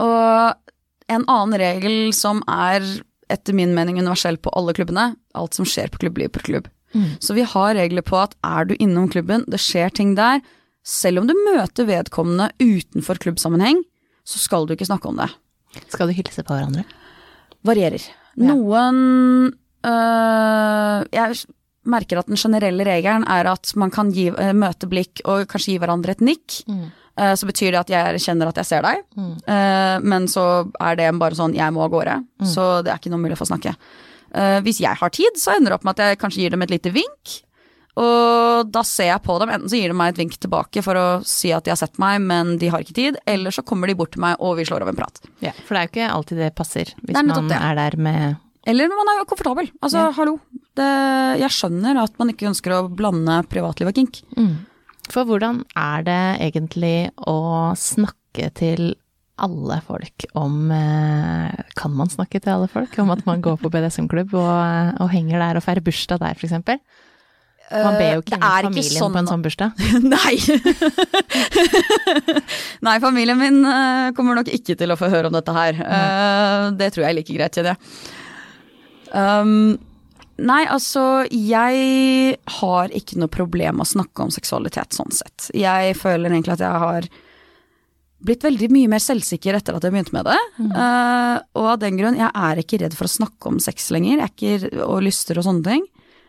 Og 0.06 0.74
en 1.10 1.26
annen 1.26 1.58
regel 1.60 2.12
som 2.14 2.44
er 2.46 2.86
etter 3.30 3.56
min 3.58 3.74
mening 3.78 4.00
universell 4.02 4.38
på 4.42 4.52
alle 4.58 4.74
klubbene, 4.78 5.14
alt 5.38 5.58
som 5.58 5.68
skjer 5.68 5.92
på 5.94 6.04
klubb, 6.04 6.18
blir 6.18 6.32
på 6.34 6.44
klubb. 6.46 6.70
Mm. 6.96 7.10
Så 7.22 7.36
vi 7.38 7.44
har 7.46 7.76
regler 7.78 8.06
på 8.06 8.18
at 8.22 8.36
er 8.46 8.66
du 8.70 8.76
innom 8.80 9.10
klubben, 9.12 9.46
det 9.50 9.60
skjer 9.62 9.92
ting 9.94 10.16
der, 10.18 10.42
selv 10.86 11.22
om 11.22 11.28
du 11.30 11.36
møter 11.46 11.86
vedkommende 11.86 12.50
utenfor 12.62 13.20
klubbsammenheng, 13.22 13.84
så 14.26 14.40
skal 14.42 14.66
du 14.66 14.74
ikke 14.74 14.88
snakke 14.90 15.10
om 15.10 15.20
det. 15.22 15.30
Skal 15.92 16.10
du 16.10 16.16
hilse 16.18 16.44
på 16.46 16.56
hverandre? 16.56 16.86
Varierer. 17.68 18.02
Ja. 18.40 18.54
Noen 18.54 19.52
øh, 19.86 21.00
Jeg 21.14 21.40
merker 21.90 22.22
at 22.22 22.30
den 22.30 22.38
generelle 22.40 22.86
regelen 22.86 23.26
er 23.30 23.50
at 23.52 23.72
man 23.80 23.92
kan 23.94 24.12
gi, 24.14 24.30
øh, 24.32 24.54
møte 24.56 24.88
blikk 24.90 25.22
og 25.26 25.46
kanskje 25.50 25.74
gi 25.76 25.82
hverandre 25.82 26.16
et 26.16 26.22
nikk. 26.26 26.60
Mm. 26.70 26.84
Øh, 27.20 27.34
så 27.36 27.48
betyr 27.50 27.74
det 27.74 27.82
at 27.82 27.90
jeg 27.94 28.22
kjenner 28.24 28.52
at 28.52 28.62
jeg 28.62 28.66
ser 28.70 28.86
deg, 28.86 29.04
Mm. 29.18 29.34
Øh, 29.50 29.98
men 30.04 30.28
så 30.28 30.72
er 30.80 30.96
det 30.96 31.10
bare 31.20 31.36
sånn 31.36 31.56
jeg 31.56 31.74
må 31.74 31.84
av 31.84 31.92
gårde. 31.92 32.18
Mm. 32.40 32.46
Så 32.48 32.84
det 32.84 32.92
er 32.94 32.98
ikke 33.02 33.12
noe 33.12 33.20
mulig 33.26 33.38
for 33.38 33.46
å 33.46 33.52
snakke. 33.54 33.76
Øh, 34.36 34.60
hvis 34.66 34.80
jeg 34.84 34.96
har 35.00 35.10
tid, 35.16 35.38
så 35.38 35.56
ender 35.58 35.72
det 35.74 35.80
opp 35.80 35.86
med 35.88 35.98
at 36.00 36.12
jeg 36.14 36.20
kanskje 36.22 36.44
gir 36.44 36.52
dem 36.56 36.62
et 36.66 36.74
lite 36.74 36.92
vink. 36.94 37.38
Og 38.00 38.70
da 38.72 38.84
ser 38.88 39.10
jeg 39.10 39.24
på 39.26 39.36
dem, 39.42 39.50
enten 39.52 39.72
så 39.72 39.80
gir 39.80 39.92
de 39.92 39.98
meg 39.98 40.14
et 40.14 40.20
vink 40.22 40.36
tilbake 40.40 40.84
for 40.86 40.96
å 41.00 41.08
si 41.28 41.50
at 41.56 41.66
de 41.66 41.74
har 41.74 41.80
sett 41.80 41.98
meg, 42.00 42.22
men 42.24 42.54
de 42.62 42.70
har 42.72 42.84
ikke 42.86 42.96
tid, 42.96 43.18
eller 43.28 43.52
så 43.52 43.64
kommer 43.66 43.90
de 43.92 43.98
bort 44.00 44.14
til 44.16 44.24
meg 44.24 44.40
og 44.40 44.56
vi 44.60 44.68
slår 44.70 44.86
av 44.86 44.92
en 44.94 45.00
prat. 45.00 45.20
Ja, 45.44 45.52
for 45.66 45.76
det 45.76 45.82
er 45.82 45.88
jo 45.88 45.92
ikke 45.94 46.12
alltid 46.16 46.42
det 46.46 46.52
passer, 46.56 46.94
hvis 47.02 47.18
Det 47.18 47.20
er 47.20 47.28
man 47.28 47.52
er 47.58 47.76
der 47.82 47.98
med 48.00 48.38
Eller 48.70 48.88
man 48.92 49.12
er 49.16 49.26
komfortabel. 49.26 49.72
Altså, 49.82 50.06
Ja. 50.06 50.12
hallo. 50.16 50.40
Det, 50.76 50.88
jeg 51.42 51.50
skjønner 51.52 52.04
at 52.04 52.18
man 52.20 52.30
ikke 52.30 52.48
ønsker 52.48 52.72
å 52.72 52.88
blande 52.88 53.42
privatliv 53.50 53.88
og 53.90 53.96
kink. 53.96 54.22
Mm. 54.38 54.66
For 55.10 55.26
hvordan 55.26 55.64
er 55.76 56.04
det 56.04 56.22
egentlig 56.54 57.10
å 57.28 57.74
snakke 57.76 58.54
til 58.54 58.94
alle 59.46 59.80
folk 59.88 60.26
om 60.38 60.72
eh, 60.76 61.60
Kan 61.80 61.94
man 61.98 62.12
snakke 62.12 62.42
til 62.42 62.54
alle 62.54 62.70
folk 62.72 62.98
om 63.02 63.12
at 63.14 63.26
man 63.28 63.44
går 63.46 63.60
på 63.62 63.72
BDSM-klubb 63.74 64.34
og, 64.38 65.00
og 65.00 65.12
henger 65.14 65.42
der 65.42 65.60
og 65.60 65.66
feirer 65.66 65.86
bursdag 65.86 66.22
der, 66.24 66.38
f.eks.? 66.38 66.58
Man 67.70 68.00
ber 68.00 68.16
jo 68.16 68.22
ikke 68.24 68.38
uh, 68.40 68.46
ikke 68.50 68.70
familien 68.70 68.96
sånn 68.98 69.14
på 69.14 69.22
en 69.22 69.28
sånn 69.30 69.44
bursdag. 69.46 69.84
Nei. 70.14 70.36
Nei, 72.88 72.96
familien 73.04 73.38
min 73.38 73.60
eh, 73.62 74.08
kommer 74.18 74.40
nok 74.40 74.50
ikke 74.56 74.74
til 74.80 74.90
å 74.90 74.98
få 74.98 75.12
høre 75.14 75.30
om 75.30 75.38
dette 75.38 75.54
her. 75.54 75.78
Eh, 75.78 76.64
det 76.80 76.90
tror 76.96 77.06
jeg 77.06 77.12
er 77.12 77.18
like 77.20 77.36
greit, 77.36 77.60
kjenner 77.60 77.76
jeg. 77.76 77.92
Um, 79.14 79.78
nei, 80.42 80.64
altså, 80.70 81.04
jeg 81.30 82.36
har 82.60 82.98
ikke 82.98 83.22
noe 83.22 83.32
problem 83.34 83.80
med 83.80 83.86
å 83.86 83.94
snakke 83.94 84.26
om 84.26 84.34
seksualitet 84.34 84.98
sånn 84.98 85.14
sett. 85.14 85.52
Jeg 85.54 85.94
føler 86.00 86.34
egentlig 86.34 86.58
at 86.58 86.66
jeg 86.66 86.84
har 86.86 87.10
blitt 88.26 88.44
veldig 88.44 88.70
mye 88.74 88.90
mer 88.92 89.02
selvsikker 89.04 89.56
etter 89.58 89.78
at 89.78 89.86
jeg 89.86 89.94
begynte 89.94 90.16
med 90.16 90.28
det. 90.28 90.38
Eh, 90.66 91.36
og 91.60 91.70
av 91.76 91.80
den 91.82 92.00
grunn, 92.00 92.20
jeg 92.20 92.30
er 92.30 92.62
ikke 92.62 92.82
redd 92.84 92.98
for 92.98 93.08
å 93.08 93.14
snakke 93.14 93.52
om 93.52 93.60
sex 93.64 93.90
lenger, 93.96 94.24
er 94.24 94.32
ikke, 94.34 94.72
og 94.86 95.04
lyster 95.06 95.40
og 95.40 95.48
sånne 95.48 95.66
ting. 95.68 95.86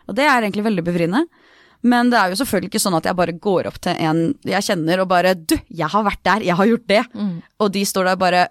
Og 0.07 0.17
det 0.17 0.27
er 0.27 0.39
egentlig 0.41 0.65
veldig 0.69 0.85
befriende. 0.87 1.25
Men 1.81 2.11
det 2.13 2.19
er 2.19 2.31
jo 2.31 2.39
selvfølgelig 2.41 2.69
ikke 2.69 2.83
sånn 2.83 2.97
at 2.99 3.07
jeg 3.09 3.17
bare 3.17 3.37
går 3.41 3.69
opp 3.71 3.77
til 3.81 3.97
en 4.05 4.19
jeg 4.45 4.65
kjenner 4.67 5.01
og 5.01 5.07
bare 5.09 5.33
Du, 5.33 5.55
jeg 5.65 5.89
har 5.89 6.03
vært 6.05 6.21
der, 6.27 6.43
jeg 6.45 6.57
har 6.59 6.69
gjort 6.69 6.89
det. 6.91 7.03
Mm. 7.17 7.37
Og 7.63 7.71
de 7.73 7.85
står 7.89 8.11
der 8.11 8.19
bare 8.21 8.43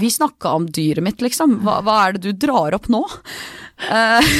Vi 0.00 0.10
snakka 0.12 0.52
om 0.58 0.66
dyret 0.68 1.04
mitt, 1.04 1.24
liksom. 1.24 1.62
Hva, 1.64 1.78
hva 1.84 1.96
er 2.04 2.16
det 2.16 2.26
du 2.26 2.44
drar 2.46 2.76
opp 2.76 2.90
nå? 2.92 3.00
Eh, 3.88 4.34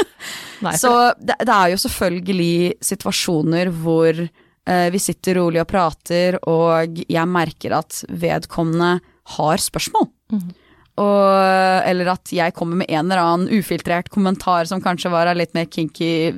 Nei, 0.64 0.76
så 0.76 1.12
det, 1.20 1.36
det 1.44 1.52
er 1.56 1.74
jo 1.74 1.82
selvfølgelig 1.84 2.54
situasjoner 2.84 3.70
hvor 3.82 4.24
vi 4.66 4.98
sitter 5.02 5.38
rolig 5.40 5.62
og 5.62 5.68
prater, 5.70 6.36
og 6.46 7.00
jeg 7.08 7.26
merker 7.26 7.72
at 7.78 8.02
vedkommende 8.08 8.90
har 9.36 9.62
spørsmål. 9.62 10.06
Mm. 10.30 10.50
Og, 11.00 11.86
eller 11.88 12.12
at 12.12 12.32
jeg 12.34 12.54
kommer 12.56 12.82
med 12.82 12.90
en 12.92 13.06
eller 13.06 13.22
annen 13.22 13.60
ufiltrert 13.60 14.10
kommentar 14.12 14.68
som 14.68 14.82
kanskje 14.84 15.12
var 15.12 15.30
litt 15.38 15.56
mer 15.56 15.70
kinky 15.70 16.34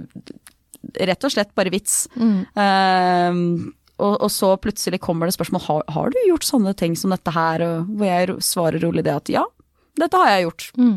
Rett 0.82 1.24
og 1.24 1.30
slett 1.30 1.52
bare 1.54 1.70
vits. 1.70 2.08
Mm. 2.18 2.40
Uh, 2.58 3.70
og, 4.02 4.16
og 4.26 4.30
så 4.35 4.48
plutselig 4.58 4.98
kommer 5.04 5.28
det 5.28 5.37
spørsmål 5.37 5.62
har, 5.62 5.85
har 5.94 6.11
du 6.11 6.16
gjort 6.26 6.46
sånne 6.46 6.72
ting 6.78 6.96
som 6.98 7.14
dette 7.14 7.32
her, 7.32 7.62
og 7.62 7.92
hvor 7.92 8.08
jeg 8.08 8.35
svarer 8.42 8.82
rolig 8.82 9.04
det 9.06 9.14
at 9.14 9.30
ja, 9.30 9.44
dette 10.00 10.18
har 10.18 10.32
jeg 10.32 10.48
gjort. 10.48 10.66
Mm. 10.80 10.96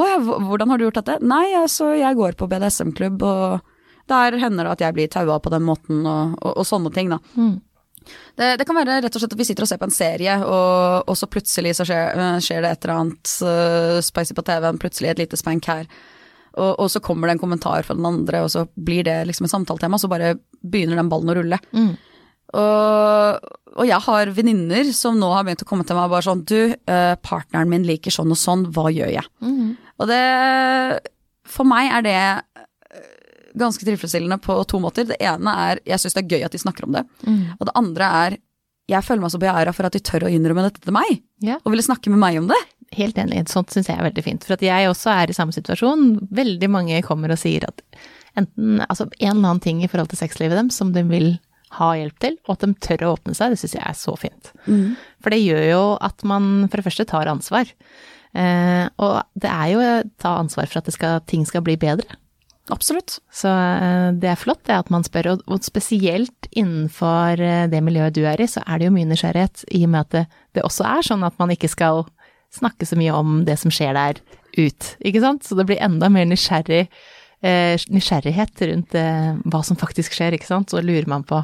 Å 0.00 0.06
ja, 0.08 0.16
hvordan 0.24 0.72
har 0.72 0.80
du 0.80 0.86
gjort 0.86 1.00
dette? 1.02 1.18
Nei, 1.26 1.44
altså 1.58 1.90
jeg 1.98 2.16
går 2.16 2.38
på 2.40 2.48
BDSM-klubb, 2.50 3.26
og 3.28 3.69
der 4.10 4.38
hender 4.42 4.66
det 4.66 4.76
at 4.76 4.86
jeg 4.86 4.96
blir 4.96 5.10
taua 5.12 5.40
på 5.42 5.52
den 5.54 5.66
måten, 5.66 6.04
og, 6.04 6.36
og, 6.40 6.54
og 6.60 6.68
sånne 6.68 6.92
ting, 6.94 7.12
da. 7.12 7.20
Mm. 7.38 7.58
Det, 8.36 8.54
det 8.58 8.64
kan 8.66 8.78
være 8.78 9.00
rett 9.04 9.16
og 9.16 9.22
slett 9.22 9.34
at 9.36 9.40
vi 9.40 9.46
sitter 9.46 9.66
og 9.66 9.70
ser 9.70 9.80
på 9.80 9.86
en 9.88 9.94
serie, 9.94 10.36
og, 10.44 11.10
og 11.10 11.18
så 11.18 11.28
plutselig 11.30 11.76
så 11.78 11.86
skjer, 11.88 12.14
øh, 12.16 12.38
skjer 12.44 12.64
det 12.64 12.72
et 12.74 12.86
eller 12.86 13.02
annet 13.02 13.34
uh, 13.44 13.98
spicy 14.04 14.36
på 14.36 14.46
TV-en, 14.46 14.80
plutselig 14.80 15.12
et 15.12 15.22
lite 15.22 15.38
spank 15.38 15.68
her. 15.70 15.90
Og, 16.58 16.72
og 16.82 16.88
så 16.90 17.02
kommer 17.04 17.28
det 17.28 17.36
en 17.36 17.42
kommentar 17.44 17.84
fra 17.86 17.94
den 17.94 18.08
andre, 18.08 18.42
og 18.44 18.50
så 18.52 18.64
blir 18.74 19.04
det 19.06 19.18
liksom 19.28 19.46
et 19.46 19.52
samtaletema, 19.52 20.00
så 20.00 20.10
bare 20.10 20.34
begynner 20.60 20.98
den 20.98 21.10
ballen 21.12 21.30
å 21.30 21.36
rulle. 21.38 21.60
Mm. 21.76 21.92
Og, 22.58 23.50
og 23.78 23.86
jeg 23.86 24.02
har 24.06 24.32
venninner 24.34 24.90
som 24.96 25.18
nå 25.20 25.28
har 25.30 25.46
begynt 25.46 25.62
å 25.62 25.68
komme 25.68 25.86
til 25.86 25.94
meg 25.94 26.08
og 26.08 26.14
bare 26.16 26.26
sånn 26.26 26.40
Du, 26.48 26.72
eh, 26.74 27.12
partneren 27.22 27.70
min 27.70 27.86
liker 27.86 28.10
sånn 28.10 28.32
og 28.34 28.40
sånn, 28.40 28.64
hva 28.74 28.90
gjør 28.90 29.12
jeg? 29.14 29.26
Mm. 29.38 29.76
Og 30.02 30.10
det 30.10 30.24
For 31.50 31.68
meg 31.68 31.92
er 31.94 32.06
det 32.06 32.16
eh, 32.18 32.40
ganske 33.58 33.84
tilfredsstillende 33.86 34.38
på 34.44 34.56
to 34.70 34.80
måter. 34.82 35.06
Det 35.08 35.16
ene 35.20 35.54
er 35.70 35.80
jeg 35.86 35.98
syns 36.02 36.14
det 36.16 36.24
er 36.24 36.32
gøy 36.38 36.44
at 36.46 36.52
de 36.54 36.60
snakker 36.62 36.86
om 36.86 36.92
det. 36.98 37.04
Mm. 37.26 37.40
Og 37.58 37.66
det 37.66 37.76
andre 37.80 38.10
er 38.24 38.38
jeg 38.90 39.04
føler 39.06 39.22
meg 39.22 39.30
så 39.30 39.38
beæra 39.38 39.72
for 39.74 39.86
at 39.86 39.94
de 39.94 40.00
tør 40.02 40.24
å 40.26 40.30
innrømme 40.32 40.64
dette 40.66 40.80
til 40.82 40.92
meg, 40.96 41.20
Ja. 41.46 41.60
og 41.64 41.70
ville 41.70 41.84
snakke 41.86 42.10
med 42.10 42.18
meg 42.18 42.38
om 42.40 42.48
det. 42.50 42.58
Helt 42.96 43.14
enig, 43.22 43.44
sånt 43.48 43.70
syns 43.70 43.86
jeg 43.86 43.96
er 44.00 44.02
veldig 44.02 44.24
fint. 44.26 44.42
For 44.42 44.54
at 44.56 44.64
jeg 44.66 44.88
også 44.90 45.12
er 45.14 45.30
i 45.30 45.36
samme 45.36 45.54
situasjon. 45.54 46.26
Veldig 46.34 46.68
mange 46.68 46.98
kommer 47.06 47.30
og 47.30 47.38
sier 47.38 47.62
at 47.68 47.84
enten 48.36 48.80
altså 48.88 49.06
en 49.20 49.36
eller 49.36 49.46
annen 49.52 49.60
ting 49.62 49.84
i 49.84 49.86
forhold 49.86 50.10
til 50.10 50.18
sexlivet 50.18 50.58
dem 50.58 50.70
som 50.74 50.90
de 50.92 51.04
vil 51.06 51.38
ha 51.78 51.92
hjelp 51.94 52.18
til, 52.18 52.34
og 52.48 52.56
at 52.56 52.64
de 52.66 52.74
tør 52.82 53.04
å 53.06 53.12
åpne 53.14 53.34
seg, 53.38 53.52
det 53.54 53.60
syns 53.60 53.76
jeg 53.78 53.84
er 53.86 53.94
så 53.94 54.16
fint. 54.18 54.50
For 55.22 55.30
det 55.30 55.38
gjør 55.38 55.64
jo 55.70 55.82
at 56.02 56.24
man 56.26 56.66
for 56.66 56.80
det 56.82 56.86
første 56.88 57.06
tar 57.06 57.30
ansvar. 57.30 57.70
Eh, 58.34 58.88
og 58.98 59.22
det 59.38 59.50
er 59.50 59.68
jo 59.70 59.78
å 59.82 59.92
ta 60.18 60.34
ansvar 60.42 60.66
for 60.66 60.78
at 60.82 60.90
det 60.90 60.94
skal, 60.98 61.20
ting 61.30 61.46
skal 61.46 61.62
bli 61.62 61.76
bedre. 61.78 62.18
Absolutt. 62.70 63.18
Så 63.34 63.50
eh, 63.50 64.10
det 64.20 64.30
er 64.30 64.38
flott 64.38 64.62
det 64.68 64.76
at 64.76 64.90
man 64.92 65.04
spør, 65.06 65.34
og, 65.40 65.58
spesielt 65.66 66.48
innenfor 66.50 67.40
eh, 67.42 67.66
det 67.70 67.82
miljøet 67.84 68.16
du 68.16 68.22
er 68.28 68.40
i, 68.40 68.48
så 68.50 68.62
er 68.66 68.80
det 68.80 68.88
jo 68.88 68.94
mye 68.94 69.08
nysgjerrighet, 69.10 69.64
i 69.74 69.84
og 69.86 69.92
med 69.94 70.06
at 70.06 70.16
det, 70.16 70.24
det 70.56 70.66
også 70.66 70.86
er 70.88 71.06
sånn 71.06 71.26
at 71.26 71.36
man 71.40 71.52
ikke 71.54 71.70
skal 71.70 72.04
snakke 72.54 72.86
så 72.86 72.98
mye 72.98 73.14
om 73.14 73.42
det 73.46 73.58
som 73.60 73.72
skjer 73.74 73.94
der 73.98 74.22
ut, 74.58 74.94
ikke 75.06 75.22
sant? 75.22 75.46
Så 75.46 75.58
det 75.58 75.68
blir 75.68 75.82
enda 75.82 76.10
mer 76.12 76.26
nysgjerrig, 76.30 76.86
eh, 77.46 77.74
nysgjerrighet 77.90 78.66
rundt 78.72 78.96
hva 78.96 79.62
som 79.66 79.78
faktisk 79.78 80.16
skjer, 80.16 80.38
ikke 80.38 80.50
sant? 80.50 80.72
Så 80.72 80.82
lurer 80.82 81.10
man 81.10 81.26
på 81.26 81.42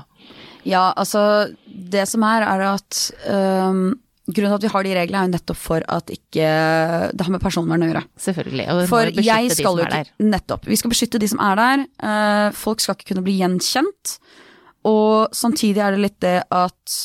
Ja, 0.67 0.91
altså 0.99 1.53
Det 1.67 2.09
som 2.11 2.25
er, 2.27 2.43
er 2.43 2.65
at 2.73 2.99
øhm, 3.31 3.95
grunnen 4.27 4.51
til 4.51 4.59
at 4.59 4.65
vi 4.67 4.73
har 4.73 4.87
de 4.87 4.95
reglene, 4.99 5.23
er 5.23 5.29
jo 5.29 5.35
nettopp 5.37 5.59
for 5.61 5.85
at 5.97 6.11
ikke 6.11 6.47
det 7.15 7.27
har 7.27 7.33
med 7.33 7.43
personvern 7.43 7.85
å 7.87 7.91
gjøre. 7.91 8.05
Selvfølgelig. 8.27 8.67
Og 8.67 8.79
vi 8.79 8.87
må 8.87 8.91
For 8.91 9.11
beskytte 9.11 9.27
jeg 9.29 9.51
de 9.51 9.59
skal 9.59 9.83
jo 9.83 10.31
Nettopp. 10.33 10.67
Vi 10.67 10.79
skal 10.81 10.93
beskytte 10.93 11.21
de 11.23 11.31
som 11.31 11.43
er 11.47 11.61
der. 11.61 11.85
Uh, 12.03 12.49
folk 12.57 12.83
skal 12.83 12.99
ikke 12.99 13.13
kunne 13.13 13.27
bli 13.27 13.37
gjenkjent. 13.39 14.17
Og 14.87 15.35
samtidig 15.35 15.83
er 15.83 15.95
det 15.95 16.03
litt 16.03 16.19
det 16.23 16.39
at 16.55 16.97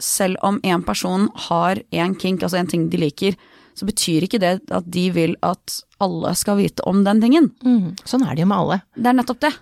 selv 0.00 0.38
om 0.46 0.60
en 0.64 0.84
person 0.86 1.28
har 1.48 1.82
en 1.90 2.14
kink, 2.18 2.42
altså 2.42 2.60
en 2.60 2.70
ting 2.70 2.88
de 2.90 3.00
liker, 3.02 3.36
så 3.76 3.86
betyr 3.88 4.26
ikke 4.26 4.40
det 4.42 4.54
at 4.74 4.86
de 4.92 5.06
vil 5.14 5.36
at 5.46 5.80
alle 6.02 6.32
skal 6.38 6.58
vite 6.60 6.84
om 6.88 7.02
den 7.06 7.20
tingen. 7.22 7.50
Mm. 7.64 7.98
Sånn 8.08 8.24
er 8.26 8.34
det 8.34 8.44
jo 8.44 8.50
med 8.50 8.62
alle. 8.62 8.80
Det 8.96 9.10
er 9.10 9.18
nettopp 9.18 9.42
det. 9.44 9.52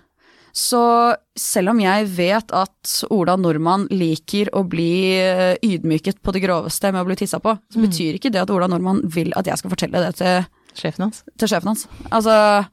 Så 0.55 1.15
selv 1.37 1.69
om 1.73 1.79
jeg 1.79 2.07
vet 2.15 2.51
at 2.55 2.93
Ola 3.13 3.35
Nordmann 3.39 3.87
liker 3.91 4.49
å 4.57 4.63
bli 4.67 4.91
eh, 5.19 5.55
ydmyket 5.63 6.21
på 6.25 6.33
det 6.35 6.41
groveste 6.43 6.91
med 6.91 7.01
å 7.03 7.07
bli 7.09 7.15
tissa 7.19 7.39
på, 7.39 7.53
så 7.73 7.79
betyr 7.83 8.17
ikke 8.17 8.31
det 8.33 8.41
at 8.41 8.49
Ola 8.53 8.67
Nordmann 8.67 9.01
vil 9.05 9.31
at 9.39 9.45
jeg 9.47 9.57
skal 9.61 9.69
fortelle 9.75 10.01
det 10.07 10.15
til, 10.19 10.43
Sjefen 10.75 11.07
hans. 11.07 11.23
til 11.37 11.47
sjefen 11.51 11.73
hans. 11.73 11.87
Altså 12.11 12.65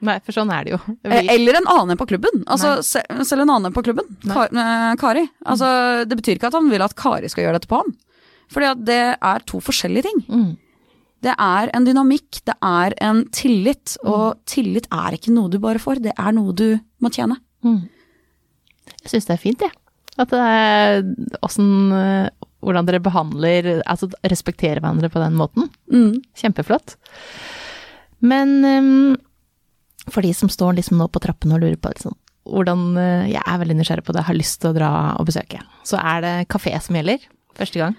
Nei, 0.00 0.20
for 0.22 0.30
sånn 0.30 0.50
er 0.54 0.62
det 0.62 0.70
jo. 0.76 0.78
Eh, 1.02 1.10
Vi, 1.10 1.28
Eller 1.34 1.56
en 1.58 1.66
annen 1.66 1.98
på 1.98 2.06
klubben. 2.06 2.44
Altså, 2.46 2.76
se, 2.86 3.00
selv 3.26 3.42
en 3.42 3.50
annen 3.56 3.72
på 3.74 3.82
klubben. 3.82 4.06
Kar, 4.22 4.46
eh, 4.52 4.92
Kari. 5.00 5.24
Altså, 5.44 6.04
det 6.06 6.14
betyr 6.20 6.38
ikke 6.38 6.52
at 6.52 6.54
han 6.54 6.68
vil 6.70 6.84
at 6.86 6.94
Kari 6.94 7.26
skal 7.28 7.44
gjøre 7.48 7.58
dette 7.58 7.70
på 7.70 7.80
ham. 7.80 7.90
Fordi 8.48 8.68
at 8.70 8.84
det 8.86 9.00
er 9.18 9.42
to 9.44 9.58
forskjellige 9.58 10.06
ting. 10.06 10.20
mm. 10.28 10.56
Det 11.24 11.34
er 11.34 11.70
en 11.74 11.86
dynamikk, 11.86 12.40
det 12.46 12.54
er 12.64 12.94
en 13.02 13.24
tillit. 13.34 13.96
Og 14.06 14.38
tillit 14.48 14.88
er 14.94 15.16
ikke 15.18 15.34
noe 15.34 15.50
du 15.50 15.58
bare 15.62 15.82
får, 15.82 16.02
det 16.04 16.14
er 16.14 16.34
noe 16.36 16.54
du 16.56 16.78
må 17.02 17.10
tjene. 17.14 17.38
Mm. 17.66 17.86
Jeg 19.04 19.12
syns 19.12 19.28
det 19.28 19.36
er 19.36 19.42
fint, 19.42 19.64
jeg. 19.66 19.74
At 20.18 20.32
det 20.34 20.42
er 20.42 21.02
åssen 21.46 21.92
eh, 21.94 22.28
Hvordan 22.58 22.88
dere 22.88 22.98
behandler 22.98 23.68
Altså 23.86 24.08
respekterer 24.26 24.80
hverandre 24.82 25.06
på 25.12 25.20
den 25.22 25.36
måten. 25.38 25.68
Mm. 25.94 26.16
Kjempeflott. 26.34 26.96
Men 28.18 28.56
um, 28.66 29.12
for 30.10 30.26
de 30.26 30.32
som 30.34 30.50
står 30.50 30.74
liksom 30.80 30.98
nå 30.98 31.06
på 31.12 31.22
trappene 31.22 31.54
og 31.54 31.62
lurer 31.62 31.78
på 31.78 31.92
liksom, 31.92 32.16
hvordan 32.48 32.84
eh, 32.98 33.30
Jeg 33.36 33.44
er 33.44 33.62
veldig 33.62 33.78
nysgjerrig 33.78 34.06
på 34.08 34.16
det, 34.16 34.26
har 34.26 34.38
lyst 34.38 34.58
til 34.62 34.72
å 34.72 34.76
dra 34.76 34.90
og 35.20 35.28
besøke. 35.28 35.62
Så 35.86 36.00
er 36.00 36.24
det 36.24 36.34
kafé 36.50 36.74
som 36.82 36.98
gjelder. 36.98 37.22
Første 37.58 37.82
gang. 37.82 37.96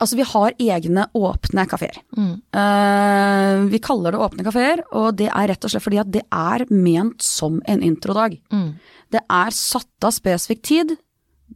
Altså, 0.00 0.16
vi 0.16 0.24
har 0.24 0.54
egne 0.56 1.04
åpne 1.16 1.66
kafeer. 1.68 1.98
Mm. 2.16 2.30
Uh, 2.56 3.66
vi 3.68 3.80
kaller 3.84 4.14
det 4.14 4.22
åpne 4.24 4.46
kafeer, 4.46 4.82
og 4.96 5.18
det 5.18 5.28
er 5.28 5.50
rett 5.52 5.66
og 5.66 5.72
slett 5.72 5.84
fordi 5.84 6.00
at 6.00 6.12
det 6.14 6.22
er 6.32 6.64
ment 6.72 7.20
som 7.24 7.58
en 7.68 7.84
introdag. 7.84 8.38
Mm. 8.52 8.70
Det 9.12 9.20
er 9.20 9.52
satt 9.54 10.06
av 10.08 10.14
spesifikk 10.16 10.64
tid, 10.64 10.96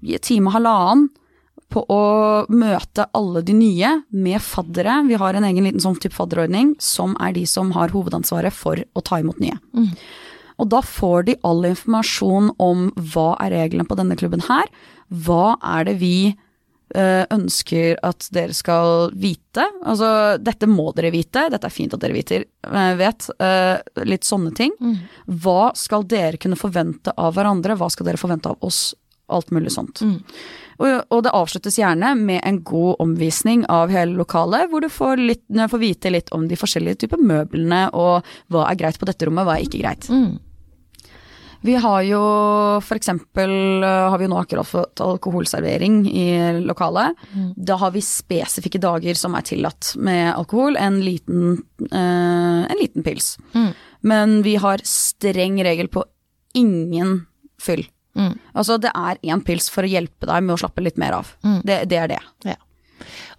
i 0.04 0.20
time 0.22 0.52
og 0.52 0.58
halvannen, 0.58 1.08
på 1.70 1.84
å 1.86 2.04
møte 2.50 3.06
alle 3.14 3.44
de 3.46 3.54
nye 3.54 3.92
med 4.10 4.42
faddere. 4.42 4.96
Vi 5.06 5.18
har 5.22 5.36
en 5.38 5.46
egen 5.46 5.68
liten 5.68 5.82
sånn 5.82 5.98
type 6.02 6.16
fadderordning, 6.16 6.74
som 6.82 7.14
er 7.22 7.36
de 7.36 7.44
som 7.46 7.70
har 7.76 7.94
hovedansvaret 7.94 8.54
for 8.54 8.82
å 8.82 9.04
ta 9.06 9.20
imot 9.22 9.38
nye. 9.42 9.56
Mm. 9.70 9.92
Og 10.60 10.68
da 10.74 10.82
får 10.84 11.28
de 11.28 11.38
all 11.46 11.64
informasjon 11.70 12.50
om 12.60 12.88
hva 13.14 13.32
er 13.46 13.54
reglene 13.54 13.86
på 13.88 13.96
denne 13.96 14.18
klubben 14.18 14.42
her, 14.48 14.66
hva 15.08 15.54
er 15.62 15.86
det 15.88 15.96
vi 16.02 16.34
ønsker 17.30 17.98
at 18.02 18.26
dere 18.34 18.54
skal 18.56 19.10
vite. 19.14 19.62
Altså, 19.86 20.38
dette 20.42 20.66
må 20.70 20.88
dere 20.96 21.12
vite, 21.14 21.46
dette 21.52 21.68
er 21.68 21.74
fint 21.74 21.94
at 21.94 22.02
dere 22.02 22.16
viter, 22.16 22.44
eh, 22.66 22.94
vet. 22.98 23.28
eh, 23.38 23.78
litt 24.04 24.26
sånne 24.26 24.54
ting. 24.56 24.72
Mm. 24.80 24.96
Hva 25.42 25.70
skal 25.76 26.02
dere 26.02 26.40
kunne 26.40 26.58
forvente 26.58 27.14
av 27.16 27.34
hverandre, 27.34 27.76
hva 27.78 27.90
skal 27.90 28.06
dere 28.06 28.20
forvente 28.20 28.50
av 28.50 28.58
oss? 28.60 28.94
Alt 29.30 29.52
mulig 29.54 29.70
sånt. 29.70 30.00
Mm. 30.02 30.18
Og, 30.80 31.04
og 31.12 31.22
det 31.22 31.30
avsluttes 31.36 31.76
gjerne 31.78 32.16
med 32.18 32.40
en 32.42 32.62
god 32.66 32.96
omvisning 33.04 33.62
av 33.70 33.92
hele 33.94 34.16
lokalet, 34.18 34.66
hvor 34.72 34.82
du 34.82 34.88
får, 34.90 35.22
litt, 35.22 35.44
får 35.46 35.78
vite 35.78 36.10
litt 36.10 36.32
om 36.34 36.48
de 36.50 36.58
forskjellige 36.58 37.04
typer 37.04 37.20
møblene, 37.22 37.84
og 37.94 38.26
hva 38.50 38.64
er 38.66 38.80
greit 38.80 38.98
på 38.98 39.06
dette 39.06 39.28
rommet, 39.28 39.46
hva 39.46 39.58
er 39.58 39.68
ikke 39.68 39.82
greit. 39.84 40.08
Mm. 40.10 40.40
Vi 41.60 41.74
har 41.76 42.02
jo 42.08 42.20
eksempel 42.96 43.52
øh, 43.84 44.08
har 44.10 44.18
vi 44.18 44.26
jo 44.26 44.32
nå 44.32 44.40
akkurat 44.40 44.68
fått 44.68 45.02
alkoholservering 45.04 46.02
i 46.08 46.26
lokalet. 46.64 47.18
Mm. 47.34 47.52
Da 47.56 47.76
har 47.80 47.92
vi 47.94 48.02
spesifikke 48.04 48.80
dager 48.80 49.18
som 49.18 49.36
er 49.36 49.44
tillatt 49.46 49.92
med 50.00 50.32
alkohol, 50.32 50.78
en 50.80 51.00
liten, 51.04 51.60
øh, 51.90 52.62
en 52.64 52.80
liten 52.80 53.04
pils. 53.04 53.34
Mm. 53.52 53.70
Men 54.00 54.42
vi 54.46 54.56
har 54.56 54.80
streng 54.84 55.60
regel 55.64 55.88
på 55.92 56.04
ingen 56.56 57.26
fyll. 57.60 57.84
Mm. 58.16 58.34
Altså 58.54 58.78
det 58.80 58.90
er 58.96 59.20
én 59.22 59.44
pils 59.44 59.68
for 59.70 59.86
å 59.86 59.90
hjelpe 59.90 60.26
deg 60.26 60.42
med 60.42 60.56
å 60.56 60.60
slappe 60.64 60.82
litt 60.82 60.98
mer 61.00 61.20
av. 61.20 61.30
Mm. 61.44 61.60
Det, 61.64 61.78
det 61.92 62.00
er 62.00 62.12
det. 62.16 62.20
Ja. 62.48 62.58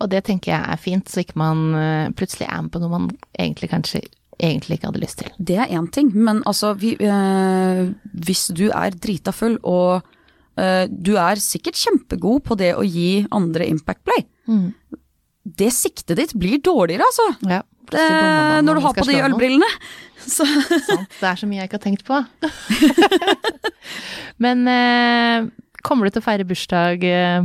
Og 0.01 0.09
det 0.09 0.23
tenker 0.25 0.53
jeg 0.53 0.73
er 0.73 0.81
fint, 0.81 1.09
så 1.09 1.21
ikke 1.21 1.39
man 1.41 1.67
eh, 1.77 2.09
plutselig 2.17 2.47
er 2.49 2.63
med 2.65 2.73
på 2.73 2.81
noe 2.81 2.93
man 2.93 3.09
egentlig 3.37 3.69
kanskje 3.73 4.05
egentlig 4.39 4.77
ikke 4.79 4.87
hadde 4.91 5.01
lyst 5.03 5.17
til. 5.21 5.31
Det 5.37 5.57
er 5.57 5.67
én 5.75 5.89
ting, 5.91 6.11
men 6.15 6.43
altså 6.47 6.73
vi, 6.77 6.95
øh, 6.99 7.91
Hvis 8.13 8.47
du 8.55 8.69
er 8.69 8.89
drita 8.95 9.31
full 9.31 9.57
og 9.63 10.01
øh, 10.59 10.87
du 10.89 11.15
er 11.17 11.35
sikkert 11.41 11.75
kjempegod 11.75 12.43
på 12.43 12.57
det 12.57 12.73
å 12.75 12.85
gi 12.85 13.25
andre 13.31 13.67
impact 13.67 14.03
play, 14.05 14.25
Mm. 14.47 14.73
det 15.45 15.69
siktet 15.71 16.17
ditt 16.17 16.33
blir 16.33 16.57
dårligere, 16.59 17.05
altså. 17.05 17.27
Ja, 17.47 17.61
Det, 17.91 18.01
når 18.65 18.75
du 18.75 18.81
har 18.81 18.93
på 18.93 19.05
de 19.05 19.19
ølbrillene. 19.21 19.67
Så 20.21 20.45
Sant, 20.45 21.09
det 21.19 21.27
er 21.27 21.35
så 21.35 21.47
mye 21.49 21.59
jeg 21.61 21.69
ikke 21.69 21.77
har 21.79 21.85
tenkt 21.85 22.03
på. 22.05 22.17
Men 24.43 24.67
øh, 24.67 25.49
kommer 25.83 26.05
du 26.05 26.13
til 26.13 26.21
å 26.21 26.25
feire 26.25 26.45
bursdag 26.47 27.03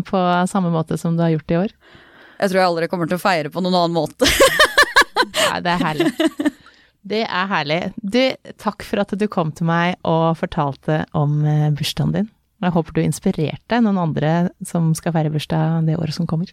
på 0.08 0.20
samme 0.50 0.70
måte 0.74 0.98
som 1.00 1.16
du 1.16 1.22
har 1.24 1.32
gjort 1.36 1.50
i 1.54 1.60
år? 1.66 1.76
jeg 2.36 2.50
tror 2.52 2.58
jeg 2.60 2.68
aldri 2.68 2.88
kommer 2.92 3.08
til 3.08 3.16
å 3.16 3.22
feire 3.22 3.48
på 3.48 3.62
noen 3.64 3.74
annen 3.78 3.94
måte. 3.96 4.28
Nei, 4.28 5.60
det 5.64 5.70
er 5.72 5.80
herlig. 5.80 6.10
Det 7.06 7.22
er 7.26 7.50
herlig. 7.50 7.80
Du, 8.02 8.18
takk 8.58 8.82
for 8.86 9.02
at 9.04 9.12
du 9.14 9.26
kom 9.30 9.52
til 9.54 9.68
meg 9.68 9.94
og 10.06 10.32
fortalte 10.40 11.04
om 11.16 11.38
eh, 11.46 11.68
bursdagen 11.76 12.14
din. 12.16 12.26
Jeg 12.64 12.72
håper 12.74 12.96
du 12.96 13.02
inspirerte 13.04 13.78
noen 13.84 14.00
andre 14.00 14.32
som 14.66 14.90
skal 14.96 15.14
feire 15.14 15.30
bursdag 15.30 15.84
det 15.86 15.98
året 16.00 16.16
som 16.16 16.26
kommer. 16.26 16.50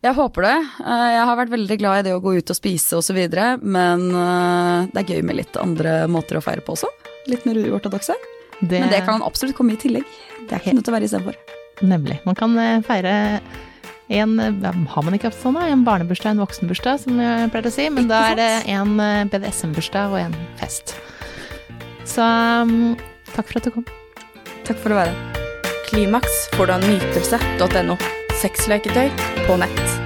Jeg 0.00 0.16
håper 0.16 0.46
det. 0.46 0.54
Eh, 0.80 1.06
Jeg 1.16 1.26
har 1.28 1.36
vært 1.42 1.52
veldig 1.52 1.78
glad 1.82 2.00
i 2.00 2.06
det 2.08 2.14
å 2.16 2.22
gå 2.24 2.36
ut 2.38 2.52
og 2.54 2.56
spise 2.56 2.96
osv., 3.02 3.18
men 3.60 4.06
eh, 4.08 4.88
det 4.94 5.02
er 5.02 5.12
gøy 5.16 5.22
med 5.28 5.40
litt 5.42 5.60
andre 5.60 6.06
måter 6.08 6.40
å 6.40 6.44
feire 6.44 6.64
på 6.64 6.78
også. 6.78 6.88
Litt 7.28 7.44
mer 7.44 7.60
uortodokse. 7.60 8.16
Det, 8.60 8.78
Men 8.80 8.88
det 8.92 9.04
kan 9.04 9.20
absolutt 9.24 9.56
komme 9.58 9.76
i 9.76 9.80
tillegg. 9.80 10.08
Det 10.46 10.56
er 10.56 10.62
ikke 10.62 10.76
nødt 10.78 10.88
til 10.88 10.92
å 10.94 10.96
være 10.96 11.08
istedenfor. 11.08 11.36
Nemlig. 11.84 12.16
Man 12.28 12.36
kan 12.36 12.56
feire 12.84 13.12
en 14.10 14.36
Har 14.90 15.06
man 15.06 15.14
ikke 15.14 15.30
hatt 15.30 15.38
sånn, 15.38 15.58
da? 15.58 15.68
En 15.70 15.84
barnebursdag, 15.86 16.34
en 16.34 16.42
voksenbursdag, 16.42 17.04
som 17.04 17.20
jeg 17.22 17.50
pleier 17.52 17.70
å 17.70 17.74
si. 17.74 17.86
Men 17.94 18.10
da 18.10 18.24
er 18.32 18.40
det 18.40 18.50
en 18.74 18.96
eh, 18.98 19.24
BDSM-bursdag 19.30 20.14
og 20.14 20.20
en 20.24 20.36
fest. 20.60 20.96
Så 22.10 22.26
um, 22.26 22.96
takk 23.30 23.46
for 23.46 23.60
at 23.60 23.68
du 23.68 23.74
kom. 23.78 23.86
Takk 24.66 24.82
for 24.82 24.94
å 24.94 25.00
være. 25.02 25.14
Klimaks 25.90 26.46
får 26.56 26.70
du 26.70 26.76
av 26.76 26.86
nytelse.no. 26.86 27.98
Sexleketøy 28.42 29.10
på 29.46 29.58
nett. 29.60 29.99